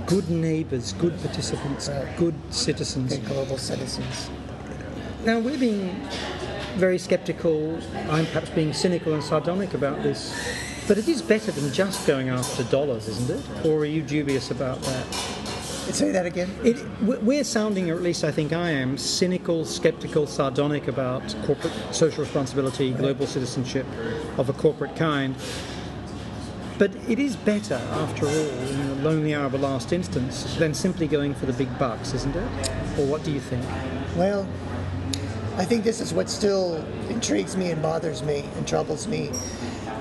good 0.05 0.29
neighbours, 0.29 0.93
good 0.93 1.19
participants, 1.21 1.89
good 2.17 2.35
citizens. 2.51 3.17
Good 3.17 3.25
global 3.27 3.57
citizens. 3.57 4.29
Now, 5.25 5.39
we're 5.39 5.57
being 5.57 6.07
very 6.75 6.97
sceptical, 6.97 7.77
I'm 8.09 8.25
perhaps 8.27 8.49
being 8.49 8.73
cynical 8.73 9.13
and 9.13 9.23
sardonic 9.23 9.73
about 9.73 10.01
this, 10.03 10.33
but 10.88 10.97
it 10.97 11.07
is 11.07 11.21
better 11.21 11.51
than 11.51 11.71
just 11.73 12.05
going 12.07 12.29
after 12.29 12.63
dollars, 12.65 13.07
isn't 13.07 13.29
it? 13.29 13.65
Or 13.65 13.79
are 13.79 13.86
you 13.86 14.01
dubious 14.01 14.51
about 14.51 14.81
that? 14.81 15.13
Say 15.93 16.12
that 16.12 16.25
again. 16.25 16.49
It, 16.63 16.77
we- 17.01 17.17
we're 17.17 17.43
sounding, 17.43 17.91
or 17.91 17.95
at 17.95 18.01
least 18.01 18.23
I 18.23 18.31
think 18.31 18.53
I 18.53 18.71
am, 18.71 18.97
cynical, 18.97 19.65
skeptical, 19.65 20.25
sardonic 20.25 20.88
about 20.88 21.36
corporate 21.45 21.73
social 21.91 22.23
responsibility, 22.23 22.91
global 22.91 23.27
citizenship 23.27 23.86
of 24.38 24.49
a 24.49 24.53
corporate 24.53 24.95
kind. 24.95 25.36
But 26.79 26.95
it 27.07 27.19
is 27.19 27.36
better, 27.36 27.75
after 27.75 28.25
all, 28.25 28.31
in 28.33 28.88
the 28.88 28.95
lonely 29.07 29.36
hour 29.36 29.45
of 29.45 29.53
a 29.53 29.57
last 29.59 29.93
instance, 29.93 30.55
than 30.55 30.73
simply 30.73 31.07
going 31.07 31.36
for 31.36 31.45
the 31.45 31.53
big 31.53 31.77
bucks, 31.77 32.13
isn't 32.13 32.36
it? 32.36 32.69
Or 32.97 33.05
what 33.05 33.23
do 33.23 33.31
you 33.31 33.39
think? 33.39 33.63
Well, 34.15 34.47
I 35.55 35.65
think 35.65 35.83
this 35.83 36.01
is 36.01 36.13
what 36.13 36.29
still 36.29 36.83
intrigues 37.09 37.55
me 37.55 37.69
and 37.69 37.81
bothers 37.81 38.23
me 38.23 38.43
and 38.57 38.67
troubles 38.67 39.07
me. 39.07 39.29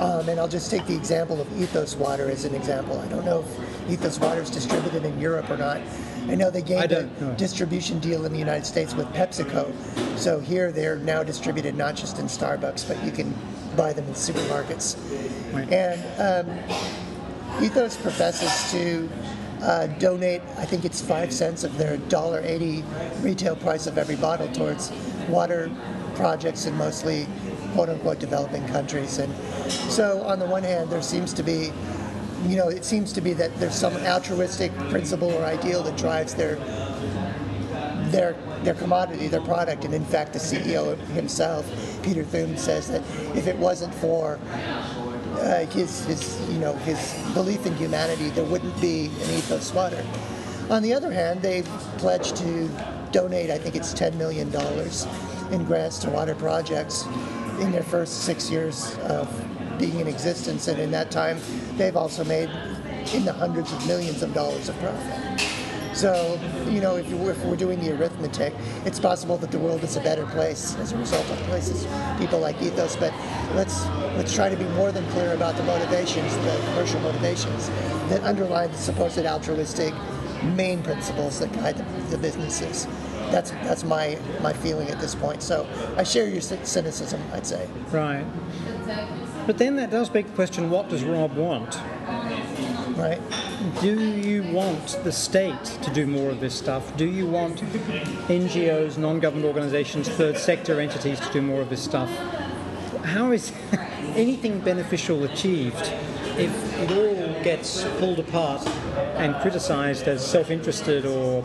Um, 0.00 0.28
and 0.28 0.40
I'll 0.40 0.48
just 0.48 0.70
take 0.70 0.86
the 0.86 0.96
example 0.96 1.40
of 1.40 1.60
Ethos 1.60 1.94
Water 1.94 2.30
as 2.30 2.44
an 2.44 2.54
example. 2.54 2.98
I 2.98 3.06
don't 3.08 3.24
know 3.24 3.40
if 3.40 3.90
Ethos 3.90 4.18
Water 4.18 4.40
is 4.40 4.50
distributed 4.50 5.04
in 5.04 5.18
Europe 5.20 5.50
or 5.50 5.58
not. 5.58 5.80
I 6.28 6.34
know 6.34 6.50
they 6.50 6.62
gained 6.62 6.92
a 6.92 7.04
distribution 7.36 7.98
deal 7.98 8.24
in 8.24 8.32
the 8.32 8.38
United 8.38 8.64
States 8.64 8.94
with 8.94 9.06
PepsiCo. 9.08 9.72
So 10.18 10.40
here 10.40 10.72
they're 10.72 10.96
now 10.96 11.22
distributed 11.22 11.76
not 11.76 11.96
just 11.96 12.18
in 12.18 12.26
Starbucks, 12.26 12.88
but 12.88 13.02
you 13.04 13.12
can 13.12 13.34
buy 13.76 13.92
them 13.92 14.06
in 14.06 14.14
supermarkets. 14.14 14.96
Right. 15.52 15.70
And 15.70 16.48
um, 16.48 17.62
Ethos 17.62 17.96
professes 17.96 18.72
to 18.72 19.08
uh, 19.62 19.86
donate, 19.98 20.42
I 20.58 20.64
think 20.64 20.84
it's 20.84 21.00
five 21.00 21.32
cents 21.32 21.62
of 21.62 21.76
their 21.78 21.98
$1.80 21.98 23.22
retail 23.22 23.54
price 23.56 23.86
of 23.86 23.98
every 23.98 24.16
bottle 24.16 24.48
towards 24.48 24.90
water 25.28 25.70
projects 26.14 26.66
in 26.66 26.74
mostly 26.76 27.26
quote 27.72 27.88
unquote 27.88 28.18
developing 28.18 28.66
countries. 28.68 29.18
And 29.18 29.34
so, 29.70 30.22
on 30.22 30.38
the 30.38 30.46
one 30.46 30.62
hand, 30.62 30.90
there 30.90 31.02
seems 31.02 31.32
to 31.34 31.42
be, 31.42 31.72
you 32.46 32.56
know, 32.56 32.68
it 32.68 32.84
seems 32.84 33.12
to 33.14 33.20
be 33.20 33.32
that 33.34 33.54
there's 33.58 33.74
some 33.74 33.94
altruistic 33.96 34.72
principle 34.90 35.32
or 35.32 35.44
ideal 35.44 35.82
that 35.84 35.96
drives 35.96 36.34
their 36.34 36.56
their 38.10 38.36
their 38.62 38.74
commodity, 38.74 39.26
their 39.28 39.40
product, 39.40 39.84
and 39.84 39.94
in 39.94 40.04
fact, 40.04 40.32
the 40.32 40.38
CEO 40.38 40.96
himself, 41.08 41.66
Peter 42.02 42.22
Thum, 42.22 42.56
says 42.56 42.88
that 42.88 43.02
if 43.36 43.46
it 43.46 43.56
wasn't 43.56 43.92
for 43.94 44.38
uh, 45.40 45.66
his 45.66 46.04
his 46.04 46.48
you 46.50 46.58
know 46.58 46.74
his 46.74 47.14
belief 47.34 47.66
in 47.66 47.74
humanity, 47.76 48.28
there 48.30 48.44
wouldn't 48.44 48.78
be 48.80 49.06
an 49.06 49.30
ethos 49.30 49.72
water. 49.72 50.04
On 50.70 50.82
the 50.82 50.94
other 50.94 51.10
hand, 51.10 51.42
they've 51.42 51.66
pledged 51.98 52.36
to 52.36 52.70
donate, 53.12 53.50
I 53.50 53.58
think 53.58 53.76
it's 53.76 53.92
ten 53.92 54.16
million 54.18 54.50
dollars 54.50 55.06
in 55.50 55.64
grants 55.64 55.98
to 56.00 56.10
water 56.10 56.34
projects 56.34 57.04
in 57.60 57.70
their 57.70 57.82
first 57.82 58.24
six 58.24 58.50
years 58.50 58.96
of 59.00 59.28
being 59.78 60.00
in 60.00 60.08
existence, 60.08 60.68
and 60.68 60.80
in 60.80 60.90
that 60.92 61.10
time, 61.10 61.38
they've 61.76 61.96
also 61.96 62.24
made 62.24 62.50
in 63.14 63.24
the 63.24 63.32
hundreds 63.32 63.72
of 63.72 63.86
millions 63.86 64.22
of 64.22 64.32
dollars 64.32 64.68
of 64.68 64.78
profit. 64.78 65.40
So, 65.94 66.40
you 66.70 66.80
know, 66.80 66.96
if, 66.96 67.08
you, 67.10 67.28
if 67.28 67.44
we're 67.44 67.56
doing 67.56 67.78
the 67.78 67.94
arithmetic, 67.94 68.54
it's 68.86 68.98
possible 68.98 69.36
that 69.36 69.50
the 69.50 69.58
world 69.58 69.84
is 69.84 69.96
a 69.96 70.00
better 70.00 70.24
place 70.26 70.74
as 70.76 70.92
a 70.92 70.96
result 70.96 71.28
of 71.30 71.36
places, 71.40 71.86
people 72.18 72.38
like 72.38 72.60
Ethos. 72.62 72.96
But 72.96 73.12
let's 73.54 73.84
let's 74.16 74.34
try 74.34 74.48
to 74.48 74.56
be 74.56 74.64
more 74.70 74.90
than 74.90 75.06
clear 75.10 75.34
about 75.34 75.54
the 75.56 75.62
motivations, 75.64 76.34
the 76.38 76.60
commercial 76.70 77.00
motivations 77.00 77.68
that 78.08 78.22
underlie 78.22 78.68
the 78.68 78.78
supposed 78.78 79.18
altruistic 79.18 79.92
main 80.56 80.82
principles 80.82 81.38
that 81.40 81.52
guide 81.52 81.76
the, 81.76 82.16
the 82.16 82.18
businesses. 82.18 82.86
That's 83.32 83.50
that's 83.50 83.82
my 83.82 84.18
my 84.42 84.52
feeling 84.52 84.90
at 84.90 85.00
this 85.00 85.14
point. 85.14 85.42
So 85.42 85.66
I 85.96 86.02
share 86.02 86.28
your 86.28 86.42
cynicism. 86.42 87.20
I'd 87.32 87.46
say. 87.46 87.66
Right. 87.90 88.24
But 89.46 89.58
then 89.58 89.74
that 89.76 89.90
does 89.90 90.08
beg 90.08 90.26
the 90.26 90.34
question 90.34 90.70
what 90.70 90.88
does 90.88 91.02
Rob 91.02 91.34
want? 91.34 91.80
Right. 92.96 93.20
Do 93.80 93.98
you 93.98 94.42
want 94.52 95.00
the 95.02 95.10
state 95.10 95.64
to 95.64 95.90
do 95.92 96.06
more 96.06 96.30
of 96.30 96.40
this 96.40 96.54
stuff? 96.54 96.94
Do 96.96 97.06
you 97.06 97.26
want 97.26 97.60
NGOs, 98.28 98.98
non 98.98 99.18
government 99.18 99.46
organizations, 99.46 100.08
third 100.08 100.36
sector 100.36 100.78
entities 100.78 101.18
to 101.20 101.32
do 101.32 101.40
more 101.40 101.62
of 101.62 101.70
this 101.70 101.82
stuff? 101.82 102.10
How 103.02 103.32
is 103.32 103.52
anything 104.14 104.60
beneficial 104.60 105.24
achieved 105.24 105.92
if 106.36 106.78
it 106.78 106.90
all 106.92 107.42
gets 107.42 107.84
pulled 107.98 108.18
apart 108.18 108.66
and 109.16 109.34
criticized 109.36 110.06
as 110.06 110.24
self 110.24 110.50
interested 110.50 111.06
or 111.06 111.42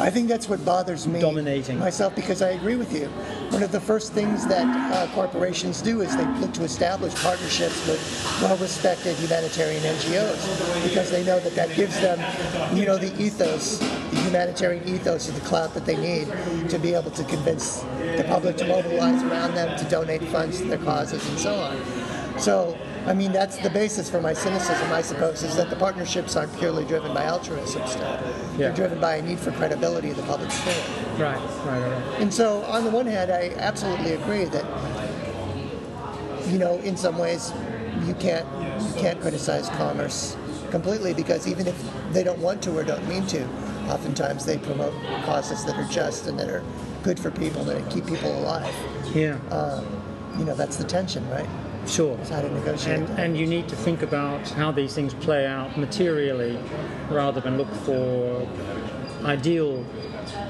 I 0.00 0.10
think 0.10 0.28
that's 0.28 0.48
what 0.48 0.64
bothers 0.64 1.06
me 1.06 1.20
Dominating. 1.20 1.78
myself 1.78 2.16
because 2.16 2.42
I 2.42 2.50
agree 2.50 2.74
with 2.74 2.92
you. 2.92 3.06
One 3.50 3.62
of 3.62 3.70
the 3.70 3.80
first 3.80 4.12
things 4.12 4.44
that 4.48 4.66
uh, 4.66 5.06
corporations 5.14 5.80
do 5.80 6.00
is 6.00 6.16
they 6.16 6.26
look 6.40 6.52
to 6.54 6.64
establish 6.64 7.14
partnerships 7.22 7.86
with 7.86 8.00
well-respected 8.42 9.16
humanitarian 9.16 9.82
NGOs 9.82 10.82
because 10.82 11.12
they 11.12 11.24
know 11.24 11.38
that 11.38 11.54
that 11.54 11.74
gives 11.76 12.00
them, 12.00 12.18
you 12.76 12.86
know, 12.86 12.98
the 12.98 13.14
ethos, 13.22 13.78
the 13.78 14.20
humanitarian 14.22 14.86
ethos 14.88 15.28
of 15.28 15.36
the 15.36 15.46
clout 15.46 15.72
that 15.74 15.86
they 15.86 15.96
need 15.96 16.26
to 16.70 16.78
be 16.78 16.92
able 16.92 17.12
to 17.12 17.22
convince 17.24 17.82
the 18.16 18.24
public 18.26 18.56
to 18.56 18.66
mobilize 18.66 19.22
around 19.22 19.54
them 19.54 19.78
to 19.78 19.84
donate 19.88 20.24
funds 20.24 20.58
to 20.58 20.64
their 20.64 20.78
causes 20.78 21.26
and 21.28 21.38
so 21.38 21.54
on. 21.54 22.38
So, 22.40 22.76
I 23.06 23.12
mean, 23.12 23.32
that's 23.32 23.58
the 23.58 23.70
basis 23.70 24.08
for 24.08 24.20
my 24.20 24.32
cynicism, 24.32 24.90
I 24.92 25.02
suppose, 25.02 25.42
is 25.42 25.56
that 25.56 25.68
the 25.68 25.76
partnerships 25.76 26.36
aren't 26.36 26.56
purely 26.58 26.84
driven 26.86 27.12
by 27.12 27.24
altruism 27.24 27.86
still. 27.86 28.02
Yeah. 28.02 28.56
They're 28.56 28.72
driven 28.72 29.00
by 29.00 29.16
a 29.16 29.22
need 29.22 29.38
for 29.38 29.52
credibility 29.52 30.10
in 30.10 30.16
the 30.16 30.22
public 30.22 30.50
sphere. 30.50 30.74
right, 31.18 31.38
right, 31.66 31.80
right. 31.80 32.20
And 32.20 32.32
so, 32.32 32.62
on 32.62 32.84
the 32.84 32.90
one 32.90 33.06
hand, 33.06 33.30
I 33.30 33.50
absolutely 33.58 34.12
agree 34.14 34.46
that, 34.46 34.64
you 36.48 36.58
know, 36.58 36.78
in 36.78 36.96
some 36.96 37.18
ways, 37.18 37.52
you 38.06 38.14
can't 38.14 38.46
you 38.80 38.94
can't 39.00 39.20
criticize 39.20 39.68
commerce 39.70 40.36
completely 40.70 41.14
because 41.14 41.46
even 41.46 41.66
if 41.66 41.90
they 42.12 42.24
don't 42.24 42.40
want 42.40 42.60
to 42.62 42.76
or 42.76 42.82
don't 42.82 43.06
mean 43.08 43.26
to, 43.28 43.44
oftentimes 43.88 44.44
they 44.44 44.58
promote 44.58 44.92
causes 45.24 45.64
that 45.64 45.76
are 45.76 45.88
just 45.88 46.26
and 46.26 46.38
that 46.38 46.48
are 46.48 46.64
good 47.02 47.20
for 47.20 47.30
people 47.30 47.62
that 47.64 47.88
keep 47.90 48.06
people 48.06 48.36
alive. 48.40 48.74
Yeah, 49.14 49.38
um, 49.50 49.84
You 50.38 50.44
know, 50.44 50.54
that's 50.54 50.76
the 50.76 50.84
tension, 50.84 51.28
right? 51.30 51.48
Sure. 51.86 52.16
It's 52.18 52.30
how 52.30 52.40
to 52.40 52.50
negotiate. 52.50 53.00
And, 53.00 53.18
and 53.18 53.36
you 53.36 53.46
need 53.46 53.68
to 53.68 53.76
think 53.76 54.02
about 54.02 54.48
how 54.50 54.70
these 54.70 54.94
things 54.94 55.14
play 55.14 55.46
out 55.46 55.76
materially 55.76 56.58
rather 57.10 57.40
than 57.40 57.58
look 57.58 57.72
for 57.84 58.46
ideal 59.24 59.84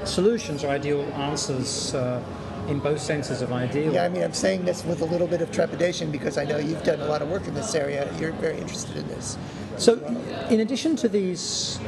solutions 0.03 0.63
or 0.63 0.69
ideal 0.69 1.01
answers 1.13 1.93
uh, 1.95 2.21
in 2.67 2.79
both 2.79 2.99
senses 2.99 3.41
of 3.41 3.51
ideal. 3.51 3.93
yeah, 3.93 4.03
I 4.03 4.09
mean, 4.09 4.23
I'm 4.23 4.33
saying 4.33 4.65
this 4.65 4.83
with 4.83 5.01
a 5.01 5.05
little 5.05 5.27
bit 5.27 5.41
of 5.41 5.51
trepidation 5.51 6.11
because 6.11 6.37
I 6.37 6.45
know 6.45 6.57
you've 6.57 6.83
done 6.83 6.99
a 6.99 7.05
lot 7.05 7.21
of 7.21 7.29
work 7.29 7.47
in 7.47 7.53
this 7.53 7.75
area. 7.75 8.11
You're 8.19 8.31
very 8.33 8.57
interested 8.57 8.97
in 8.97 9.07
this. 9.07 9.37
So, 9.77 10.03
in 10.49 10.61
addition 10.61 10.95
to 10.97 11.09
these 11.09 11.79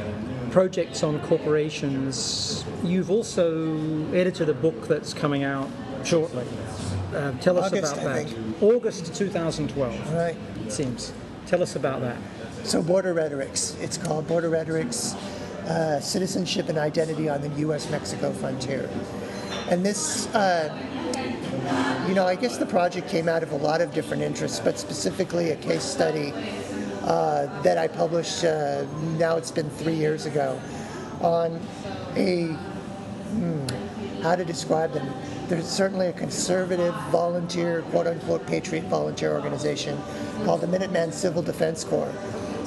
projects 0.50 1.02
on 1.02 1.20
corporations, 1.20 2.64
you've 2.84 3.10
also 3.10 4.12
edited 4.12 4.48
a 4.48 4.54
book 4.54 4.86
that's 4.86 5.14
coming 5.14 5.42
out 5.42 5.68
shortly. 6.04 6.44
Uh, 7.14 7.32
tell 7.40 7.58
us 7.58 7.72
August, 7.72 7.94
about 7.94 8.06
I 8.06 8.22
that. 8.22 8.28
think. 8.28 8.62
August 8.62 9.14
2012, 9.14 10.14
Right. 10.14 10.36
it 10.66 10.72
seems. 10.72 11.12
Tell 11.46 11.62
us 11.62 11.74
about 11.76 12.00
that. 12.02 12.16
So, 12.64 12.82
Border 12.82 13.14
Rhetorics. 13.14 13.76
It's 13.80 13.96
called 13.96 14.26
Border 14.26 14.50
Rhetorics 14.50 15.14
uh, 15.66 16.00
Citizenship 16.00 16.68
and 16.68 16.76
Identity 16.78 17.28
on 17.28 17.40
the 17.40 17.48
US 17.66 17.90
Mexico 17.90 18.32
Frontier. 18.32 18.88
And 19.70 19.84
this, 19.84 20.26
uh, 20.34 20.68
you 22.06 22.14
know, 22.14 22.26
I 22.26 22.34
guess 22.34 22.58
the 22.58 22.66
project 22.66 23.08
came 23.08 23.28
out 23.28 23.42
of 23.42 23.52
a 23.52 23.56
lot 23.56 23.80
of 23.80 23.92
different 23.94 24.22
interests, 24.22 24.60
but 24.60 24.78
specifically 24.78 25.50
a 25.50 25.56
case 25.56 25.82
study 25.84 26.32
uh, 27.04 27.46
that 27.62 27.78
I 27.78 27.88
published, 27.88 28.44
uh, 28.44 28.84
now 29.18 29.36
it's 29.36 29.50
been 29.50 29.70
three 29.70 29.94
years 29.94 30.26
ago, 30.26 30.60
on 31.20 31.58
a 32.16 32.54
how 34.22 34.34
to 34.34 34.44
describe 34.44 34.92
them. 34.92 35.06
There's 35.48 35.66
certainly 35.66 36.08
a 36.08 36.12
conservative 36.12 36.94
volunteer, 37.10 37.80
quote 37.90 38.06
unquote, 38.06 38.46
patriot 38.46 38.84
volunteer 38.84 39.32
organization 39.32 39.98
called 40.44 40.60
the 40.60 40.66
Minuteman 40.66 41.10
Civil 41.10 41.40
Defense 41.40 41.84
Corps. 41.84 42.12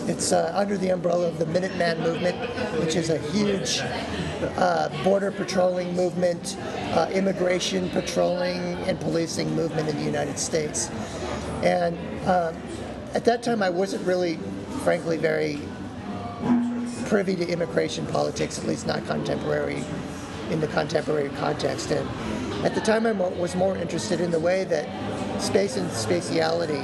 It's 0.07 0.31
uh, 0.31 0.51
under 0.55 0.79
the 0.79 0.89
umbrella 0.89 1.27
of 1.27 1.37
the 1.37 1.45
Minuteman 1.45 1.99
movement, 1.99 2.35
which 2.79 2.95
is 2.95 3.11
a 3.11 3.19
huge 3.19 3.81
uh, 4.57 4.89
border 5.03 5.31
patrolling 5.31 5.95
movement, 5.95 6.57
uh, 6.93 7.07
immigration 7.13 7.87
patrolling, 7.91 8.57
and 8.87 8.99
policing 8.99 9.55
movement 9.55 9.87
in 9.87 9.95
the 9.95 10.03
United 10.03 10.39
States. 10.39 10.89
And 11.61 11.95
um, 12.27 12.59
at 13.13 13.25
that 13.25 13.43
time, 13.43 13.61
I 13.61 13.69
wasn't 13.69 14.07
really, 14.07 14.37
frankly, 14.83 15.17
very 15.17 15.59
privy 17.05 17.35
to 17.35 17.47
immigration 17.47 18.07
politics, 18.07 18.57
at 18.57 18.65
least 18.65 18.87
not 18.87 19.05
contemporary, 19.05 19.83
in 20.49 20.59
the 20.59 20.67
contemporary 20.67 21.29
context. 21.29 21.91
And 21.91 22.09
at 22.63 22.75
the 22.75 22.81
time, 22.81 23.07
I 23.07 23.11
was 23.11 23.55
more 23.55 23.75
interested 23.75 24.21
in 24.21 24.29
the 24.29 24.39
way 24.39 24.63
that 24.65 24.87
space 25.41 25.77
and 25.77 25.89
spatiality, 25.89 26.81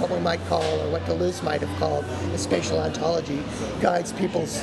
what 0.00 0.10
we 0.10 0.20
might 0.20 0.44
call, 0.46 0.62
or 0.62 0.90
what 0.90 1.02
Deleuze 1.04 1.42
might 1.42 1.60
have 1.60 1.78
called, 1.78 2.04
a 2.04 2.38
spatial 2.38 2.78
ontology, 2.78 3.42
guides 3.80 4.12
people's, 4.12 4.62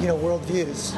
you 0.00 0.06
know, 0.06 0.16
worldviews. 0.16 0.94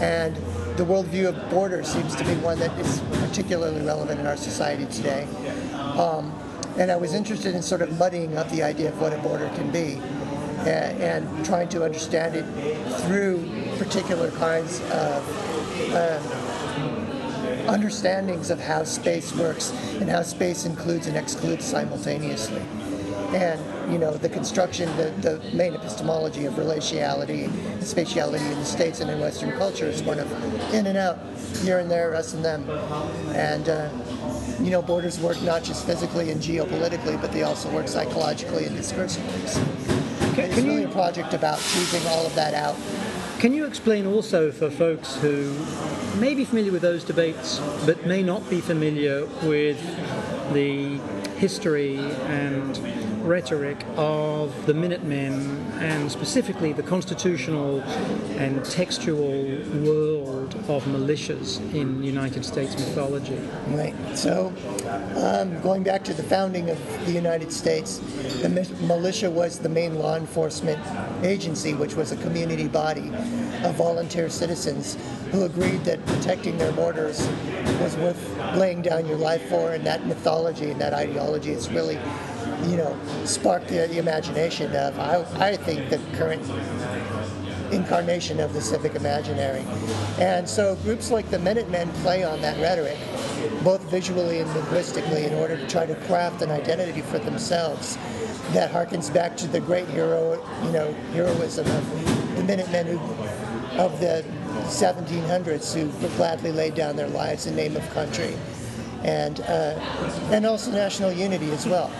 And 0.00 0.34
the 0.78 0.84
worldview 0.84 1.28
of 1.28 1.50
border 1.50 1.84
seems 1.84 2.16
to 2.16 2.24
be 2.24 2.34
one 2.36 2.58
that 2.60 2.76
is 2.78 3.00
particularly 3.12 3.84
relevant 3.84 4.20
in 4.20 4.26
our 4.26 4.38
society 4.38 4.86
today. 4.86 5.28
Um, 5.74 6.32
and 6.78 6.90
I 6.90 6.96
was 6.96 7.12
interested 7.12 7.54
in 7.54 7.60
sort 7.60 7.82
of 7.82 7.98
muddying 7.98 8.38
up 8.38 8.48
the 8.48 8.62
idea 8.62 8.88
of 8.88 9.00
what 9.02 9.12
a 9.12 9.18
border 9.18 9.50
can 9.54 9.70
be 9.70 10.00
and, 10.66 11.02
and 11.02 11.44
trying 11.44 11.68
to 11.68 11.84
understand 11.84 12.36
it 12.36 12.44
through 13.02 13.46
particular 13.76 14.30
kinds 14.32 14.80
of 14.80 15.92
uh, 15.94 16.51
understandings 17.68 18.50
of 18.50 18.60
how 18.60 18.84
space 18.84 19.34
works 19.34 19.72
and 20.00 20.08
how 20.08 20.22
space 20.22 20.64
includes 20.64 21.06
and 21.06 21.16
excludes 21.16 21.64
simultaneously. 21.64 22.62
And 23.34 23.60
you 23.90 23.98
know 23.98 24.12
the 24.12 24.28
construction, 24.28 24.94
the, 24.96 25.10
the 25.20 25.56
main 25.56 25.74
epistemology 25.74 26.44
of 26.44 26.54
relationality 26.54 27.44
and 27.46 27.82
spatiality 27.82 28.50
in 28.50 28.58
the 28.58 28.64
states 28.64 29.00
and 29.00 29.10
in 29.10 29.20
Western 29.20 29.52
culture 29.52 29.86
is 29.86 30.02
one 30.02 30.18
of 30.18 30.30
in 30.74 30.86
and 30.86 30.98
out, 30.98 31.18
here 31.62 31.78
and 31.78 31.90
there, 31.90 32.14
us 32.14 32.34
and 32.34 32.44
them. 32.44 32.68
And 33.34 33.68
uh, 33.68 33.88
you 34.60 34.70
know, 34.70 34.82
borders 34.82 35.18
work 35.18 35.40
not 35.42 35.64
just 35.64 35.86
physically 35.86 36.30
and 36.30 36.40
geopolitically, 36.40 37.20
but 37.20 37.32
they 37.32 37.42
also 37.42 37.70
work 37.70 37.88
psychologically 37.88 38.66
and 38.66 38.76
discursively. 38.76 39.48
So 39.48 39.64
Can, 40.34 40.50
it's 40.50 40.56
really 40.60 40.82
you 40.82 40.88
a 40.88 40.92
project 40.92 41.34
about 41.34 41.58
teasing 41.58 42.06
all 42.08 42.26
of 42.26 42.34
that 42.34 42.54
out. 42.54 42.76
Can 43.42 43.52
you 43.54 43.64
explain 43.64 44.06
also 44.06 44.52
for 44.52 44.70
folks 44.70 45.16
who 45.16 45.52
may 46.20 46.32
be 46.32 46.44
familiar 46.44 46.70
with 46.70 46.82
those 46.82 47.02
debates 47.02 47.58
but 47.84 48.06
may 48.06 48.22
not 48.22 48.48
be 48.48 48.60
familiar 48.60 49.26
with 49.42 49.80
the 50.52 50.98
history 51.38 51.98
and 52.28 52.78
rhetoric 53.26 53.84
of 53.96 54.66
the 54.66 54.74
Minutemen 54.74 55.72
and 55.80 56.08
specifically 56.12 56.72
the 56.72 56.84
constitutional 56.84 57.80
and 58.38 58.64
textual 58.64 59.42
world 59.82 60.21
of 60.54 60.84
militias 60.84 61.58
in 61.74 62.02
United 62.02 62.44
States 62.44 62.74
mythology? 62.74 63.38
Right. 63.68 63.94
So, 64.14 64.52
um, 65.16 65.60
going 65.62 65.82
back 65.82 66.04
to 66.04 66.14
the 66.14 66.22
founding 66.22 66.70
of 66.70 67.06
the 67.06 67.12
United 67.12 67.52
States, 67.52 67.98
the 68.42 68.48
mi- 68.48 68.86
militia 68.86 69.30
was 69.30 69.58
the 69.58 69.68
main 69.68 69.98
law 69.98 70.16
enforcement 70.16 70.80
agency, 71.22 71.74
which 71.74 71.94
was 71.94 72.12
a 72.12 72.16
community 72.16 72.68
body 72.68 73.10
of 73.64 73.74
volunteer 73.76 74.28
citizens 74.28 74.96
who 75.30 75.44
agreed 75.44 75.84
that 75.84 76.04
protecting 76.06 76.58
their 76.58 76.72
borders 76.72 77.26
was 77.80 77.96
worth 77.96 78.56
laying 78.56 78.82
down 78.82 79.06
your 79.06 79.16
life 79.16 79.48
for, 79.48 79.72
and 79.72 79.86
that 79.86 80.06
mythology 80.06 80.70
and 80.70 80.80
that 80.80 80.92
ideology 80.92 81.52
has 81.52 81.70
really, 81.70 81.98
you 82.68 82.76
know, 82.76 82.96
sparked 83.24 83.68
the, 83.68 83.86
the 83.88 83.98
imagination 83.98 84.74
of, 84.76 84.98
I, 84.98 85.24
I 85.52 85.56
think, 85.56 85.88
the 85.90 85.98
current 86.16 86.42
incarnation 87.72 88.40
of 88.40 88.52
the 88.52 88.60
civic 88.60 88.94
imaginary. 88.94 89.64
And 90.18 90.48
so 90.48 90.76
groups 90.76 91.10
like 91.10 91.30
the 91.30 91.38
Minutemen 91.38 91.90
play 92.02 92.24
on 92.24 92.40
that 92.42 92.60
rhetoric, 92.60 92.98
both 93.64 93.82
visually 93.90 94.40
and 94.40 94.54
linguistically, 94.54 95.24
in 95.24 95.34
order 95.34 95.56
to 95.56 95.66
try 95.66 95.86
to 95.86 95.94
craft 96.06 96.42
an 96.42 96.50
identity 96.50 97.00
for 97.02 97.18
themselves 97.18 97.96
that 98.52 98.70
harkens 98.70 99.12
back 99.12 99.36
to 99.38 99.46
the 99.46 99.60
great 99.60 99.88
hero, 99.88 100.34
you 100.64 100.72
know, 100.72 100.92
heroism 101.12 101.66
of 101.66 102.36
the 102.36 102.44
Minutemen 102.44 102.86
who, 102.86 102.98
of 103.78 103.98
the 104.00 104.24
1700s 104.64 105.74
who 105.74 106.08
gladly 106.16 106.52
laid 106.52 106.74
down 106.74 106.96
their 106.96 107.08
lives 107.08 107.46
in 107.46 107.56
name 107.56 107.76
of 107.76 107.88
country, 107.90 108.36
and 109.02 109.40
uh, 109.40 109.78
and 110.30 110.44
also 110.44 110.70
national 110.70 111.12
unity 111.12 111.50
as 111.52 111.66
well. 111.66 111.90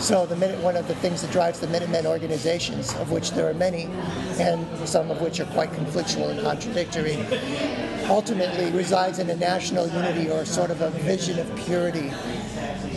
So 0.00 0.26
the 0.26 0.36
minute 0.36 0.60
one 0.60 0.76
of 0.76 0.86
the 0.88 0.94
things 0.96 1.22
that 1.22 1.32
drives 1.32 1.58
the 1.58 1.66
Minutemen 1.68 2.06
organizations, 2.06 2.94
of 2.96 3.10
which 3.10 3.32
there 3.32 3.48
are 3.48 3.54
many, 3.54 3.84
and 4.38 4.66
some 4.88 5.10
of 5.10 5.20
which 5.20 5.40
are 5.40 5.46
quite 5.46 5.70
conflictual 5.72 6.30
and 6.30 6.40
contradictory, 6.40 7.16
ultimately 8.08 8.70
resides 8.70 9.18
in 9.18 9.28
a 9.30 9.36
national 9.36 9.88
unity 9.88 10.30
or 10.30 10.44
sort 10.44 10.70
of 10.70 10.80
a 10.80 10.90
vision 10.90 11.38
of 11.38 11.56
purity 11.64 12.12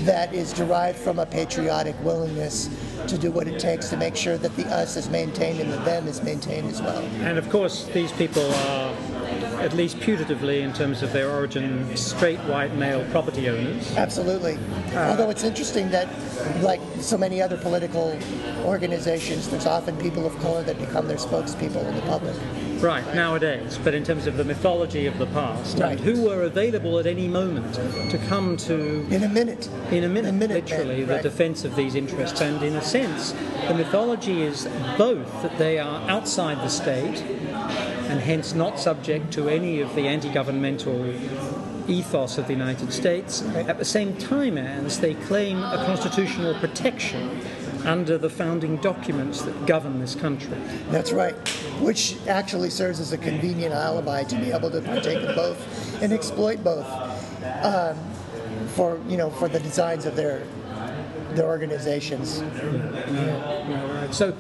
that 0.04 0.34
is 0.34 0.54
derived 0.54 1.00
from 1.00 1.20
a 1.20 1.26
patriotic 1.26 1.95
willingness 2.04 2.70
to 3.08 3.18
do 3.18 3.32
what 3.32 3.47
it 3.47 3.60
takes 3.60 3.89
to 3.89 3.97
make 3.97 4.16
sure 4.16 4.38
that 4.38 4.56
the 4.56 4.66
us 4.68 4.95
is 4.95 5.10
maintained 5.10 5.60
and 5.60 5.72
the 5.72 5.78
them 5.78 6.08
is 6.08 6.22
maintained 6.22 6.68
as 6.70 6.82
well. 6.82 7.00
And 7.22 7.38
of 7.38 7.50
course, 7.50 7.86
these 7.93 8.12
people 8.12 8.52
are, 8.54 8.93
at 9.60 9.74
least 9.74 9.97
putatively 10.00 10.62
in 10.62 10.74
terms 10.74 11.04
of 11.04 11.12
their 11.12 11.30
origin, 11.30 11.95
straight 11.97 12.39
white 12.41 12.74
male 12.76 13.06
property 13.12 13.50
owners. 13.50 13.95
Absolutely. 13.97 14.58
Although 14.95 15.30
it's 15.30 15.43
interesting 15.43 15.89
that, 15.89 16.08
like 16.62 16.82
so 17.00 17.18
many 17.18 17.41
other 17.41 17.58
political 17.58 18.18
organizations, 18.64 19.50
there's 19.50 19.66
often 19.66 19.97
people 19.97 20.26
of 20.26 20.38
color 20.39 20.64
that 20.64 20.80
become 20.80 21.08
their 21.08 21.18
spokespeople 21.18 21.86
in 21.88 21.95
the 21.95 22.02
public. 22.04 22.36
Right, 22.82 23.04
nowadays, 23.14 23.78
but 23.84 23.94
in 23.94 24.06
terms 24.06 24.26
of 24.26 24.38
the 24.38 24.46
mythology 24.46 25.06
of 25.06 25.18
the 25.18 25.26
past, 25.28 25.80
Right. 25.80 25.92
and 25.92 26.00
who 26.00 26.22
were 26.22 26.44
available 26.44 26.98
at 26.98 27.06
any 27.06 27.28
moment 27.28 27.74
to 28.10 28.18
come 28.30 28.56
to, 28.56 29.06
In 29.12 29.24
a 29.24 29.28
minute. 29.28 29.68
in 29.92 30.06
a 30.06 30.08
minute, 30.08 30.30
A 30.30 30.32
minute, 30.32 30.70
literally, 30.70 31.00
man, 31.06 31.08
the 31.18 31.22
defense 31.22 31.66
of 31.66 31.76
these 31.76 31.94
interests. 31.96 32.40
And 32.40 32.64
in 32.64 32.76
a 32.78 32.82
sense, 32.82 33.34
the 33.68 33.74
mythology 33.74 34.44
is 34.44 34.66
both 34.98 35.42
that 35.42 35.58
they 35.58 35.78
are 35.78 36.10
outside 36.10 36.60
the 36.62 36.70
state 36.70 37.22
and 38.08 38.22
hence 38.22 38.56
not 38.56 38.80
subject 38.80 39.32
to 39.34 39.50
any 39.50 39.82
of 39.82 39.94
the 39.96 40.08
anti 40.08 40.30
governmental 40.30 41.06
ethos 41.90 42.38
of 42.38 42.48
the 42.48 42.54
United 42.54 42.94
States, 42.94 43.44
at 43.56 43.78
the 43.78 43.86
same 43.86 44.14
time 44.16 44.58
as 44.58 45.00
they 45.00 45.16
claim 45.16 45.62
a 45.64 45.84
constitutional 45.86 46.54
protection 46.56 47.42
under 47.86 48.18
the 48.18 48.30
founding 48.30 48.78
documents 48.78 49.42
that 49.42 49.66
govern 49.66 50.00
this 50.00 50.16
country. 50.16 50.58
That's 50.90 51.12
right. 51.12 51.36
Which 51.80 52.18
actually 52.28 52.70
serves 52.70 53.00
as 53.00 53.14
a 53.14 53.18
convenient 53.18 53.74
alibi 53.74 54.24
to 54.24 54.36
be 54.36 54.52
able 54.52 54.72
to 54.72 54.82
partake 54.82 55.24
of 55.24 55.36
both 55.36 56.02
and 56.02 56.14
exploit 56.14 56.64
both 56.64 56.88
um, 57.64 57.98
for 58.70 59.00
you 59.08 59.18
know 59.18 59.30
for 59.30 59.48
the 59.48 59.60
designs 59.60 60.06
of 60.06 60.16
their 60.16 60.44
their 61.36 61.48
organizations. 61.48 62.44
So, 64.12 64.36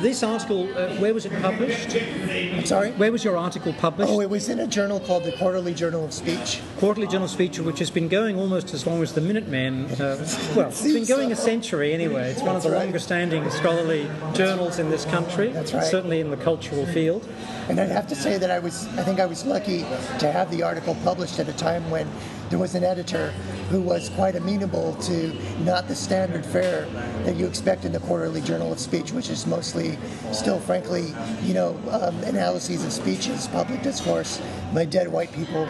this 0.00 0.22
article, 0.22 0.68
uh, 0.76 0.96
where 0.96 1.14
was 1.14 1.26
it 1.26 1.32
published? 1.40 1.96
I'm 1.96 2.66
sorry. 2.66 2.90
Where 2.92 3.12
was 3.12 3.24
your 3.24 3.36
article 3.36 3.72
published? 3.74 4.12
Oh, 4.12 4.20
it 4.20 4.28
was 4.28 4.48
in 4.48 4.60
a 4.60 4.66
journal 4.66 5.00
called 5.00 5.24
the 5.24 5.32
Quarterly 5.32 5.74
Journal 5.74 6.04
of 6.04 6.12
Speech. 6.12 6.60
Quarterly 6.78 7.06
Journal 7.06 7.24
of 7.24 7.30
Speech, 7.30 7.58
which 7.60 7.78
has 7.78 7.90
been 7.90 8.08
going 8.08 8.38
almost 8.38 8.74
as 8.74 8.86
long 8.86 9.02
as 9.02 9.12
the 9.12 9.20
Minutemen. 9.20 9.86
Uh, 9.92 10.26
well, 10.56 10.68
it's 10.68 10.82
been 10.92 11.04
going 11.04 11.30
a 11.30 11.36
century 11.36 11.92
anyway. 11.92 12.30
It's 12.30 12.42
one 12.42 12.56
of 12.56 12.62
the 12.62 12.70
right. 12.70 12.84
longest 12.84 13.06
standing 13.06 13.48
scholarly 13.50 14.10
journals 14.34 14.78
in 14.78 14.90
this 14.90 15.04
country. 15.04 15.48
That's 15.48 15.72
right. 15.72 15.84
Certainly 15.84 16.20
in 16.20 16.30
the 16.30 16.36
cultural 16.36 16.86
field. 16.86 17.28
And 17.68 17.78
I'd 17.80 17.90
have 17.90 18.08
to 18.08 18.16
say 18.16 18.38
that 18.38 18.50
I 18.50 18.58
was, 18.58 18.86
I 18.98 19.02
think 19.02 19.20
I 19.20 19.26
was 19.26 19.44
lucky 19.44 19.80
to 20.18 20.32
have 20.32 20.50
the 20.50 20.62
article 20.62 20.96
published 21.04 21.38
at 21.38 21.48
a 21.48 21.52
time 21.52 21.88
when 21.90 22.08
there 22.52 22.58
was 22.58 22.74
an 22.74 22.84
editor 22.84 23.30
who 23.70 23.80
was 23.80 24.10
quite 24.10 24.36
amenable 24.36 24.94
to 24.96 25.32
not 25.60 25.88
the 25.88 25.94
standard 25.94 26.44
fare 26.44 26.84
that 27.24 27.34
you 27.34 27.46
expect 27.46 27.86
in 27.86 27.92
the 27.92 28.00
Quarterly 28.00 28.42
Journal 28.42 28.70
of 28.70 28.78
Speech, 28.78 29.10
which 29.12 29.30
is 29.30 29.46
mostly 29.46 29.96
still, 30.32 30.60
frankly, 30.60 31.14
you 31.44 31.54
know, 31.54 31.80
um, 31.90 32.14
analyses 32.24 32.84
of 32.84 32.92
speeches, 32.92 33.48
public 33.48 33.80
discourse 33.82 34.38
by 34.74 34.84
dead 34.84 35.08
white 35.08 35.32
people. 35.32 35.66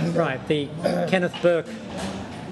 you 0.00 0.12
know, 0.12 0.18
Right, 0.18 0.48
the 0.48 0.66
Kenneth 1.10 1.34
Burke 1.42 1.68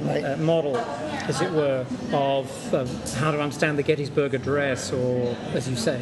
right. 0.02 0.22
uh, 0.22 0.36
model, 0.36 0.76
as 0.76 1.40
it 1.40 1.50
were, 1.50 1.86
of 2.12 2.74
um, 2.74 2.86
how 3.14 3.30
to 3.30 3.40
understand 3.40 3.78
the 3.78 3.82
Gettysburg 3.82 4.34
Address, 4.34 4.92
or, 4.92 5.34
as 5.54 5.66
you 5.66 5.76
say, 5.76 5.98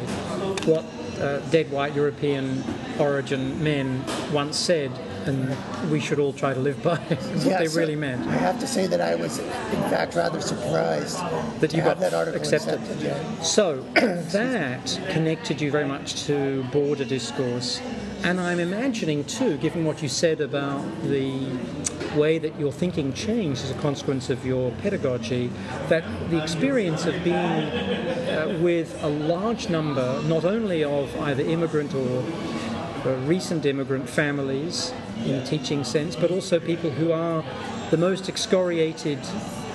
what 0.65 0.83
uh, 1.21 1.39
dead 1.51 1.71
white 1.71 1.95
European 1.95 2.65
origin 2.99 3.63
men 3.63 4.03
once 4.33 4.57
said, 4.57 4.91
and 5.27 5.55
we 5.91 5.99
should 5.99 6.19
all 6.19 6.33
try 6.33 6.53
to 6.53 6.59
live 6.59 6.81
by 6.83 6.95
what 6.97 7.45
Yeah, 7.45 7.59
they 7.59 7.67
so 7.67 7.79
really 7.79 7.95
meant. 7.95 8.25
I 8.27 8.33
have 8.37 8.59
to 8.59 8.67
say 8.67 8.87
that 8.87 9.01
I 9.01 9.15
was, 9.15 9.39
in 9.39 9.45
fact, 9.89 10.15
rather 10.15 10.41
surprised 10.41 11.17
That 11.59 11.73
you 11.73 11.81
got 11.81 11.99
that 11.99 12.13
article 12.13 12.39
accepted. 12.39 12.79
accepted. 12.79 13.01
yeah. 13.01 13.41
So 13.41 13.81
that 13.95 14.99
connected 15.09 15.61
you 15.61 15.71
very 15.71 15.85
much 15.87 16.23
to 16.25 16.63
border 16.71 17.05
discourse. 17.05 17.81
And 18.23 18.39
I'm 18.39 18.59
imagining 18.59 19.23
too, 19.25 19.57
given 19.57 19.83
what 19.83 20.01
you 20.03 20.07
said 20.09 20.41
about 20.41 20.83
the 21.03 21.47
way 22.15 22.37
that 22.37 22.59
your 22.59 22.71
thinking 22.71 23.13
changed 23.13 23.63
as 23.63 23.71
a 23.71 23.75
consequence 23.75 24.29
of 24.29 24.45
your 24.45 24.69
pedagogy, 24.83 25.49
that 25.89 26.03
the 26.29 26.41
experience 26.41 27.05
of 27.05 27.15
being 27.23 27.33
uh, 27.35 28.59
with 28.61 28.95
a 29.03 29.07
large 29.07 29.69
number, 29.69 30.21
not 30.23 30.45
only 30.45 30.83
of 30.83 31.15
either 31.21 31.41
immigrant 31.43 31.95
or 31.95 32.23
recent 33.05 33.65
immigrant 33.65 34.09
families 34.09 34.93
in 35.25 35.35
a 35.35 35.45
teaching 35.45 35.83
sense, 35.83 36.15
but 36.15 36.31
also 36.31 36.59
people 36.59 36.89
who 36.89 37.11
are 37.11 37.43
the 37.89 37.97
most 37.97 38.29
excoriated 38.29 39.19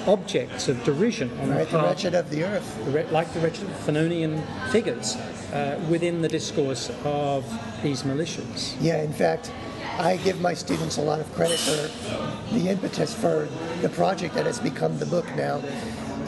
objects 0.06 0.68
of 0.68 0.82
derision 0.84 1.30
on 1.40 1.50
Right, 1.50 1.68
the 1.68 1.78
the 1.78 1.82
wretched 1.84 2.14
of 2.14 2.30
the 2.30 2.44
earth. 2.44 2.84
the 2.84 2.90
re- 2.92 3.06
like 3.10 3.32
the 3.34 3.40
wretched 3.40 3.66
Fanonian 3.84 4.40
figures 4.70 5.16
uh, 5.52 5.80
within 5.90 6.22
the 6.22 6.28
discourse 6.28 6.90
of 7.04 7.44
these 7.82 8.04
militias. 8.04 8.76
Yeah, 8.80 9.02
in 9.02 9.12
fact, 9.12 9.50
I 9.98 10.16
give 10.18 10.40
my 10.40 10.54
students 10.54 10.96
a 10.98 11.02
lot 11.02 11.20
of 11.20 11.32
credit 11.34 11.58
for 11.58 12.54
the 12.54 12.68
impetus 12.68 13.12
for 13.14 13.48
the 13.82 13.88
project 13.88 14.34
that 14.34 14.46
has 14.46 14.60
become 14.60 14.98
the 14.98 15.06
book 15.06 15.26
now. 15.36 15.60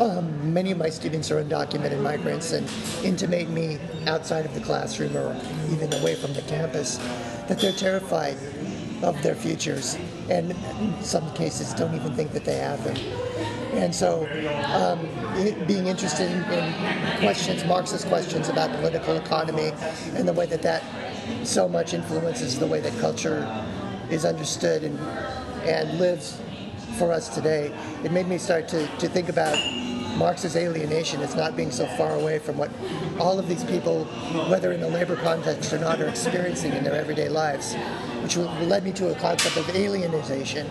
Um, 0.01 0.53
many 0.53 0.71
of 0.71 0.79
my 0.79 0.91
students 0.91 1.29
are 1.33 1.43
undocumented 1.43 2.01
migrants 2.01 2.53
and 2.53 2.71
intimate 3.05 3.49
me 3.51 3.79
outside 4.07 4.45
of 4.45 4.55
the 4.55 4.61
classroom 4.61 5.17
or 5.17 5.37
even 5.73 5.93
away 5.95 6.15
from 6.15 6.33
the 6.35 6.43
campus 6.43 6.99
that 7.49 7.59
they're 7.59 7.73
terrified 7.73 8.37
of 9.03 9.21
their 9.23 9.35
futures 9.35 9.99
and 10.31 10.53
in 10.53 11.03
some 11.03 11.29
cases 11.35 11.75
don't 11.75 11.95
even 11.97 12.13
think 12.15 12.31
that 12.31 12.45
they 12.45 12.59
have 12.59 12.83
them. 12.85 12.97
And 13.73 13.93
so, 13.93 14.23
um, 14.67 15.01
it, 15.37 15.67
being 15.67 15.89
interested 15.89 16.31
in, 16.31 16.45
in 16.45 17.19
questions, 17.19 17.65
Marxist 17.65 18.07
questions 18.07 18.49
about 18.49 18.71
political 18.77 19.17
economy 19.17 19.73
and 20.15 20.29
the 20.29 20.33
way 20.33 20.47
that 20.47 20.63
that 20.63 20.85
so 21.43 21.69
much 21.69 21.93
influences 21.93 22.57
the 22.59 22.67
way 22.67 22.81
that 22.81 22.97
culture 23.01 23.47
is 24.11 24.25
understood 24.25 24.85
and, 24.85 24.99
and 25.67 25.99
lives 25.99 26.41
for 26.99 27.13
us 27.13 27.29
today, 27.29 27.73
it 28.05 28.13
made 28.13 28.29
me 28.29 28.39
start 28.39 28.69
to, 28.69 28.87
to 28.99 29.09
think 29.09 29.29
about 29.29 29.57
Marx's 30.19 30.57
alienation 30.57 31.21
as 31.23 31.37
not 31.37 31.57
being 31.57 31.71
so 31.71 31.87
far 31.97 32.16
away 32.16 32.41
from 32.41 32.59
what 32.59 32.71
all 33.21 33.39
of 33.39 33.49
these 33.49 33.62
people, 33.64 34.05
whether 34.51 34.73
in 34.73 34.81
the 34.81 34.89
labor 34.89 35.14
context 35.14 35.73
or 35.73 35.79
not, 35.79 36.01
are 36.01 36.09
experiencing 36.09 36.73
in 36.73 36.83
their 36.83 36.95
everyday 36.95 37.29
lives, 37.29 37.75
which 38.23 38.37
led 38.37 38.83
me 38.83 38.93
to 38.93 39.12
a 39.12 39.14
concept 39.14 39.57
of 39.57 39.64
alienization, 39.66 40.66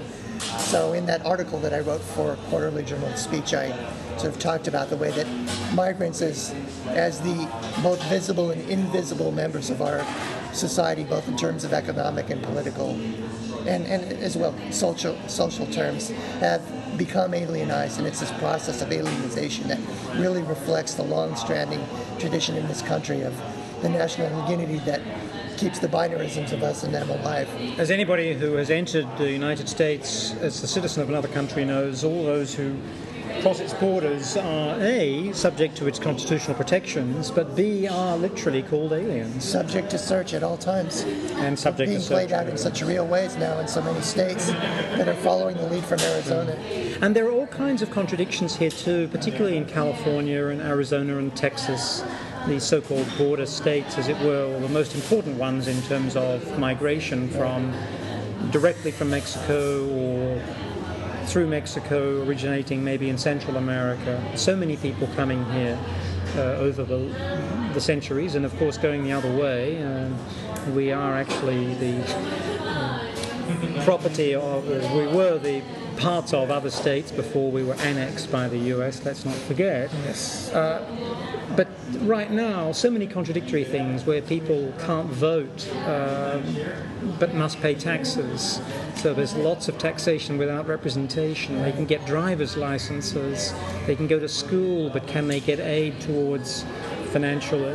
So 0.59 0.93
in 0.93 1.05
that 1.07 1.25
article 1.25 1.59
that 1.59 1.73
I 1.73 1.79
wrote 1.79 2.01
for 2.01 2.35
Quarterly 2.49 2.83
Journal 2.83 3.07
of 3.07 3.17
Speech, 3.17 3.53
I 3.53 3.69
sort 4.17 4.33
of 4.33 4.39
talked 4.39 4.67
about 4.67 4.89
the 4.89 4.97
way 4.97 5.11
that 5.11 5.27
migrants 5.73 6.21
as, 6.21 6.53
as 6.89 7.21
the 7.21 7.49
both 7.81 8.01
visible 8.03 8.51
and 8.51 8.61
invisible 8.69 9.31
members 9.31 9.69
of 9.69 9.81
our 9.81 10.05
society, 10.53 11.03
both 11.03 11.27
in 11.27 11.37
terms 11.37 11.63
of 11.63 11.73
economic 11.73 12.29
and 12.29 12.43
political, 12.43 12.99
and, 13.67 13.85
and 13.85 14.03
as 14.23 14.37
well 14.37 14.55
social 14.71 15.17
social 15.27 15.67
terms, 15.67 16.09
have 16.39 16.61
become 16.97 17.31
alienized, 17.31 17.97
and 17.97 18.07
it's 18.07 18.19
this 18.19 18.31
process 18.33 18.81
of 18.81 18.89
alienization 18.89 19.63
that 19.63 19.79
really 20.19 20.41
reflects 20.43 20.95
the 20.95 21.03
long-standing 21.03 21.83
tradition 22.17 22.55
in 22.55 22.67
this 22.67 22.81
country 22.81 23.21
of 23.21 23.35
the 23.81 23.89
national 23.89 24.49
unity 24.49 24.79
that 24.79 25.01
keeps 25.57 25.79
the 25.79 25.87
binarisms 25.87 26.51
of 26.51 26.63
us 26.63 26.83
and 26.83 26.93
them 26.93 27.09
alive. 27.09 27.49
As 27.79 27.91
anybody 27.91 28.33
who 28.33 28.53
has 28.53 28.69
entered 28.69 29.07
the 29.17 29.31
United 29.31 29.67
States 29.67 30.33
as 30.35 30.63
a 30.63 30.67
citizen 30.67 31.03
of 31.03 31.09
another 31.09 31.27
country 31.27 31.65
knows, 31.65 32.03
all 32.03 32.23
those 32.23 32.53
who 32.53 32.75
cross 33.41 33.59
its 33.59 33.73
borders 33.73 34.37
are 34.37 34.79
A, 34.81 35.31
subject 35.33 35.75
to 35.77 35.87
its 35.87 35.99
constitutional 35.99 36.55
protections, 36.55 37.31
but 37.31 37.55
B, 37.55 37.87
are 37.87 38.17
literally 38.17 38.63
called 38.63 38.93
aliens. 38.93 39.43
Subject 39.43 39.89
to 39.91 39.97
search 39.97 40.33
at 40.33 40.43
all 40.43 40.57
times. 40.57 41.03
And 41.37 41.57
subject 41.57 41.89
being 41.89 41.99
to 41.99 42.05
search. 42.05 42.13
played 42.13 42.31
out 42.31 42.47
in 42.47 42.57
such 42.57 42.81
real 42.81 43.05
ways 43.05 43.35
now 43.37 43.59
in 43.59 43.67
so 43.67 43.81
many 43.81 44.01
states 44.01 44.47
that 44.47 45.07
are 45.07 45.15
following 45.15 45.57
the 45.57 45.67
lead 45.67 45.83
from 45.83 45.99
Arizona. 45.99 46.53
And 47.01 47.15
there 47.15 47.27
are 47.27 47.31
all 47.31 47.47
kinds 47.47 47.81
of 47.81 47.91
contradictions 47.91 48.55
here 48.55 48.71
too, 48.71 49.07
particularly 49.09 49.57
in 49.57 49.65
California 49.65 50.47
and 50.47 50.61
Arizona 50.61 51.17
and 51.17 51.35
Texas, 51.35 52.03
the 52.47 52.59
so-called 52.59 53.07
border 53.17 53.45
states, 53.45 53.97
as 53.97 54.07
it 54.07 54.17
were, 54.21 54.45
or 54.45 54.59
the 54.59 54.69
most 54.69 54.95
important 54.95 55.37
ones 55.37 55.67
in 55.67 55.81
terms 55.83 56.15
of 56.15 56.57
migration 56.57 57.29
from 57.29 57.73
directly 58.51 58.91
from 58.91 59.09
Mexico 59.09 59.85
or 59.89 60.16
through 61.27 61.47
Mexico, 61.47 62.23
originating 62.23 62.83
maybe 62.83 63.09
in 63.09 63.17
Central 63.17 63.57
America. 63.57 64.21
So 64.35 64.55
many 64.55 64.77
people 64.77 65.07
coming 65.15 65.43
here 65.51 65.77
uh, 66.35 66.55
over 66.55 66.83
the, 66.83 66.99
the 67.73 67.81
centuries, 67.81 68.35
and 68.35 68.45
of 68.45 68.57
course 68.57 68.77
going 68.77 69.03
the 69.03 69.11
other 69.11 69.31
way. 69.35 69.83
Um, 69.83 70.17
we 70.73 70.91
are 70.91 71.13
actually 71.15 71.73
the 71.75 72.01
uh, 72.61 73.83
property 73.83 74.35
of, 74.35 74.67
we 74.67 75.07
were 75.07 75.37
the 75.37 75.61
parts 75.97 76.33
of 76.33 76.51
other 76.51 76.69
states 76.69 77.11
before 77.11 77.51
we 77.51 77.63
were 77.63 77.73
annexed 77.75 78.31
by 78.31 78.47
the 78.47 78.57
US, 78.75 79.03
let's 79.03 79.25
not 79.25 79.35
forget. 79.35 79.91
Yes. 80.05 80.51
Uh, 80.53 80.85
but 81.55 81.67
right 82.01 82.31
now, 82.31 82.71
so 82.71 82.89
many 82.89 83.07
contradictory 83.07 83.63
things 83.63 84.05
where 84.05 84.21
people 84.21 84.73
can't 84.79 85.09
vote 85.09 85.67
um, 85.85 86.43
but 87.19 87.33
must 87.33 87.59
pay 87.61 87.73
taxes. 87.73 88.61
So 88.95 89.13
there's 89.13 89.35
lots 89.35 89.67
of 89.67 89.77
taxation 89.77 90.37
without 90.37 90.67
representation. 90.67 91.61
They 91.61 91.71
can 91.71 91.85
get 91.85 92.05
driver's 92.05 92.57
licenses, 92.57 93.53
they 93.85 93.95
can 93.95 94.07
go 94.07 94.19
to 94.19 94.29
school, 94.29 94.89
but 94.89 95.07
can 95.07 95.27
they 95.27 95.39
get 95.39 95.59
aid 95.59 95.99
towards 96.01 96.65
financial 97.11 97.65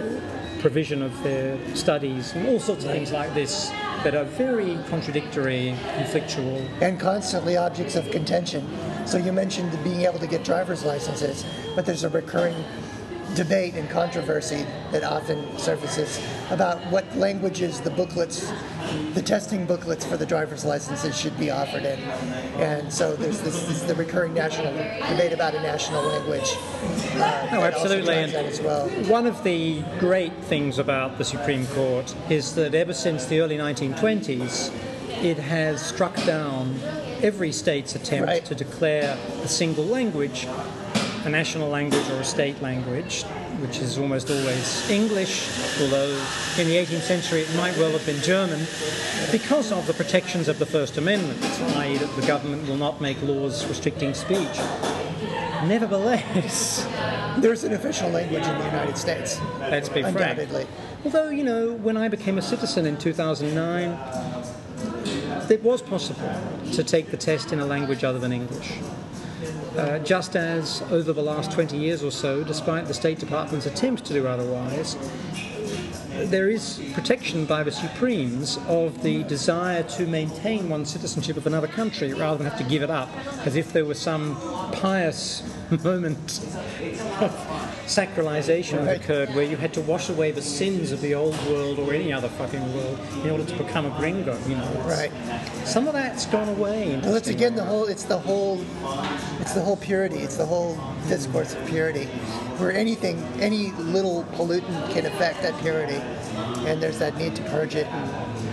provision 0.62 1.02
of 1.02 1.22
their 1.22 1.58
studies? 1.74 2.32
And 2.32 2.48
all 2.48 2.60
sorts 2.60 2.84
of 2.84 2.92
things 2.92 3.12
like 3.12 3.34
this 3.34 3.68
that 4.04 4.14
are 4.14 4.24
very 4.24 4.78
contradictory, 4.88 5.76
conflictual. 5.98 6.66
and 6.80 6.98
constantly 6.98 7.56
objects 7.56 7.96
of 7.96 8.10
contention. 8.10 8.66
So 9.04 9.18
you 9.18 9.32
mentioned 9.32 9.70
being 9.84 10.02
able 10.02 10.20
to 10.20 10.26
get 10.26 10.44
driver's 10.44 10.84
licenses, 10.84 11.44
but 11.74 11.84
there's 11.84 12.04
a 12.04 12.08
recurring 12.08 12.64
debate 13.34 13.74
and 13.74 13.88
controversy 13.88 14.66
that 14.90 15.02
often 15.04 15.58
surfaces 15.58 16.20
about 16.50 16.78
what 16.90 17.04
languages 17.16 17.80
the 17.80 17.90
booklets, 17.90 18.52
the 19.14 19.22
testing 19.22 19.64
booklets 19.66 20.04
for 20.04 20.16
the 20.16 20.26
driver's 20.26 20.64
licenses 20.64 21.18
should 21.18 21.38
be 21.38 21.50
offered 21.50 21.84
in. 21.84 21.98
And 22.60 22.92
so 22.92 23.16
there's 23.16 23.40
this, 23.40 23.62
this 23.66 23.82
the 23.82 23.94
recurring 23.94 24.34
national 24.34 24.72
debate 24.72 25.32
about 25.32 25.54
a 25.54 25.60
national 25.62 26.02
language. 26.02 26.42
Uh, 26.44 27.18
that 27.18 27.52
also 27.74 27.84
absolutely, 27.84 28.14
and- 28.14 28.34
as 28.34 28.60
well. 28.60 28.88
One 29.08 29.26
of 29.26 29.42
the 29.44 29.82
great 29.98 30.34
things 30.44 30.78
about 30.78 31.18
the 31.18 31.24
Supreme 31.24 31.66
Court 31.68 32.14
is 32.28 32.54
that 32.54 32.74
ever 32.74 32.92
since 32.94 33.26
the 33.26 33.40
early 33.40 33.56
1920s, 33.56 34.72
it 35.22 35.38
has 35.38 35.80
struck 35.80 36.14
down 36.24 36.78
every 37.22 37.52
state's 37.52 37.94
attempt 37.94 38.26
Right. 38.26 38.44
to 38.44 38.54
declare 38.54 39.16
a 39.44 39.48
single 39.48 39.84
language 39.84 40.48
a 41.24 41.28
national 41.28 41.68
language 41.68 42.08
or 42.10 42.20
a 42.20 42.24
state 42.24 42.60
language, 42.62 43.22
which 43.60 43.78
is 43.78 43.98
almost 43.98 44.30
always 44.30 44.90
English, 44.90 45.48
although 45.80 46.10
in 46.58 46.68
the 46.68 46.76
18th 46.76 47.02
century 47.02 47.42
it 47.42 47.56
might 47.56 47.76
well 47.76 47.92
have 47.92 48.04
been 48.04 48.20
German, 48.22 48.60
because 49.30 49.72
of 49.72 49.86
the 49.86 49.94
protections 49.94 50.48
of 50.48 50.58
the 50.58 50.66
First 50.66 50.98
Amendment, 50.98 51.42
i.e., 51.76 51.96
that 51.96 52.16
the 52.16 52.26
government 52.26 52.66
will 52.68 52.76
not 52.76 53.00
make 53.00 53.20
laws 53.22 53.66
restricting 53.66 54.14
speech. 54.14 54.58
Nevertheless, 55.64 56.86
There's 57.38 57.64
an 57.64 57.72
official 57.72 58.10
language 58.10 58.46
in 58.46 58.58
the 58.58 58.64
United 58.64 58.98
States. 58.98 59.40
Let's 59.58 59.88
be 59.88 60.02
frank. 60.02 60.16
Undoubtedly. 60.16 60.66
Although, 61.04 61.30
you 61.30 61.44
know, 61.44 61.72
when 61.72 61.96
I 61.96 62.08
became 62.08 62.36
a 62.36 62.42
citizen 62.42 62.84
in 62.84 62.98
2009, 62.98 65.50
it 65.50 65.62
was 65.62 65.80
possible 65.80 66.30
to 66.72 66.84
take 66.84 67.10
the 67.10 67.16
test 67.16 67.52
in 67.52 67.60
a 67.60 67.66
language 67.66 68.04
other 68.04 68.18
than 68.18 68.32
English. 68.32 68.74
Uh, 69.76 69.98
just 70.00 70.36
as 70.36 70.82
over 70.90 71.14
the 71.14 71.22
last 71.22 71.50
20 71.50 71.78
years 71.78 72.02
or 72.02 72.10
so, 72.10 72.44
despite 72.44 72.86
the 72.86 72.94
State 72.94 73.18
Department's 73.18 73.64
attempts 73.64 74.02
to 74.02 74.12
do 74.12 74.26
otherwise, 74.26 74.96
there 76.24 76.50
is 76.50 76.80
protection 76.92 77.46
by 77.46 77.62
the 77.62 77.72
Supremes 77.72 78.58
of 78.68 79.02
the 79.02 79.22
desire 79.24 79.82
to 79.84 80.06
maintain 80.06 80.68
one's 80.68 80.90
citizenship 80.90 81.38
of 81.38 81.46
another 81.46 81.66
country 81.66 82.12
rather 82.12 82.36
than 82.36 82.46
have 82.46 82.58
to 82.58 82.64
give 82.64 82.82
it 82.82 82.90
up, 82.90 83.08
as 83.46 83.56
if 83.56 83.72
there 83.72 83.86
were 83.86 83.94
some 83.94 84.36
pious 84.72 85.42
moment 85.82 86.40
sacralization 87.86 88.84
that 88.84 88.96
occurred 89.02 89.28
where 89.34 89.44
you 89.44 89.56
had 89.56 89.72
to 89.74 89.80
wash 89.82 90.08
away 90.08 90.30
the 90.30 90.42
sins 90.42 90.92
of 90.92 91.00
the 91.00 91.14
old 91.14 91.36
world 91.46 91.78
or 91.78 91.92
any 91.92 92.12
other 92.12 92.28
fucking 92.28 92.74
world 92.74 92.98
in 93.24 93.30
order 93.30 93.44
to 93.44 93.56
become 93.56 93.86
a 93.86 93.90
gringo, 93.98 94.38
you 94.48 94.56
know. 94.56 94.68
Right. 94.86 95.10
Some 95.66 95.86
of 95.86 95.92
that's 95.94 96.26
gone 96.26 96.48
away. 96.48 96.98
Well, 97.02 97.16
it's 97.16 97.28
again 97.28 97.54
the 97.54 97.64
whole. 97.64 97.86
It's 97.86 98.04
the 98.04 98.18
whole. 98.18 98.60
It's 99.40 99.52
the 99.54 99.60
whole 99.62 99.76
purity. 99.76 100.18
It's 100.18 100.36
the 100.36 100.46
whole 100.46 100.78
discourse 101.08 101.54
of 101.54 101.66
purity, 101.66 102.04
where 102.58 102.72
anything, 102.72 103.18
any 103.40 103.72
little 103.72 104.24
pollutant 104.34 104.90
can 104.92 105.06
affect 105.06 105.42
that 105.42 105.58
purity, 105.60 105.96
and 106.66 106.82
there's 106.82 106.98
that 106.98 107.16
need 107.16 107.34
to 107.36 107.42
purge 107.44 107.74
it. 107.74 107.86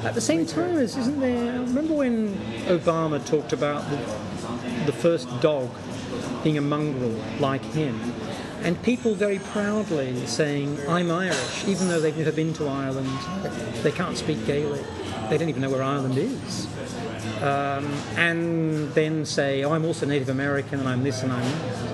At 0.04 0.16
the 0.16 0.22
same 0.22 0.46
time, 0.46 0.78
is- 0.78 0.98
isn't 0.98 1.20
there? 1.20 1.60
Remember 1.60 1.94
when 1.94 2.36
Obama 2.68 3.24
talked 3.26 3.54
about 3.54 3.88
the, 3.90 3.98
the 4.86 4.92
first 4.94 5.28
dog 5.42 5.70
being 6.44 6.58
a 6.58 6.62
mongrel 6.62 7.16
like 7.40 7.64
him, 7.74 8.00
and 8.64 8.82
people 8.84 9.14
very 9.14 9.40
proudly 9.40 10.26
saying, 10.26 10.78
"I'm 10.88 11.12
Irish," 11.12 11.66
even 11.68 11.88
though 11.88 12.00
they've 12.00 12.18
never 12.18 12.32
been 12.32 12.54
to 12.56 12.68
Ireland, 12.68 13.10
they 13.84 13.92
can't 13.92 14.18
speak 14.18 14.46
Gaelic, 14.46 14.84
they 15.30 15.38
don't 15.38 15.50
even 15.50 15.62
know 15.62 15.70
where 15.70 15.84
Ireland 15.84 16.18
is, 16.18 16.68
um, 17.42 17.86
and 18.18 18.94
then 18.94 19.26
say, 19.26 19.64
"Oh, 19.64 19.72
I'm 19.72 19.86
also 19.86 20.06
Native 20.06 20.30
American, 20.30 20.80
and 20.80 20.90
I'm 20.90 21.04
this 21.04 21.24
and 21.24 21.32
I'm 21.32 21.44
that." 21.44 21.90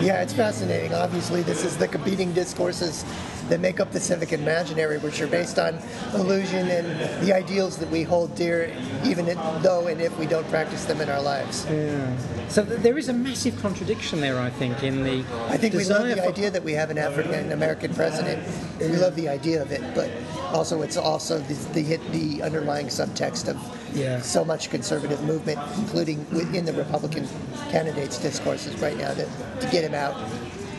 yeah, 0.00 0.22
it's 0.22 0.32
fascinating. 0.32 0.94
Obviously, 0.94 1.42
this 1.42 1.64
is 1.64 1.76
the 1.76 1.88
competing 1.88 2.32
discourses 2.32 3.04
that 3.48 3.60
make 3.60 3.80
up 3.80 3.92
the 3.92 4.00
civic 4.00 4.32
imaginary, 4.32 4.98
which 4.98 5.20
are 5.20 5.26
based 5.26 5.58
on 5.58 5.78
illusion 6.14 6.68
and 6.68 6.86
the 7.26 7.32
ideals 7.32 7.76
that 7.78 7.90
we 7.90 8.02
hold 8.02 8.34
dear, 8.34 8.74
even 9.04 9.26
though 9.62 9.86
and 9.86 10.00
if 10.00 10.16
we 10.18 10.26
don't 10.26 10.48
practice 10.48 10.84
them 10.84 11.00
in 11.00 11.08
our 11.08 11.20
lives. 11.20 11.66
Yeah. 11.68 12.16
So 12.48 12.64
th- 12.64 12.80
there 12.80 12.96
is 12.98 13.08
a 13.08 13.12
massive 13.12 13.60
contradiction 13.60 14.20
there, 14.20 14.38
I 14.38 14.50
think, 14.50 14.82
in 14.82 15.02
the 15.04 15.24
I 15.48 15.56
think 15.56 15.74
we 15.74 15.84
love 15.84 16.06
the 16.08 16.16
for 16.16 16.28
idea 16.28 16.50
that 16.50 16.62
we 16.64 16.72
have 16.72 16.90
an 16.90 16.98
African 16.98 17.52
American 17.52 17.94
president. 17.94 18.42
We 18.80 18.88
love 18.96 19.14
the 19.16 19.28
idea 19.28 19.62
of 19.62 19.72
it, 19.72 19.82
but 19.94 20.10
also 20.52 20.82
it's 20.82 20.96
also 20.96 21.38
the 21.40 21.54
the, 21.74 21.82
hit, 21.82 22.12
the 22.12 22.42
underlying 22.42 22.86
subtext 22.86 23.48
of 23.48 23.56
Yeah. 23.94 24.20
so 24.20 24.44
much 24.44 24.70
conservative 24.70 25.22
movement, 25.24 25.58
including 25.78 26.18
within 26.30 26.64
the 26.64 26.72
Republican 26.72 27.28
candidates' 27.70 28.18
discourses 28.18 28.74
right 28.80 28.96
now, 28.96 29.12
to, 29.14 29.24
to 29.60 29.68
get 29.70 29.84
him 29.84 29.94
out. 29.94 30.14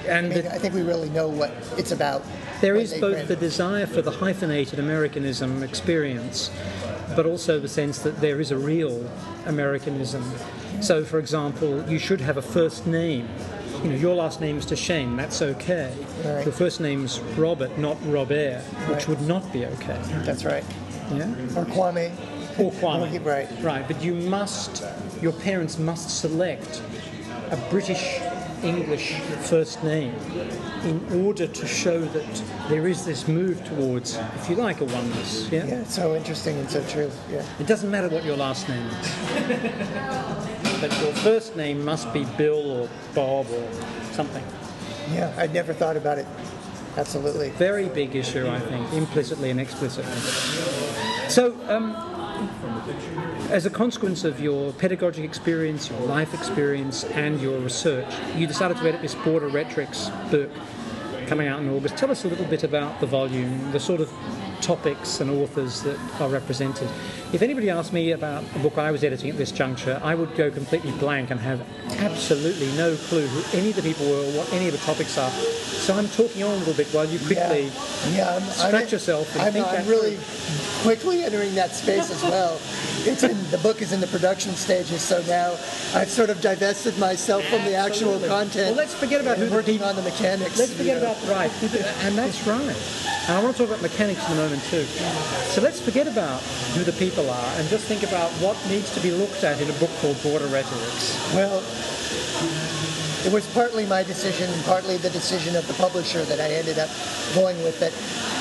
I 0.07 0.17
and 0.19 0.29
mean, 0.29 0.43
the- 0.43 0.53
I 0.53 0.57
think 0.57 0.73
we 0.73 0.81
really 0.81 1.09
know 1.09 1.27
what 1.27 1.51
it's 1.77 1.91
about. 1.91 2.23
There 2.61 2.75
is 2.75 2.93
both 2.93 3.27
the 3.27 3.35
desire 3.35 3.85
for 3.85 4.01
the 4.01 4.11
hyphenated 4.11 4.79
Americanism 4.79 5.61
experience, 5.61 6.49
but 7.15 7.25
also 7.25 7.59
the 7.59 7.67
sense 7.67 7.99
that 7.99 8.21
there 8.21 8.39
is 8.39 8.51
a 8.51 8.57
real 8.57 9.09
Americanism. 9.45 10.23
So, 10.81 11.03
for 11.03 11.19
example, 11.19 11.83
you 11.89 11.99
should 11.99 12.21
have 12.21 12.37
a 12.37 12.41
first 12.41 12.87
name. 12.87 13.27
You 13.83 13.89
know, 13.91 13.95
your 13.97 14.15
last 14.15 14.41
name 14.41 14.55
name's 14.55 14.65
DeChaine, 14.65 15.17
that's 15.17 15.41
okay. 15.41 15.93
Right. 16.23 16.45
Your 16.45 16.53
first 16.53 16.79
name's 16.79 17.19
Robert, 17.37 17.77
not 17.77 17.97
Robert, 18.05 18.61
which 18.87 18.89
Right. 18.89 19.09
would 19.09 19.21
not 19.21 19.51
be 19.51 19.65
okay. 19.65 19.97
That's 20.23 20.45
right. 20.45 20.63
Yeah? 21.13 21.27
Or 21.55 21.65
Kwame. 21.65 22.11
Or 22.57 22.71
Kwame. 22.71 23.23
Right. 23.23 23.47
Right, 23.61 23.87
but 23.87 24.01
you 24.01 24.13
must, 24.13 24.83
your 25.21 25.33
parents 25.33 25.77
must 25.77 26.09
select 26.21 26.81
a 27.51 27.57
British 27.69 28.19
English 28.65 29.13
first 29.49 29.83
name 29.83 30.13
in 30.83 31.25
order 31.25 31.47
to 31.47 31.67
show 31.67 32.01
that 32.01 32.43
there 32.69 32.87
is 32.87 33.05
this 33.05 33.27
move 33.27 33.63
towards, 33.65 34.15
if 34.35 34.49
you 34.49 34.55
like, 34.55 34.81
a 34.81 34.85
oneness. 34.85 35.49
Yeah? 35.51 35.65
Yeah, 35.65 35.81
it's 35.81 35.95
so 35.95 36.15
interesting 36.15 36.57
and 36.57 36.69
so 36.69 36.83
true. 36.87 37.11
Yeah. 37.31 37.45
It 37.59 37.67
doesn't 37.67 37.89
matter 37.89 38.09
what 38.09 38.23
your 38.23 38.37
last 38.37 38.67
name 38.67 38.85
is. 38.87 39.15
but 40.81 40.91
your 41.01 41.13
first 41.13 41.55
name 41.55 41.83
must 41.85 42.11
be 42.11 42.25
Bill 42.37 42.71
or 42.71 42.89
Bob 43.13 43.47
or 43.51 43.67
something. 44.11 44.43
Yeah, 45.11 45.33
I'd 45.37 45.53
never 45.53 45.73
thought 45.73 45.97
about 45.97 46.17
it. 46.17 46.25
Absolutely. 46.97 47.49
Very 47.51 47.89
big 47.89 48.15
issue, 48.15 48.47
I 48.47 48.59
think, 48.59 48.93
implicitly 48.93 49.51
and 49.51 49.59
explicitly. 49.59 50.15
So, 51.29 51.53
um, 51.67 51.93
as 53.55 53.65
a 53.65 53.69
consequence 53.69 54.25
of 54.25 54.41
your 54.41 54.73
pedagogic 54.73 55.23
experience, 55.23 55.89
your 55.89 56.01
life 56.01 56.33
experience, 56.33 57.05
and 57.05 57.39
your 57.39 57.57
research, 57.57 58.13
you 58.35 58.45
decided 58.45 58.75
to 58.75 58.83
edit 58.85 59.01
this 59.01 59.15
Border 59.15 59.47
Rhetorics 59.47 60.09
book 60.29 60.51
coming 61.27 61.47
out 61.47 61.61
in 61.61 61.69
August. 61.69 61.95
Tell 61.95 62.11
us 62.11 62.25
a 62.25 62.27
little 62.27 62.43
bit 62.47 62.65
about 62.65 62.99
the 62.99 63.05
volume, 63.05 63.71
the 63.71 63.79
sort 63.79 64.01
of 64.01 64.11
topics 64.65 65.21
and 65.21 65.29
authors 65.29 65.83
that 65.83 65.99
are 66.19 66.27
represented. 66.27 66.89
If 67.33 67.41
anybody 67.43 67.69
asked 67.69 67.93
me 67.93 68.11
about 68.11 68.43
the 68.53 68.59
book 68.59 68.77
I 68.77 68.89
was 68.91 69.03
editing 69.03 69.29
at 69.29 69.37
this 69.37 69.51
juncture, 69.51 69.99
I 70.03 70.15
would 70.15 70.35
go 70.35 70.49
completely 70.49 70.91
blank 70.93 71.29
and 71.29 71.39
have 71.39 71.61
absolutely 71.99 72.71
no 72.77 72.95
clue 72.95 73.27
who 73.27 73.57
any 73.57 73.69
of 73.69 73.75
the 73.75 73.83
people 73.83 74.09
were 74.09 74.21
or 74.21 74.31
what 74.37 74.51
any 74.53 74.67
of 74.67 74.71
the 74.71 74.79
topics 74.79 75.17
are. 75.17 75.29
So 75.29 75.93
I'm 75.93 76.07
talking 76.09 76.41
on 76.43 76.51
a 76.51 76.57
little 76.57 76.73
bit 76.73 76.87
while 76.87 77.05
you 77.05 77.19
quickly 77.19 77.65
yeah, 77.65 78.15
yeah 78.15 78.35
I'm, 78.35 78.41
stretch 78.41 78.85
I'm, 78.85 78.89
yourself 78.89 79.35
and 79.35 79.57
I'm, 79.57 79.65
I'm 79.65 79.87
really 79.87 80.15
through. 80.15 80.81
quickly 80.81 81.23
entering 81.23 81.53
that 81.55 81.71
space 81.71 82.09
as 82.09 82.23
well. 82.23 82.59
It's 83.07 83.21
in 83.21 83.37
the 83.51 83.59
book 83.59 83.83
is 83.83 83.91
in 83.93 84.01
the 84.01 84.07
production 84.07 84.53
stages, 84.53 85.01
so 85.01 85.21
now 85.27 85.51
I've 85.93 86.09
sort 86.09 86.31
of 86.31 86.41
divested 86.41 86.97
myself 86.97 87.43
from 87.45 87.63
the 87.65 87.75
actual 87.75 88.19
content. 88.21 88.69
Well, 88.69 88.77
let's 88.77 88.95
forget 88.95 89.21
about 89.21 89.37
who 89.37 89.45
the 89.45 89.55
working 89.55 89.75
people- 89.75 89.89
on 89.89 89.95
the 89.95 90.01
mechanics. 90.01 90.57
Let's 90.57 90.73
forget 90.73 91.01
know. 91.01 91.11
about 91.11 91.29
right, 91.29 91.51
and 92.03 92.17
that's 92.17 92.47
right. 92.47 92.75
And 93.27 93.37
I 93.37 93.43
want 93.43 93.55
to 93.55 93.61
talk 93.63 93.69
about 93.69 93.81
mechanics 93.81 94.25
in 94.27 94.33
a 94.33 94.35
moment 94.35 94.54
too. 94.61 94.83
So 95.53 95.61
let's 95.61 95.79
forget 95.79 96.07
about 96.07 96.41
who 96.73 96.83
the 96.83 96.93
people 96.93 97.29
are 97.29 97.51
and 97.57 97.67
just 97.69 97.85
think 97.85 98.03
about 98.03 98.29
what 98.41 98.57
needs 98.69 98.93
to 98.93 98.99
be 98.99 99.11
looked 99.11 99.43
at 99.43 99.59
in 99.61 99.69
a 99.69 99.73
book 99.73 99.91
called 100.01 100.21
Border 100.23 100.47
Rhetorics. 100.47 101.15
Well, 101.33 101.63
it 103.25 103.31
was 103.31 103.47
partly 103.53 103.85
my 103.85 104.03
decision 104.03 104.51
and 104.51 104.63
partly 104.65 104.97
the 104.97 105.09
decision 105.09 105.55
of 105.55 105.67
the 105.67 105.73
publisher 105.75 106.23
that 106.25 106.39
I 106.39 106.53
ended 106.53 106.77
up 106.77 106.89
going 107.33 107.57
with 107.63 107.79
that 107.79 107.93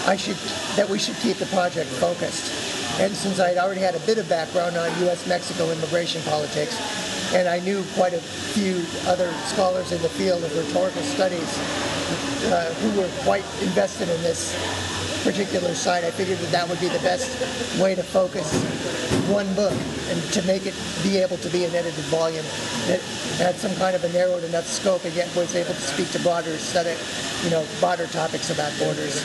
I 0.07 0.17
should 0.17 0.37
that 0.77 0.89
we 0.89 0.99
should 0.99 1.17
keep 1.17 1.39
the 1.39 1.47
project 1.47 1.89
focused. 1.89 2.53
And 3.01 3.15
since 3.17 3.41
I'd 3.41 3.59
already 3.59 3.81
had 3.81 3.95
a 3.95 4.01
bit 4.01 4.19
of 4.19 4.29
background 4.29 4.77
on 4.77 4.89
U.S.-Mexico 5.01 5.73
immigration 5.73 6.23
politics, 6.23 6.79
and 7.35 7.49
I 7.49 7.59
knew 7.61 7.83
quite 7.95 8.13
a 8.13 8.21
few 8.21 8.85
other 9.11 9.33
scholars 9.47 9.91
in 9.91 10.01
the 10.03 10.09
field 10.09 10.45
of 10.45 10.57
rhetorical 10.57 11.03
studies 11.03 11.59
uh, 12.53 12.73
who 12.75 13.01
were 13.01 13.09
quite 13.25 13.45
invested 13.63 14.09
in 14.09 14.23
this 14.23 14.55
particular 15.25 15.75
side, 15.75 16.05
I 16.05 16.11
figured 16.11 16.39
that 16.39 16.53
that 16.53 16.69
would 16.69 16.79
be 16.81 16.89
the 16.89 17.01
best 17.01 17.33
way 17.81 17.95
to 17.95 18.03
focus 18.03 18.53
one 19.33 19.49
book 19.55 19.73
and 20.13 20.21
to 20.37 20.43
make 20.43 20.67
it 20.67 20.75
be 21.03 21.17
able 21.17 21.39
to 21.39 21.49
be 21.49 21.65
an 21.65 21.75
edited 21.75 22.05
volume 22.13 22.45
that 22.87 23.01
had 23.41 23.57
some 23.57 23.75
kind 23.77 23.97
of 23.97 24.05
a 24.05 24.13
narrowed 24.13 24.45
enough 24.45 24.67
scope 24.67 25.03
and 25.05 25.15
yet 25.15 25.35
was 25.35 25.55
able 25.57 25.73
to 25.73 25.81
speak 25.81 26.11
to 26.11 26.21
broader 26.21 26.51
aesthetic, 26.51 26.99
you 27.43 27.49
know, 27.49 27.65
broader 27.81 28.07
topics 28.09 28.51
about 28.51 28.71
borders. 28.79 29.25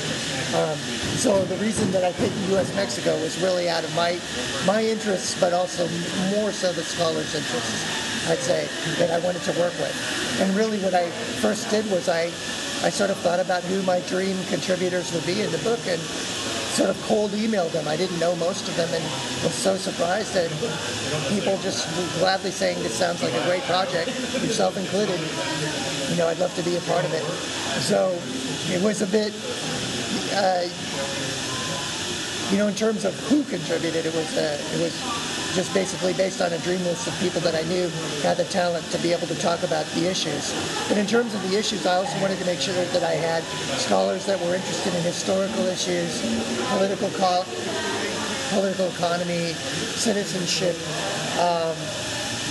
Um, 0.55 0.77
so 1.19 1.43
the 1.45 1.57
reason 1.57 1.91
that 1.91 2.05
I 2.05 2.13
picked 2.13 2.35
U.S.-Mexico 2.47 3.21
was 3.21 3.37
really 3.43 3.69
out 3.69 3.83
of 3.83 3.93
my 3.93 4.17
my 4.65 4.81
interests, 4.81 5.39
but 5.39 5.51
also 5.51 5.85
more 6.31 6.51
so 6.51 6.71
the 6.71 6.81
scholars' 6.83 7.35
interests. 7.35 7.99
I'd 8.29 8.39
say 8.39 8.67
that 8.99 9.11
I 9.11 9.19
wanted 9.19 9.41
to 9.43 9.51
work 9.59 9.73
with. 9.79 10.39
And 10.39 10.55
really, 10.55 10.79
what 10.79 10.93
I 10.93 11.09
first 11.41 11.69
did 11.69 11.89
was 11.91 12.07
I 12.07 12.31
I 12.81 12.89
sort 12.89 13.09
of 13.09 13.17
thought 13.17 13.41
about 13.41 13.63
who 13.63 13.81
my 13.83 13.99
dream 14.07 14.37
contributors 14.45 15.13
would 15.13 15.25
be 15.25 15.41
in 15.41 15.51
the 15.51 15.57
book 15.59 15.79
and 15.85 15.99
sort 16.79 16.89
of 16.89 17.01
cold 17.03 17.31
emailed 17.31 17.73
them. 17.73 17.87
I 17.89 17.97
didn't 17.97 18.19
know 18.19 18.35
most 18.37 18.69
of 18.69 18.75
them 18.77 18.87
and 18.93 19.03
was 19.43 19.53
so 19.53 19.75
surprised 19.75 20.33
that 20.33 20.47
people 21.27 21.57
just 21.57 21.83
gladly 22.19 22.51
saying 22.51 22.79
this 22.79 22.93
sounds 22.93 23.21
like 23.21 23.33
a 23.33 23.43
great 23.43 23.63
project, 23.63 24.07
yourself 24.39 24.77
included. 24.77 25.19
You 26.09 26.15
know, 26.15 26.29
I'd 26.29 26.39
love 26.39 26.55
to 26.55 26.63
be 26.63 26.77
a 26.77 26.81
part 26.81 27.03
of 27.03 27.13
it. 27.13 27.23
So 27.83 28.17
it 28.71 28.81
was 28.81 29.01
a 29.01 29.07
bit, 29.07 29.33
uh, 30.31 30.63
you 32.51 32.57
know, 32.59 32.67
in 32.67 32.75
terms 32.75 33.03
of 33.03 33.13
who 33.27 33.43
contributed, 33.43 34.05
it 34.05 34.15
was 34.15 34.37
uh, 34.37 34.57
it 34.73 34.79
was 34.79 35.28
just 35.53 35.73
basically 35.73 36.13
based 36.13 36.41
on 36.41 36.53
a 36.53 36.57
dream 36.59 36.81
list 36.83 37.07
of 37.07 37.19
people 37.19 37.41
that 37.41 37.55
I 37.55 37.67
knew 37.69 37.89
had 38.21 38.37
the 38.37 38.45
talent 38.45 38.85
to 38.91 38.97
be 38.99 39.11
able 39.11 39.27
to 39.27 39.35
talk 39.39 39.63
about 39.63 39.85
the 39.97 40.09
issues. 40.09 40.53
But 40.87 40.97
in 40.97 41.07
terms 41.07 41.33
of 41.33 41.41
the 41.49 41.57
issues, 41.57 41.85
I 41.85 41.95
also 41.95 42.19
wanted 42.21 42.37
to 42.39 42.45
make 42.45 42.59
sure 42.59 42.73
that 42.73 43.03
I 43.03 43.13
had 43.13 43.43
scholars 43.79 44.25
that 44.25 44.39
were 44.41 44.55
interested 44.55 44.93
in 44.93 45.01
historical 45.01 45.65
issues, 45.65 46.21
political 46.69 47.09
co- 47.17 47.45
political 48.49 48.87
economy, 48.87 49.53
citizenship, 49.97 50.75
um, 51.39 51.75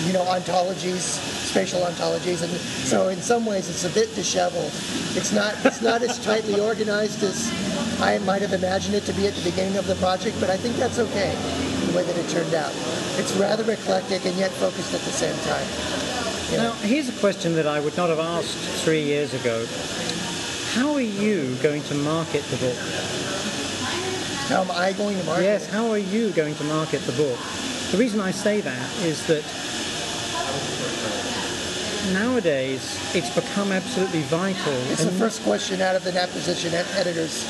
you 0.06 0.12
know, 0.12 0.24
ontologies, 0.24 1.18
spatial 1.46 1.80
ontologies, 1.82 2.42
and 2.42 2.52
so 2.86 3.08
in 3.08 3.20
some 3.20 3.46
ways 3.46 3.68
it's 3.68 3.84
a 3.84 3.90
bit 3.90 4.12
disheveled. 4.14 4.72
It's 5.14 5.32
not 5.32 5.54
it's 5.64 5.82
not 5.82 6.02
as 6.02 6.22
tightly 6.24 6.60
organized 6.60 7.22
as 7.22 7.50
I 8.00 8.18
might 8.18 8.42
have 8.42 8.52
imagined 8.52 8.94
it 8.94 9.04
to 9.04 9.12
be 9.12 9.26
at 9.26 9.34
the 9.34 9.50
beginning 9.50 9.76
of 9.76 9.86
the 9.86 9.96
project, 9.96 10.36
but 10.40 10.50
I 10.50 10.56
think 10.56 10.76
that's 10.76 10.98
okay 10.98 11.77
the 11.88 11.96
way 11.96 12.04
that 12.04 12.16
it 12.16 12.28
turned 12.28 12.54
out. 12.54 12.72
It's 13.16 13.32
rather 13.36 13.70
eclectic 13.70 14.24
and 14.26 14.36
yet 14.36 14.50
focused 14.52 14.92
at 14.94 15.00
the 15.00 15.10
same 15.10 15.36
time. 15.48 15.66
You 16.50 16.58
know, 16.58 16.70
Now, 16.70 16.72
here's 16.86 17.08
a 17.08 17.18
question 17.20 17.54
that 17.54 17.66
I 17.66 17.80
would 17.80 17.96
not 17.96 18.08
have 18.10 18.18
asked 18.18 18.56
three 18.84 19.02
years 19.02 19.34
ago. 19.34 19.66
How 20.74 20.94
are 20.94 21.00
you 21.00 21.54
going 21.56 21.82
to 21.84 21.94
market 21.94 22.42
the 22.44 22.56
book? 22.58 22.76
how 24.48 24.62
am 24.62 24.70
I 24.70 24.92
going 24.92 25.18
to 25.18 25.24
market? 25.24 25.44
Yes, 25.44 25.66
how 25.68 25.90
are 25.90 25.98
you 25.98 26.30
going 26.30 26.54
to 26.54 26.64
market 26.64 27.02
the 27.02 27.12
book? 27.12 27.38
The 27.90 27.98
reason 27.98 28.20
I 28.20 28.30
say 28.30 28.60
that 28.62 28.90
is 29.04 29.26
that 29.26 29.44
nowadays 32.12 32.98
it's 33.14 33.28
become 33.34 33.72
absolutely 33.72 34.22
vital. 34.22 34.72
It's 34.90 35.04
the 35.04 35.10
first 35.12 35.42
question 35.42 35.82
out 35.82 35.96
of 35.96 36.04
the 36.04 36.18
acquisition 36.18 36.72
ed- 36.72 36.86
editor's, 36.96 37.44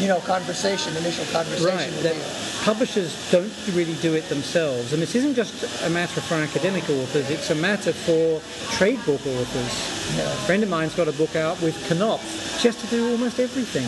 you 0.00 0.08
know, 0.08 0.20
conversation, 0.20 0.96
initial 0.96 1.26
conversation. 1.26 1.76
Right, 1.76 1.90
with 1.90 2.02
that. 2.02 2.55
Publishers 2.66 3.14
don't 3.30 3.52
really 3.74 3.94
do 4.02 4.14
it 4.14 4.28
themselves. 4.28 4.92
And 4.92 5.00
this 5.00 5.14
isn't 5.14 5.34
just 5.34 5.84
a 5.84 5.90
matter 5.90 6.20
for 6.20 6.34
academic 6.34 6.82
authors, 6.90 7.30
it's 7.30 7.50
a 7.50 7.54
matter 7.54 7.92
for 7.92 8.40
trade 8.76 8.98
book 9.06 9.24
authors. 9.24 10.16
Yeah. 10.16 10.24
A 10.24 10.36
friend 10.46 10.64
of 10.64 10.68
mine's 10.68 10.92
got 10.92 11.06
a 11.06 11.12
book 11.12 11.36
out 11.36 11.62
with 11.62 11.76
Knopf 11.90 12.60
just 12.60 12.80
to 12.80 12.86
do 12.88 13.08
almost 13.12 13.38
everything. 13.38 13.86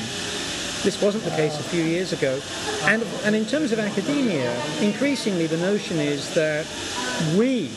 This 0.84 1.02
wasn't 1.02 1.24
the 1.24 1.30
case 1.30 1.58
a 1.58 1.62
few 1.64 1.82
years 1.82 2.12
ago. 2.12 2.40
And, 2.82 3.02
and 3.24 3.34
in 3.34 3.46
terms 3.46 3.72
of 3.72 3.80
academia, 3.80 4.54
increasingly 4.80 5.48
the 5.48 5.56
notion 5.56 5.98
is 5.98 6.32
that 6.34 6.64
we 7.36 7.72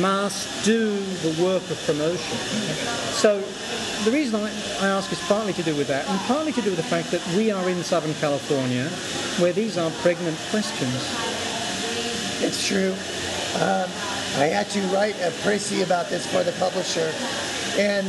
must 0.00 0.64
do 0.64 0.98
the 1.20 1.44
work 1.44 1.68
of 1.68 1.78
promotion. 1.84 2.38
So 3.12 3.44
the 4.04 4.10
reason 4.10 4.34
I, 4.36 4.50
I 4.80 4.88
ask 4.88 5.10
is 5.12 5.20
partly 5.26 5.52
to 5.54 5.62
do 5.62 5.74
with 5.74 5.88
that, 5.88 6.08
and 6.08 6.18
partly 6.20 6.52
to 6.52 6.62
do 6.62 6.70
with 6.70 6.76
the 6.76 6.84
fact 6.84 7.10
that 7.10 7.26
we 7.36 7.50
are 7.50 7.68
in 7.68 7.82
Southern 7.82 8.14
California, 8.14 8.88
where 9.40 9.52
these 9.52 9.78
are 9.78 9.90
pregnant 10.02 10.36
questions. 10.50 10.94
It's 12.42 12.66
true. 12.66 12.92
Um, 13.56 13.90
I 14.36 14.48
had 14.52 14.68
to 14.70 14.80
write 14.88 15.16
a 15.16 15.30
précis 15.42 15.82
about 15.82 16.10
this 16.10 16.26
for 16.30 16.44
the 16.44 16.52
publisher 16.52 17.10
and 17.78 18.06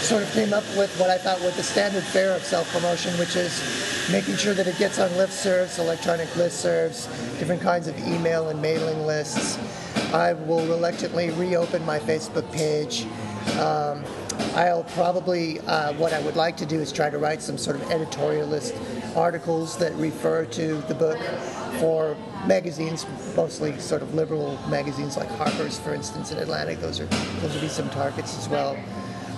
sort 0.00 0.22
of 0.22 0.30
came 0.32 0.52
up 0.52 0.64
with 0.76 0.94
what 0.98 1.10
I 1.10 1.18
thought 1.18 1.40
was 1.40 1.56
the 1.56 1.62
standard 1.62 2.04
fare 2.04 2.34
of 2.34 2.42
self-promotion, 2.42 3.18
which 3.18 3.36
is 3.36 3.62
making 4.10 4.36
sure 4.36 4.54
that 4.54 4.66
it 4.66 4.78
gets 4.78 4.98
on 4.98 5.08
listservs, 5.10 5.78
electronic 5.78 6.28
listservs, 6.30 7.06
different 7.38 7.60
kinds 7.60 7.86
of 7.86 7.98
email 8.06 8.48
and 8.48 8.60
mailing 8.60 9.06
lists. 9.06 9.58
I 10.12 10.32
will 10.32 10.66
reluctantly 10.66 11.30
reopen 11.30 11.84
my 11.84 11.98
Facebook 11.98 12.50
page. 12.52 13.06
Um, 13.58 14.04
I'll 14.54 14.84
probably, 14.84 15.60
uh, 15.60 15.92
what 15.94 16.12
I 16.12 16.20
would 16.20 16.36
like 16.36 16.56
to 16.58 16.66
do 16.66 16.80
is 16.80 16.92
try 16.92 17.10
to 17.10 17.18
write 17.18 17.42
some 17.42 17.58
sort 17.58 17.76
of 17.76 17.82
editorialist 17.82 18.74
articles 19.16 19.76
that 19.78 19.94
refer 19.94 20.44
to 20.46 20.76
the 20.82 20.94
book 20.94 21.18
for 21.80 22.16
magazines, 22.46 23.06
mostly 23.36 23.78
sort 23.78 24.02
of 24.02 24.14
liberal 24.14 24.58
magazines 24.68 25.16
like 25.16 25.28
Harper's, 25.30 25.78
for 25.78 25.94
instance, 25.94 26.30
and 26.30 26.40
Atlantic. 26.40 26.80
Those 26.80 27.00
are 27.00 27.06
those 27.40 27.52
would 27.52 27.60
be 27.60 27.68
some 27.68 27.88
targets 27.90 28.36
as 28.38 28.48
well. 28.48 28.76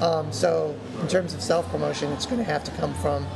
Um, 0.01 0.33
so 0.33 0.75
in 1.03 1.09
terms 1.09 1.35
of 1.35 1.43
self-promotion, 1.43 2.11
it's 2.13 2.25
going 2.25 2.39
to 2.39 2.45
have 2.45 2.65
to 2.65 2.71
come 2.73 2.95
from, 2.95 3.27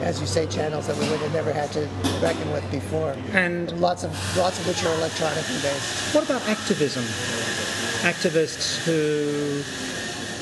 as 0.00 0.20
you 0.20 0.26
say, 0.26 0.46
channels 0.46 0.86
that 0.86 0.96
we 0.96 1.08
would 1.10 1.18
have 1.20 1.32
never 1.32 1.52
had 1.52 1.70
to 1.72 1.88
reckon 2.22 2.50
with 2.52 2.68
before, 2.70 3.16
And 3.32 3.72
lots 3.80 4.04
of 4.04 4.12
lots 4.36 4.58
of 4.60 4.66
which 4.68 4.84
are 4.84 4.94
electronically 4.94 5.56
based. 5.62 6.14
what 6.14 6.24
about 6.24 6.42
activism? 6.48 7.02
Activists 8.02 8.78
who, 8.84 9.62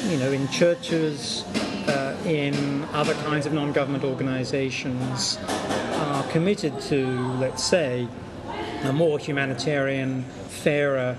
you 0.07 0.17
know, 0.17 0.31
in 0.31 0.49
churches, 0.49 1.43
uh, 1.89 2.17
in 2.25 2.85
other 2.93 3.15
kinds 3.15 3.47
of 3.47 3.53
non-government 3.53 4.05
organizations, 4.05 5.39
are 5.39 6.23
committed 6.29 6.79
to, 6.81 7.07
let's 7.39 7.65
say, 7.65 8.07
a 8.85 8.93
more 8.93 9.19
humanitarian, 9.19 10.23
fairer 10.49 11.17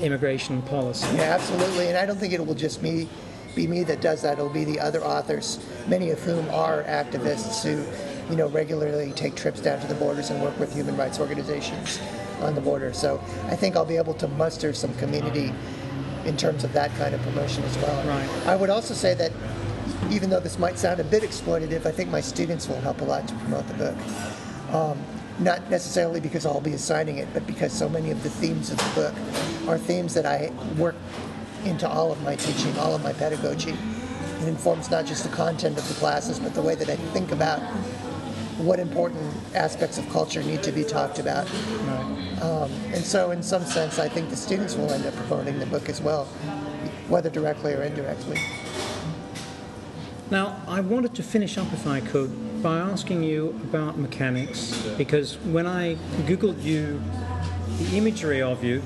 immigration 0.00 0.62
policy. 0.62 1.06
Yeah, 1.16 1.34
absolutely. 1.34 1.88
And 1.88 1.98
I 1.98 2.06
don't 2.06 2.16
think 2.16 2.32
it 2.32 2.46
will 2.46 2.54
just 2.54 2.82
me, 2.82 3.08
be 3.54 3.66
me 3.66 3.82
that 3.84 4.00
does 4.00 4.22
that. 4.22 4.38
It'll 4.38 4.48
be 4.48 4.64
the 4.64 4.80
other 4.80 5.02
authors, 5.04 5.58
many 5.88 6.10
of 6.10 6.20
whom 6.20 6.48
are 6.50 6.84
activists 6.84 7.62
who, 7.62 7.84
you 8.30 8.36
know, 8.36 8.48
regularly 8.48 9.12
take 9.12 9.34
trips 9.34 9.60
down 9.60 9.80
to 9.80 9.86
the 9.86 9.96
borders 9.96 10.30
and 10.30 10.40
work 10.40 10.58
with 10.58 10.72
human 10.72 10.96
rights 10.96 11.18
organizations. 11.18 11.98
on 12.42 12.54
the 12.54 12.60
border. 12.60 12.92
So 12.92 13.22
I 13.46 13.56
think 13.56 13.76
I'll 13.76 13.84
be 13.84 13.96
able 13.96 14.14
to 14.14 14.28
muster 14.28 14.72
some 14.72 14.94
community 14.94 15.52
in 16.30 16.36
terms 16.36 16.62
of 16.62 16.72
that 16.72 16.94
kind 16.94 17.12
of 17.12 17.20
promotion 17.22 17.62
as 17.64 17.76
well. 17.78 18.06
Right. 18.06 18.46
I 18.46 18.54
would 18.54 18.70
also 18.70 18.94
say 18.94 19.14
that 19.14 19.32
even 20.10 20.30
though 20.30 20.40
this 20.40 20.58
might 20.58 20.78
sound 20.78 21.00
a 21.00 21.04
bit 21.04 21.24
exploitative, 21.24 21.84
I 21.84 21.90
think 21.90 22.08
my 22.08 22.20
students 22.20 22.68
will 22.68 22.80
help 22.80 23.00
a 23.00 23.04
lot 23.04 23.26
to 23.28 23.34
promote 23.34 23.66
the 23.66 23.74
book. 23.74 23.96
Um, 24.72 24.98
not 25.40 25.68
necessarily 25.70 26.20
because 26.20 26.46
I'll 26.46 26.60
be 26.60 26.74
assigning 26.74 27.18
it, 27.18 27.28
but 27.34 27.46
because 27.46 27.72
so 27.72 27.88
many 27.88 28.10
of 28.12 28.22
the 28.22 28.30
themes 28.30 28.70
of 28.70 28.78
the 28.78 29.00
book 29.00 29.14
are 29.68 29.76
themes 29.76 30.14
that 30.14 30.24
I 30.24 30.52
work 30.78 30.94
into 31.64 31.88
all 31.88 32.12
of 32.12 32.22
my 32.22 32.36
teaching, 32.36 32.78
all 32.78 32.94
of 32.94 33.02
my 33.02 33.12
pedagogy. 33.12 33.74
It 34.42 34.48
informs 34.48 34.90
not 34.90 35.04
just 35.04 35.24
the 35.24 35.34
content 35.34 35.78
of 35.78 35.88
the 35.88 35.94
classes, 35.94 36.38
but 36.38 36.54
the 36.54 36.62
way 36.62 36.76
that 36.76 36.88
I 36.88 36.96
think 36.96 37.32
about 37.32 37.60
what 38.64 38.78
important 38.78 39.34
aspects 39.54 39.98
of 39.98 40.08
culture 40.10 40.42
need 40.42 40.62
to 40.62 40.72
be 40.72 40.84
talked 40.84 41.18
about. 41.18 41.48
Um, 42.42 42.70
and 42.92 43.04
so, 43.04 43.30
in 43.32 43.42
some 43.42 43.64
sense, 43.64 43.98
I 43.98 44.08
think 44.08 44.30
the 44.30 44.36
students 44.36 44.74
will 44.74 44.90
end 44.90 45.04
up 45.06 45.14
promoting 45.14 45.58
the 45.58 45.66
book 45.66 45.88
as 45.88 46.00
well, 46.00 46.24
whether 47.08 47.28
directly 47.28 47.74
or 47.74 47.82
indirectly. 47.82 48.38
Now, 50.30 50.62
I 50.68 50.80
wanted 50.80 51.14
to 51.16 51.22
finish 51.22 51.58
up, 51.58 51.72
if 51.72 51.86
I 51.86 52.00
could, 52.00 52.62
by 52.62 52.78
asking 52.78 53.24
you 53.24 53.48
about 53.64 53.98
mechanics, 53.98 54.86
because 54.96 55.36
when 55.38 55.66
I 55.66 55.96
googled 56.26 56.62
you, 56.62 57.02
the 57.78 57.96
imagery 57.96 58.40
of 58.40 58.62
you 58.62 58.80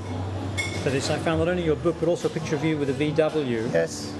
for 0.82 0.90
this, 0.90 1.10
I 1.10 1.18
found 1.18 1.38
not 1.38 1.48
only 1.48 1.64
your 1.64 1.76
book, 1.76 1.96
but 2.00 2.08
also 2.08 2.28
a 2.28 2.30
picture 2.30 2.56
of 2.56 2.64
you 2.64 2.76
with 2.76 2.90
a 2.90 2.92
VW, 2.92 3.72
Yes. 3.72 4.14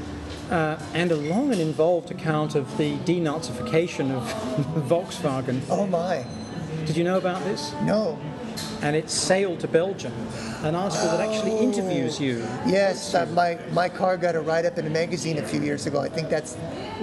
Uh, 0.55 0.79
and 0.95 1.11
a 1.11 1.17
long 1.17 1.51
and 1.51 1.61
involved 1.61 2.13
account 2.13 2.55
of 2.55 2.77
the 2.79 2.97
denazification 2.99 4.13
of 4.13 4.23
Volkswagen. 4.89 5.61
Oh 5.69 5.85
my. 5.85 6.25
Did 6.87 6.97
you 6.97 7.03
know 7.03 7.19
about 7.19 7.43
this? 7.43 7.73
No. 7.83 8.17
And 8.83 8.95
it 8.97 9.09
sailed 9.11 9.61
to 9.61 9.69
Belgium, 9.69 10.13
an 10.63 10.75
article 10.75 11.07
that 11.09 11.21
actually 11.21 11.59
interviews 11.59 12.21
you. 12.21 12.39
Yes, 12.67 13.15
uh, 13.15 13.27
my 13.27 13.59
my 13.73 13.89
car 13.89 14.17
got 14.17 14.35
a 14.35 14.41
write 14.41 14.65
up 14.67 14.79
in 14.79 14.87
a 14.87 14.91
magazine 14.91 15.39
a 15.39 15.43
few 15.43 15.61
years 15.61 15.87
ago. 15.87 16.01
I 16.01 16.09
think 16.09 16.29
that's 16.29 16.55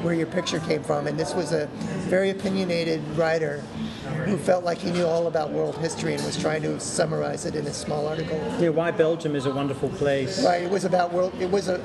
where 0.04 0.14
your 0.14 0.28
picture 0.28 0.60
came 0.60 0.84
from. 0.84 1.08
And 1.08 1.20
this 1.20 1.34
was 1.34 1.52
a 1.54 1.68
very 2.10 2.30
opinionated 2.30 3.02
writer 3.18 3.64
who 4.26 4.38
felt 4.38 4.64
like 4.64 4.78
he 4.78 4.91
knew 4.91 5.06
all 5.06 5.28
about 5.28 5.52
world 5.52 5.76
history 5.78 6.14
and 6.14 6.24
was 6.26 6.38
trying 6.38 6.62
to 6.62 6.80
summarize 6.80 7.45
it 7.45 7.56
in 7.56 7.66
a 7.66 7.74
small 7.74 8.08
article. 8.08 8.38
Yeah, 8.60 8.70
why 8.70 8.91
Belgium 8.91 9.36
is 9.36 9.45
a 9.45 9.52
wonderful 9.52 9.89
place. 9.89 10.43
Right. 10.43 10.62
It 10.64 10.70
was 10.70 10.86
about 10.86 11.12
world. 11.14 11.34
It 11.39 11.49
was 11.49 11.68
a 11.70 11.80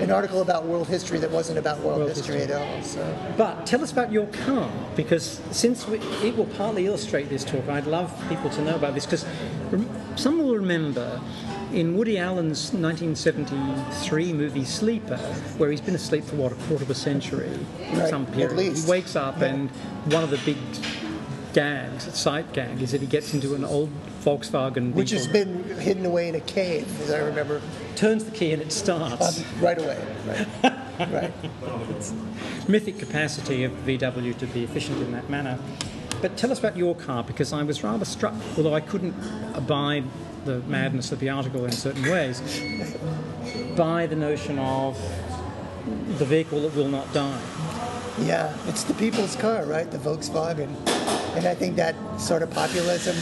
an 0.00 0.10
article 0.10 0.42
about 0.42 0.64
world 0.66 0.86
history 0.88 1.18
that 1.18 1.30
wasn't 1.30 1.58
about 1.58 1.78
world, 1.80 1.98
World 1.98 2.10
history, 2.10 2.36
history. 2.38 2.54
at 2.54 2.60
all. 2.60 2.82
So 2.82 3.34
But 3.36 3.66
tell 3.66 3.82
us 3.82 3.90
about 3.92 4.12
your 4.12 4.26
car, 4.26 4.70
because 4.94 5.40
since 5.50 5.86
we, 5.88 5.98
it 6.22 6.36
will 6.36 6.46
partly 6.46 6.86
illustrate 6.86 7.28
this 7.28 7.44
talk, 7.44 7.68
I'd 7.68 7.86
love 7.86 8.12
people 8.28 8.50
to 8.50 8.62
know 8.62 8.76
about 8.76 8.94
this, 8.94 9.06
because 9.10 9.26
some 10.16 10.38
will 10.38 10.54
remember 10.54 11.20
in 11.72 11.96
Woody 11.96 12.18
Allen's 12.18 12.72
1973 12.72 14.32
movie 14.32 14.64
Sleeper, 14.64 15.16
where 15.58 15.70
he's 15.70 15.80
been 15.80 15.94
asleep 15.94 16.24
for 16.24 16.36
what 16.36 16.52
a 16.52 16.54
quarter 16.66 16.84
of 16.84 16.90
a 16.90 16.94
century, 16.94 17.50
Right, 17.92 18.08
some 18.08 18.26
at 18.26 18.32
period. 18.32 18.56
least. 18.56 18.84
He 18.84 18.90
wakes 18.90 19.16
up, 19.16 19.38
Yeah. 19.40 19.46
and 19.46 19.70
one 20.12 20.22
of 20.24 20.30
the 20.30 20.38
big 20.38 20.56
gags, 21.52 22.12
sight 22.16 22.52
gag, 22.52 22.80
is 22.82 22.92
that 22.92 23.00
he 23.00 23.06
gets 23.06 23.34
into 23.34 23.54
an 23.54 23.64
old 23.64 23.90
Volkswagen 24.24 24.92
which 24.94 25.10
has 25.10 25.26
been 25.26 25.64
hidden 25.78 26.04
away 26.06 26.28
in 26.28 26.34
a 26.34 26.40
cave, 26.40 26.86
as 27.02 27.10
I 27.10 27.18
remember, 27.18 27.60
turns 27.96 28.24
the 28.24 28.30
key, 28.32 28.52
and 28.52 28.60
it 28.62 28.70
starts. 28.72 29.38
um, 29.38 29.44
right 29.60 29.78
away. 29.78 29.98
Right. 30.26 30.72
right. 31.12 31.32
mythic 32.68 32.98
capacity 32.98 33.64
of 33.64 33.72
VW 33.86 34.36
to 34.38 34.46
be 34.46 34.62
efficient 34.64 34.98
in 35.02 35.12
that 35.12 35.28
manner. 35.30 35.58
But 36.20 36.36
tell 36.36 36.52
us 36.52 36.58
about 36.58 36.76
your 36.76 36.94
car 36.94 37.22
because 37.24 37.52
I 37.52 37.62
was 37.62 37.82
rather 37.82 38.04
struck, 38.04 38.34
although 38.56 38.74
I 38.74 38.80
couldn't 38.80 39.14
abide 39.54 40.04
the 40.44 40.60
madness 40.60 41.12
of 41.12 41.20
the 41.20 41.28
article 41.30 41.64
in 41.64 41.72
certain 41.72 42.02
ways, 42.02 42.40
by 43.76 44.06
the 44.06 44.16
notion 44.16 44.58
of 44.58 44.98
the 46.18 46.24
vehicle 46.24 46.60
that 46.62 46.74
will 46.74 46.88
not 46.88 47.12
die. 47.12 47.40
Yeah, 48.20 48.54
it's 48.66 48.84
the 48.84 48.94
people's 48.94 49.36
car, 49.36 49.64
right? 49.64 49.90
The 49.90 49.98
Volkswagen. 49.98 50.74
And 51.36 51.46
I 51.46 51.54
think 51.54 51.76
that 51.76 51.94
sort 52.18 52.42
of 52.42 52.50
populism 52.50 53.16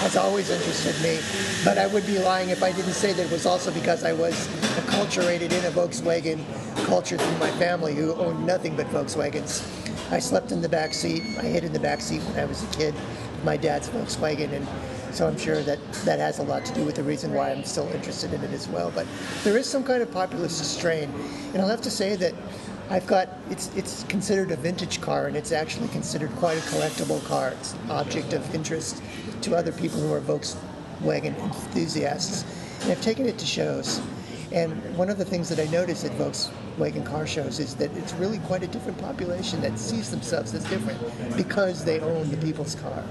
has 0.00 0.16
always 0.16 0.48
interested 0.48 0.98
me. 1.02 1.18
But 1.64 1.76
I 1.76 1.86
would 1.86 2.06
be 2.06 2.18
lying 2.18 2.48
if 2.48 2.62
I 2.62 2.72
didn't 2.72 2.92
say 2.92 3.12
that 3.12 3.26
it 3.26 3.30
was 3.30 3.44
also 3.44 3.70
because 3.72 4.04
I 4.04 4.12
was 4.14 4.48
acculturated 4.78 5.52
in 5.52 5.64
a 5.66 5.70
Volkswagen 5.70 6.38
culture 6.86 7.18
through 7.18 7.38
my 7.38 7.50
family 7.58 7.94
who 7.94 8.14
owned 8.14 8.46
nothing 8.46 8.76
but 8.76 8.86
Volkswagens. 8.86 9.66
I 10.12 10.18
slept 10.18 10.50
in 10.50 10.60
the 10.60 10.68
back 10.68 10.92
seat. 10.92 11.22
I 11.38 11.42
hid 11.42 11.62
in 11.62 11.72
the 11.72 11.78
back 11.78 12.00
seat 12.00 12.20
when 12.22 12.40
I 12.40 12.44
was 12.44 12.62
a 12.64 12.66
kid. 12.76 12.94
My 13.44 13.56
dad's 13.56 13.88
Volkswagen, 13.88 14.52
and 14.52 14.66
so 15.14 15.28
I'm 15.28 15.38
sure 15.38 15.62
that 15.62 15.78
that 16.04 16.18
has 16.18 16.40
a 16.40 16.42
lot 16.42 16.64
to 16.64 16.74
do 16.74 16.84
with 16.84 16.96
the 16.96 17.02
reason 17.04 17.32
why 17.32 17.52
I'm 17.52 17.62
still 17.62 17.88
interested 17.92 18.32
in 18.32 18.42
it 18.42 18.50
as 18.50 18.68
well. 18.68 18.90
But 18.92 19.06
there 19.44 19.56
is 19.56 19.66
some 19.66 19.84
kind 19.84 20.02
of 20.02 20.10
populist 20.10 20.64
strain, 20.64 21.12
and 21.52 21.62
I'll 21.62 21.68
have 21.68 21.80
to 21.82 21.90
say 21.90 22.16
that 22.16 22.34
I've 22.90 23.06
got 23.06 23.28
it's 23.50 23.74
it's 23.76 24.02
considered 24.04 24.50
a 24.50 24.56
vintage 24.56 25.00
car, 25.00 25.28
and 25.28 25.36
it's 25.36 25.52
actually 25.52 25.88
considered 25.88 26.30
quite 26.36 26.58
a 26.58 26.62
collectible 26.62 27.24
car. 27.26 27.50
It's 27.50 27.74
an 27.74 27.90
object 27.92 28.32
of 28.32 28.52
interest 28.52 29.02
to 29.42 29.54
other 29.54 29.70
people 29.70 30.00
who 30.00 30.12
are 30.12 30.20
Volkswagen 30.20 31.38
enthusiasts, 31.38 32.44
and 32.82 32.90
I've 32.90 33.00
taken 33.00 33.26
it 33.26 33.38
to 33.38 33.46
shows. 33.46 34.00
And 34.50 34.72
one 34.96 35.08
of 35.08 35.18
the 35.18 35.24
things 35.24 35.48
that 35.50 35.60
I 35.60 35.70
notice 35.70 36.04
at 36.04 36.10
Volkswagen 36.18 36.50
car 37.04 37.26
shows 37.26 37.58
is 37.58 37.74
that 37.74 37.94
it's 37.96 38.14
really 38.14 38.38
quite 38.40 38.62
a 38.62 38.66
different 38.66 38.98
population 38.98 39.60
that 39.60 39.78
sees 39.78 40.10
themselves 40.10 40.54
as 40.54 40.64
different 40.64 40.98
because 41.36 41.84
they 41.84 42.00
own 42.00 42.30
the 42.30 42.36
people's 42.38 42.74
car. 42.74 43.04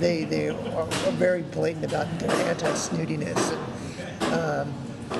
They 0.00 0.24
they 0.24 0.48
are, 0.48 0.86
very 1.12 1.42
blatant 1.42 1.84
about 1.84 2.06
their 2.18 2.30
anti-snootiness. 2.30 3.52
Um, 4.32 4.72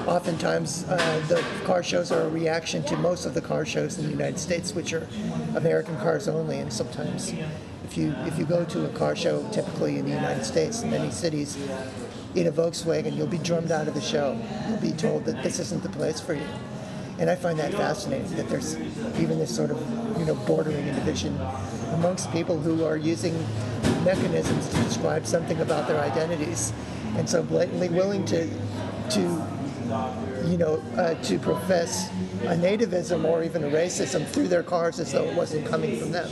oftentimes, 0.06 0.84
uh, 0.88 1.22
the 1.28 1.42
car 1.64 1.82
shows 1.82 2.10
are 2.10 2.22
a 2.22 2.28
reaction 2.28 2.82
to 2.84 2.96
most 2.96 3.26
of 3.26 3.34
the 3.34 3.40
car 3.40 3.64
shows 3.64 3.98
in 3.98 4.04
the 4.04 4.10
United 4.10 4.38
States, 4.38 4.74
which 4.74 4.92
are 4.92 5.06
American 5.54 5.96
cars 5.98 6.28
only. 6.28 6.58
And 6.58 6.72
sometimes, 6.72 7.32
if 7.84 7.96
you 7.96 8.14
if 8.26 8.38
you 8.38 8.44
go 8.44 8.64
to 8.64 8.86
a 8.86 8.88
car 8.90 9.14
show, 9.16 9.48
typically 9.52 9.98
in 9.98 10.04
the 10.04 10.12
United 10.12 10.44
States, 10.44 10.82
in 10.82 10.90
many 10.90 11.10
cities, 11.10 11.56
in 12.34 12.46
a 12.46 12.52
Volkswagen, 12.52 13.16
you'll 13.16 13.26
be 13.26 13.38
drummed 13.38 13.72
out 13.72 13.88
of 13.88 13.94
the 13.94 14.00
show. 14.00 14.38
You'll 14.68 14.80
be 14.80 14.92
told 14.92 15.24
that 15.24 15.42
this 15.42 15.58
isn't 15.58 15.82
the 15.82 15.88
place 15.90 16.20
for 16.20 16.34
you. 16.34 16.46
And 17.18 17.28
I 17.28 17.34
find 17.34 17.58
that 17.58 17.72
fascinating 17.72 18.30
that 18.36 18.48
there's 18.48 18.76
even 19.18 19.38
this 19.38 19.54
sort 19.54 19.70
of 19.70 20.18
you 20.18 20.24
know 20.24 20.34
bordering 20.46 20.86
in 20.86 20.94
division 20.94 21.38
amongst 21.94 22.30
people 22.32 22.58
who 22.58 22.84
are 22.84 22.96
using 22.96 23.34
mechanisms 24.04 24.68
to 24.68 24.76
describe 24.84 25.26
something 25.26 25.60
about 25.60 25.88
their 25.88 26.00
identities, 26.00 26.72
and 27.16 27.28
so 27.28 27.42
blatantly 27.42 27.88
willing 27.88 28.24
to 28.26 28.48
to 29.10 29.20
you 30.46 30.58
know 30.58 30.82
uh, 30.96 31.14
to 31.22 31.38
profess 31.38 32.10
a 32.42 32.54
nativism 32.54 33.24
or 33.24 33.42
even 33.42 33.64
a 33.64 33.68
racism 33.68 34.26
through 34.26 34.48
their 34.48 34.62
cars 34.62 35.00
as 35.00 35.12
though 35.12 35.24
it 35.24 35.34
wasn't 35.34 35.66
coming 35.66 35.98
from 35.98 36.12
them, 36.12 36.28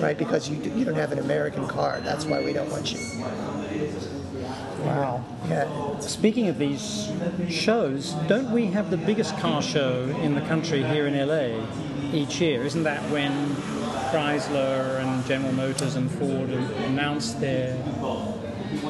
right? 0.00 0.16
Because 0.16 0.48
you 0.48 0.56
you 0.74 0.84
don't 0.84 0.94
have 0.94 1.12
an 1.12 1.18
American 1.18 1.66
car, 1.68 2.00
that's 2.00 2.24
why 2.24 2.42
we 2.42 2.52
don't 2.52 2.70
want 2.70 2.92
you. 2.92 2.98
Wow. 4.84 5.24
Yeah. 5.48 5.98
Speaking 6.00 6.48
of 6.48 6.58
these 6.58 7.10
shows, 7.48 8.12
don't 8.28 8.50
we 8.50 8.66
have 8.66 8.90
the 8.90 8.96
biggest 8.96 9.36
car 9.38 9.62
show 9.62 10.04
in 10.22 10.34
the 10.34 10.40
country 10.42 10.82
here 10.82 11.06
in 11.06 11.14
LA 11.14 11.64
each 12.12 12.40
year? 12.40 12.64
Isn't 12.64 12.82
that 12.84 13.02
when 13.10 13.32
Chrysler 14.12 15.00
and 15.00 15.24
General 15.26 15.52
Motors 15.52 15.96
and 15.96 16.10
Ford 16.10 16.50
announced 16.50 17.40
their 17.40 17.76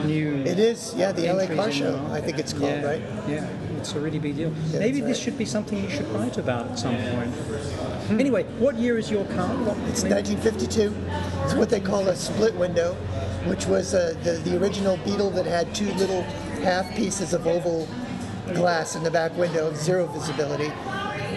new 0.05 0.37
It 0.45 0.59
is, 0.59 0.95
yeah, 0.97 1.13
the 1.13 1.33
LA 1.33 1.47
Car 1.55 1.71
Show, 1.71 2.05
I 2.11 2.21
think 2.21 2.39
it's 2.39 2.53
called, 2.53 2.65
yeah, 2.65 2.85
right? 2.85 3.03
Yeah, 3.29 3.49
it's 3.79 3.93
a 3.93 4.01
really 4.01 4.19
big 4.19 4.37
deal. 4.37 4.53
Yeah, 4.71 4.79
Maybe 4.79 5.01
this 5.01 5.19
right. 5.19 5.25
should 5.25 5.39
be 5.39 5.45
something 5.45 5.83
you 5.83 5.91
should 5.91 6.09
write 6.11 6.39
about 6.39 6.71
at 6.71 6.79
some 6.79 6.97
point. 6.97 7.31
Hmm. 7.31 8.21
Anyway, 8.21 8.45
what 8.59 8.77
year 8.77 8.99
is 8.99 9.11
your 9.11 9.25
car? 9.27 9.49
What, 9.49 9.77
It's 9.89 10.03
1952. 10.05 10.95
It's 11.45 11.55
what 11.55 11.71
they 11.71 11.81
call 11.81 12.09
a 12.09 12.17
split 12.17 12.55
window, 12.55 12.97
which 13.47 13.67
was 13.67 13.95
uh, 13.95 14.15
the, 14.23 14.33
the 14.49 14.61
original 14.61 14.97
Beetle 14.99 15.31
that 15.31 15.47
had 15.47 15.75
two 15.75 15.91
little 15.95 16.23
half 16.63 16.95
pieces 16.95 17.33
of 17.33 17.47
oval 17.47 17.89
glass 18.55 18.97
in 18.97 19.03
the 19.03 19.11
back 19.11 19.37
window, 19.37 19.73
zero 19.75 20.07
visibility. 20.07 20.73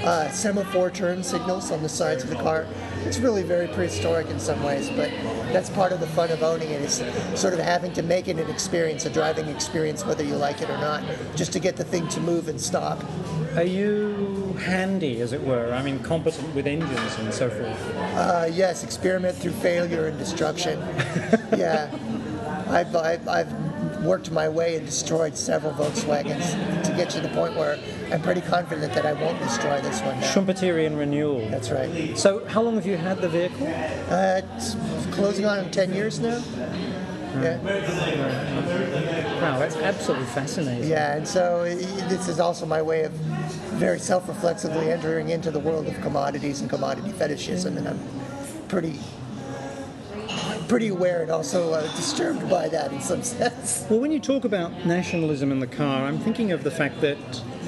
Uh, 0.03 0.29
semaphore 0.29 0.91
turn 0.91 1.23
signals 1.23 1.71
on 1.71 1.81
the 1.81 1.89
sides 1.89 2.23
of 2.23 2.29
the 2.29 2.35
car. 2.35 2.67
It's 3.05 3.17
really 3.17 3.43
very 3.43 3.67
prehistoric 3.67 4.27
in 4.27 4.39
some 4.39 4.61
ways, 4.61 4.89
but 4.89 5.09
that's 5.51 5.69
part 5.69 5.91
of 5.91 5.99
the 5.99 6.07
fun 6.07 6.31
of 6.31 6.43
owning 6.43 6.69
it 6.69 6.81
is 6.81 7.03
sort 7.39 7.53
of 7.53 7.59
having 7.59 7.91
to 7.93 8.03
make 8.03 8.27
it 8.27 8.37
an 8.37 8.49
experience, 8.49 9.05
a 9.05 9.09
driving 9.09 9.47
experience, 9.47 10.05
whether 10.05 10.23
you 10.23 10.35
like 10.35 10.61
it 10.61 10.69
or 10.69 10.77
not, 10.77 11.03
just 11.35 11.53
to 11.53 11.59
get 11.59 11.75
the 11.75 11.83
thing 11.83 12.07
to 12.09 12.19
move 12.19 12.49
and 12.49 12.59
stop. 12.59 13.03
Are 13.55 13.63
you 13.63 14.44
handy, 14.55 15.21
as 15.21 15.33
it 15.33 15.41
were? 15.41 15.73
I 15.73 15.81
mean, 15.81 15.99
competent 15.99 16.53
with 16.55 16.67
engines 16.67 17.15
and 17.19 17.33
so 17.33 17.49
forth? 17.49 17.95
Uh, 18.15 18.47
yes, 18.51 18.83
experiment 18.83 19.35
through 19.35 19.51
failure 19.53 20.07
and 20.07 20.17
destruction. 20.17 20.79
yeah, 21.57 21.89
I've, 22.69 22.95
I've, 22.95 23.27
I've 23.27 24.03
worked 24.03 24.31
my 24.31 24.47
way 24.47 24.75
and 24.75 24.85
destroyed 24.85 25.35
several 25.35 25.73
Volkswagens 25.73 26.83
to 26.83 26.95
get 26.95 27.09
to 27.09 27.19
the 27.19 27.29
point 27.29 27.55
where 27.55 27.79
I'm 28.11 28.21
pretty 28.21 28.41
confident 28.41 28.93
that 28.93 29.05
I 29.05 29.13
won't 29.13 29.39
destroy 29.39 29.81
this 29.81 30.01
one 30.01 30.19
now. 30.19 30.27
Schumpeterian 30.27 30.97
renewal. 30.97 31.49
That's 31.49 31.71
right. 31.71 32.17
So, 32.17 32.45
how 32.45 32.61
long 32.61 32.75
have 32.75 32.85
you 32.85 32.97
had 32.97 33.19
the 33.19 33.29
vehicle? 33.29 33.67
Uh, 33.67 34.41
it's 34.55 34.75
closing 35.15 35.45
on 35.45 35.71
10 35.71 35.93
years 35.93 36.19
now. 36.19 36.41
Yeah. 37.41 37.57
Wow, 39.41 39.59
that's 39.59 39.75
absolutely 39.75 40.27
fascinating. 40.27 40.89
Yeah, 40.89 41.17
and 41.17 41.27
so 41.27 41.63
this 41.63 42.27
is 42.27 42.39
also 42.39 42.65
my 42.65 42.81
way 42.81 43.03
of 43.03 43.11
very 43.75 43.99
self-reflexively 43.99 44.91
entering 44.91 45.29
into 45.29 45.51
the 45.51 45.59
world 45.59 45.87
of 45.87 45.99
commodities 46.01 46.61
and 46.61 46.69
commodity 46.69 47.11
fetishism, 47.11 47.77
and 47.77 47.87
I'm 47.87 47.99
pretty 48.67 48.99
pretty 50.67 50.87
aware 50.87 51.21
and 51.21 51.29
also 51.29 51.73
uh, 51.73 51.81
disturbed 51.95 52.49
by 52.49 52.67
that 52.67 52.91
in 52.91 52.99
some 52.99 53.21
sense. 53.21 53.85
Well, 53.87 53.99
when 53.99 54.11
you 54.11 54.19
talk 54.19 54.45
about 54.45 54.85
nationalism 54.85 55.51
in 55.51 55.59
the 55.59 55.67
car, 55.67 56.03
I'm 56.03 56.17
thinking 56.17 56.51
of 56.51 56.63
the 56.63 56.71
fact 56.71 57.01
that 57.01 57.17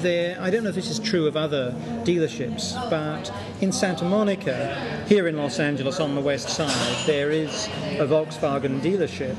there, 0.01 0.37
I 0.39 0.49
don't 0.49 0.63
know 0.63 0.69
if 0.69 0.75
this 0.75 0.89
is 0.89 0.99
true 0.99 1.27
of 1.27 1.35
other 1.35 1.71
dealerships, 2.03 2.73
but 2.89 3.31
in 3.61 3.71
Santa 3.71 4.05
Monica, 4.05 5.05
here 5.07 5.27
in 5.27 5.37
Los 5.37 5.59
Angeles 5.59 5.99
on 5.99 6.15
the 6.15 6.21
west 6.21 6.49
side, 6.49 7.05
there 7.05 7.31
is 7.31 7.67
a 7.99 8.05
Volkswagen 8.05 8.79
dealership 8.81 9.35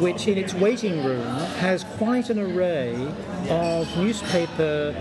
which 0.00 0.26
in 0.26 0.38
its 0.38 0.54
waiting 0.54 1.04
room 1.04 1.26
has 1.58 1.84
quite 1.84 2.30
an 2.30 2.38
array 2.38 2.94
of 3.48 3.96
newspaper 3.96 4.94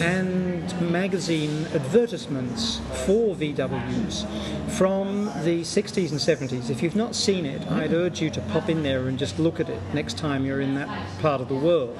and 0.00 0.80
magazine 0.90 1.66
advertisements 1.74 2.80
for 3.04 3.34
VWs 3.34 4.26
from 4.72 5.26
the 5.44 5.60
60s 5.62 6.10
and 6.10 6.20
70s. 6.50 6.70
If 6.70 6.82
you've 6.82 6.96
not 6.96 7.14
seen 7.14 7.46
it, 7.46 7.70
I'd 7.70 7.92
urge 7.92 8.20
you 8.20 8.30
to 8.30 8.40
pop 8.52 8.68
in 8.68 8.82
there 8.82 9.06
and 9.08 9.18
just 9.18 9.38
look 9.38 9.60
at 9.60 9.68
it 9.68 9.80
next 9.92 10.18
time 10.18 10.44
you're 10.44 10.60
in 10.60 10.74
that 10.74 10.88
part 11.20 11.40
of 11.40 11.48
the 11.48 11.54
world. 11.54 11.98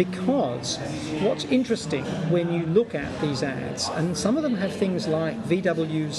Because 0.00 0.78
what's 1.20 1.44
interesting 1.44 2.06
when 2.30 2.50
you 2.50 2.64
look 2.64 2.94
at 2.94 3.20
these 3.20 3.42
ads, 3.42 3.90
and 3.90 4.16
some 4.16 4.38
of 4.38 4.42
them 4.42 4.54
have 4.54 4.74
things 4.74 5.06
like 5.06 5.36
VWs 5.44 6.18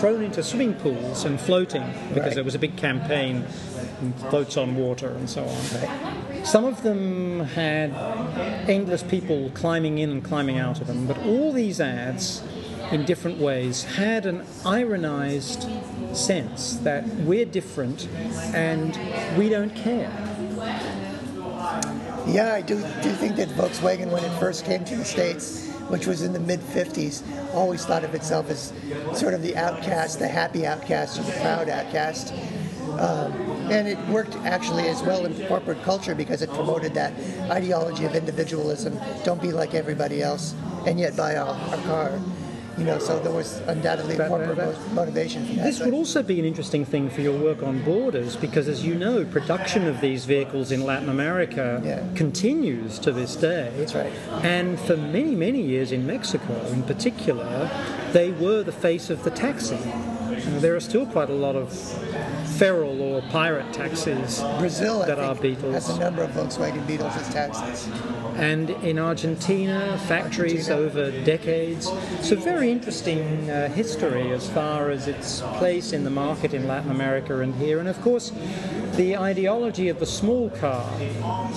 thrown 0.00 0.24
into 0.24 0.42
swimming 0.42 0.74
pools 0.74 1.24
and 1.24 1.40
floating 1.40 1.84
because 2.08 2.24
Right. 2.24 2.34
there 2.34 2.42
was 2.42 2.56
a 2.56 2.58
big 2.58 2.76
campaign, 2.76 3.44
floats 4.28 4.56
on 4.56 4.74
water 4.74 5.10
and 5.10 5.30
so 5.30 5.44
on. 5.44 6.44
Some 6.44 6.64
of 6.64 6.82
them 6.82 7.44
had 7.54 7.92
endless 8.68 9.04
people 9.04 9.52
climbing 9.54 9.98
in 9.98 10.10
and 10.10 10.24
climbing 10.24 10.58
out 10.58 10.80
of 10.80 10.88
them, 10.88 11.06
but 11.06 11.16
all 11.24 11.52
these 11.52 11.80
ads, 11.80 12.42
in 12.90 13.04
different 13.04 13.38
ways, 13.38 13.84
had 13.84 14.26
an 14.26 14.42
ironized 14.66 15.68
sense 16.12 16.74
that 16.78 17.06
we're 17.18 17.44
different 17.44 18.08
and 18.52 18.98
we 19.38 19.48
don't 19.48 19.76
care. 19.76 20.10
Yeah, 22.26 22.54
I 22.54 22.60
do, 22.60 22.76
do 22.76 23.12
think 23.12 23.36
that 23.36 23.48
Volkswagen, 23.50 24.10
when 24.10 24.24
it 24.24 24.30
first 24.38 24.64
came 24.64 24.84
to 24.84 24.96
the 24.96 25.04
States, 25.04 25.66
which 25.88 26.06
was 26.06 26.22
in 26.22 26.32
the 26.32 26.40
mid 26.40 26.60
50s, 26.60 27.22
always 27.52 27.84
thought 27.84 28.04
of 28.04 28.14
itself 28.14 28.48
as 28.48 28.72
sort 29.12 29.34
of 29.34 29.42
the 29.42 29.56
outcast, 29.56 30.20
the 30.20 30.28
happy 30.28 30.66
outcast, 30.66 31.18
or 31.18 31.22
the 31.22 31.32
proud 31.32 31.68
outcast. 31.68 32.32
Um, 32.98 33.32
and 33.70 33.88
it 33.88 33.98
worked 34.08 34.36
actually 34.44 34.86
as 34.88 35.02
well 35.02 35.26
in 35.26 35.46
corporate 35.48 35.82
culture 35.82 36.14
because 36.14 36.42
it 36.42 36.50
promoted 36.50 36.94
that 36.94 37.12
ideology 37.50 38.04
of 38.04 38.14
individualism 38.14 38.98
don't 39.24 39.42
be 39.42 39.50
like 39.50 39.74
everybody 39.74 40.22
else, 40.22 40.54
and 40.86 41.00
yet 41.00 41.16
buy 41.16 41.32
a, 41.32 41.44
a 41.44 41.82
car. 41.86 42.20
You 42.78 42.84
know, 42.84 42.98
so 42.98 43.18
there 43.18 43.32
was 43.32 43.60
undoubtedly 43.66 44.16
But- 44.16 44.28
corporate 44.28 44.56
but- 44.56 44.66
mo- 44.88 44.94
motivation 44.94 45.44
for 45.46 45.52
that. 45.54 45.64
This 45.64 45.80
would 45.80 45.92
also 45.92 46.22
be 46.22 46.38
an 46.38 46.44
interesting 46.46 46.84
thing 46.84 47.10
for 47.10 47.20
your 47.20 47.36
work 47.38 47.62
on 47.62 47.82
borders 47.84 48.34
because, 48.36 48.66
as 48.66 48.84
you 48.84 48.94
know, 48.94 49.24
production 49.24 49.86
of 49.86 50.00
these 50.00 50.24
vehicles 50.24 50.72
in 50.72 50.84
Latin 50.84 51.08
America 51.10 51.82
Yeah. 51.84 52.00
continues 52.14 52.98
to 53.00 53.12
this 53.12 53.36
day. 53.36 53.70
That's 53.76 53.94
right. 53.94 54.12
And 54.42 54.78
for 54.80 54.96
many, 54.96 55.34
many 55.34 55.60
years 55.60 55.92
in 55.92 56.06
Mexico, 56.06 56.54
in 56.72 56.82
particular, 56.82 57.68
they 58.12 58.30
were 58.30 58.62
the 58.62 58.72
face 58.72 59.10
of 59.10 59.22
the 59.24 59.30
taxi. 59.30 59.76
There 60.60 60.74
are 60.74 60.80
still 60.80 61.04
quite 61.06 61.28
a 61.28 61.34
lot 61.34 61.56
of 61.56 61.68
feral 62.62 63.02
or 63.02 63.20
pirate 63.22 63.72
taxis 63.72 64.40
Brazil, 64.60 65.02
I 65.02 65.06
that 65.06 65.18
are 65.18 65.34
Beetles. 65.34 65.74
has 65.74 65.88
a 65.88 65.98
number 65.98 66.22
of 66.22 66.30
Volkswagen 66.30 66.86
Beetles 66.86 67.12
as 67.16 67.28
taxis. 67.34 67.88
and 68.36 68.70
in 68.70 69.00
Argentina, 69.00 69.98
factories 70.06 70.70
Argentina. 70.70 71.08
over 71.10 71.24
decades. 71.24 71.90
So, 72.20 72.36
very 72.36 72.70
interesting 72.70 73.50
uh, 73.50 73.68
history 73.68 74.30
as 74.30 74.48
far 74.48 74.90
as 74.90 75.08
its 75.08 75.40
place 75.58 75.92
in 75.92 76.04
the 76.04 76.10
market 76.10 76.54
in 76.54 76.68
Latin 76.68 76.92
America 76.92 77.40
and 77.40 77.52
here. 77.56 77.80
And 77.80 77.88
of 77.88 78.00
course, 78.00 78.30
the 78.94 79.16
ideology 79.16 79.88
of 79.88 79.98
the 79.98 80.06
small 80.06 80.48
car 80.50 80.88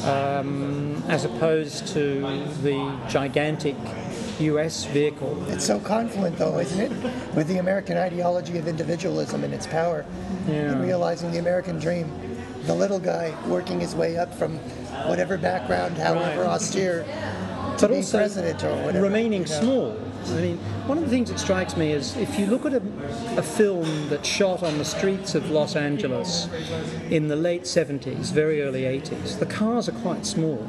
um, 0.05 1.03
as 1.07 1.23
opposed 1.23 1.87
to 1.89 2.21
the 2.63 2.99
gigantic 3.07 3.75
US 4.39 4.85
vehicle. 4.85 5.37
It's 5.49 5.65
so 5.65 5.79
confluent, 5.79 6.37
though, 6.37 6.59
isn't 6.59 6.79
it? 6.79 6.91
With 7.35 7.47
the 7.47 7.57
American 7.57 7.97
ideology 7.97 8.57
of 8.57 8.67
individualism 8.67 9.43
and 9.43 9.53
its 9.53 9.67
power, 9.67 10.05
Yeah. 10.47 10.71
and 10.71 10.81
realizing 10.83 11.31
the 11.31 11.39
American 11.39 11.79
dream. 11.79 12.11
The 12.65 12.73
little 12.75 12.99
guy 12.99 13.33
working 13.47 13.79
his 13.79 13.95
way 13.95 14.17
up 14.17 14.33
from 14.33 14.57
whatever 15.07 15.37
background, 15.37 15.97
however 15.97 16.41
Right. 16.41 16.49
austere, 16.49 17.05
to 17.77 17.87
but 17.87 17.95
also 17.95 18.17
president 18.17 18.63
or 18.63 18.73
whatever. 18.83 19.03
remaining 19.03 19.43
you 19.43 19.47
know. 19.49 19.61
small. 19.61 19.95
I 20.31 20.41
mean, 20.41 20.57
one 20.87 20.97
of 20.97 21.03
the 21.03 21.09
things 21.09 21.29
that 21.29 21.39
strikes 21.39 21.77
me 21.77 21.91
is 21.91 22.15
if 22.17 22.37
you 22.39 22.45
look 22.45 22.65
at 22.65 22.73
a, 22.73 22.81
a 23.37 23.43
film 23.43 24.09
that's 24.09 24.27
shot 24.27 24.63
on 24.63 24.77
the 24.77 24.85
streets 24.85 25.35
of 25.35 25.49
Los 25.51 25.75
Angeles 25.75 26.47
in 27.09 27.27
the 27.27 27.35
late 27.35 27.63
70s, 27.63 28.31
very 28.31 28.61
early 28.61 28.83
80s, 28.83 29.39
the 29.39 29.45
cars 29.45 29.87
are 29.87 29.93
quite 29.93 30.25
small. 30.25 30.67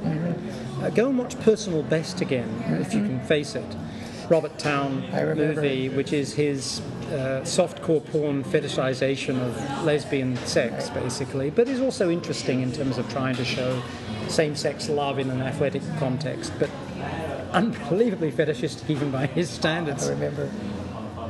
Uh, 0.82 0.90
go 0.90 1.08
and 1.08 1.18
watch 1.18 1.38
Personal 1.40 1.82
Best 1.82 2.20
again, 2.20 2.48
if 2.80 2.92
you 2.94 3.00
can 3.00 3.20
face 3.20 3.54
it. 3.54 3.76
Robert 4.28 4.58
Towne 4.58 5.08
movie, 5.36 5.88
which 5.88 6.12
is 6.12 6.34
his 6.34 6.80
uh, 7.06 7.42
softcore 7.44 8.04
porn 8.10 8.42
fetishization 8.42 9.40
of 9.40 9.84
lesbian 9.84 10.36
sex, 10.38 10.90
basically, 10.90 11.50
but 11.50 11.68
is 11.68 11.80
also 11.80 12.10
interesting 12.10 12.60
in 12.60 12.72
terms 12.72 12.98
of 12.98 13.08
trying 13.08 13.36
to 13.36 13.44
show 13.44 13.80
same-sex 14.28 14.88
love 14.88 15.20
in 15.20 15.30
an 15.30 15.40
athletic 15.40 15.82
context, 15.98 16.52
but 16.58 16.68
unbelievably 17.56 18.30
fetishistic 18.30 18.88
even 18.90 19.10
by 19.10 19.26
his 19.26 19.48
standards. 19.50 20.06
I 20.06 20.12
remember. 20.12 20.50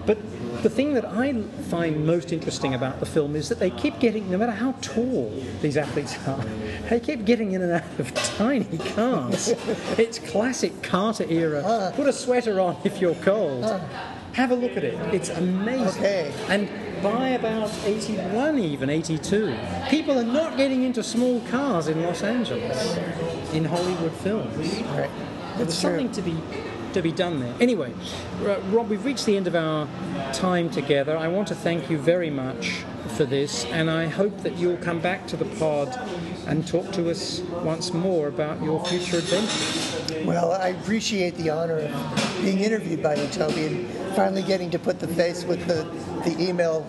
But 0.05 0.19
the 0.63 0.71
thing 0.71 0.95
that 0.95 1.05
I 1.05 1.33
find 1.71 2.07
most 2.07 2.33
interesting 2.33 2.75
about 2.75 3.01
the 3.01 3.07
film 3.07 3.37
is 3.37 3.49
that 3.49 3.59
they 3.59 3.71
keep 3.71 3.99
getting, 3.99 4.31
no 4.31 4.39
matter 4.39 4.53
how 4.53 4.73
tall 4.81 5.33
these 5.63 5.77
athletes 5.77 6.17
are, 6.27 6.45
they 6.89 7.01
keep 7.01 7.25
getting 7.25 7.53
in 7.53 7.63
and 7.63 7.73
out 7.73 8.01
of 8.01 8.15
tiny 8.15 8.79
cars. 8.79 9.49
it's 9.99 10.19
classic 10.19 10.83
Carter 10.83 11.27
era. 11.29 11.63
Ah. 11.65 11.93
Put 11.95 12.07
a 12.09 12.13
sweater 12.13 12.61
on 12.61 12.77
if 12.85 13.01
you're 13.01 13.15
cold. 13.17 13.65
Ah. 13.65 13.81
Have 14.33 14.51
a 14.51 14.55
look 14.55 14.77
at 14.77 14.85
it. 14.85 14.95
It's 15.15 15.31
amazing. 15.31 16.03
Okay. 16.03 16.35
And 16.49 16.69
by 17.03 17.29
about 17.29 17.71
81, 17.85 18.59
even 18.59 18.91
82, 18.91 19.57
people 19.89 20.19
are 20.19 20.25
not 20.25 20.57
getting 20.57 20.83
into 20.83 21.03
small 21.03 21.41
cars 21.49 21.89
in 21.89 22.03
Los 22.03 22.23
Angeles 22.23 22.99
in 23.53 23.65
Hollywood 23.65 24.13
films. 24.13 24.81
Right. 24.83 25.11
There's 25.57 25.81
true. 25.81 25.99
something 25.99 26.13
to 26.13 26.23
be 26.23 26.37
to 26.97 27.03
be 27.03 27.13
done 27.13 27.41
there. 27.41 27.55
Anyway, 27.61 27.93
Rob, 28.41 28.89
we've 28.89 29.05
reached 29.05 29.27
the 29.27 29.37
end 29.37 29.47
of 29.47 29.55
our 29.55 29.87
time 30.33 30.71
together. 30.71 31.15
I 31.15 31.29
want 31.29 31.47
to 31.49 31.55
thank 31.55 31.91
you 31.91 31.99
very 31.99 32.31
much 32.31 32.85
for 33.17 33.25
this, 33.27 33.67
and 33.67 33.91
I 33.91 34.07
hope 34.07 34.39
that 34.43 34.57
you'll 34.57 34.79
come 34.79 35.01
back 35.01 35.27
to 35.29 35.37
the 35.37 35.45
pod 35.59 35.89
and 36.47 36.67
talk 36.67 36.91
to 36.93 37.11
us 37.11 37.41
once 37.63 37.93
more 37.93 38.29
about 38.29 38.63
your 38.63 38.83
future 38.87 39.19
adventures. 39.19 40.25
Well, 40.25 40.53
I 40.53 40.69
appreciate 40.69 41.35
the 41.35 41.51
honor 41.51 41.81
of 41.81 42.41
being 42.41 42.61
interviewed 42.61 43.03
by 43.03 43.17
you, 43.17 43.27
Toby, 43.29 43.67
and 43.67 43.89
finally 44.17 44.43
getting 44.43 44.71
to 44.71 44.79
put 44.79 44.99
the 44.99 45.09
face 45.09 45.45
with 45.45 45.67
the, 45.67 45.85
the 46.29 46.35
email 46.41 46.87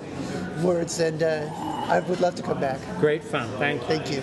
words, 0.64 1.00
and 1.00 1.22
uh, 1.22 1.50
I 1.88 2.00
would 2.00 2.22
love 2.22 2.36
to 2.36 2.44
come 2.44 2.62
back. 2.62 2.80
Great 3.00 3.24
fun. 3.24 3.50
Thank 3.58 3.82
you. 3.82 3.88
Thank 3.88 4.12
you. 4.12 4.22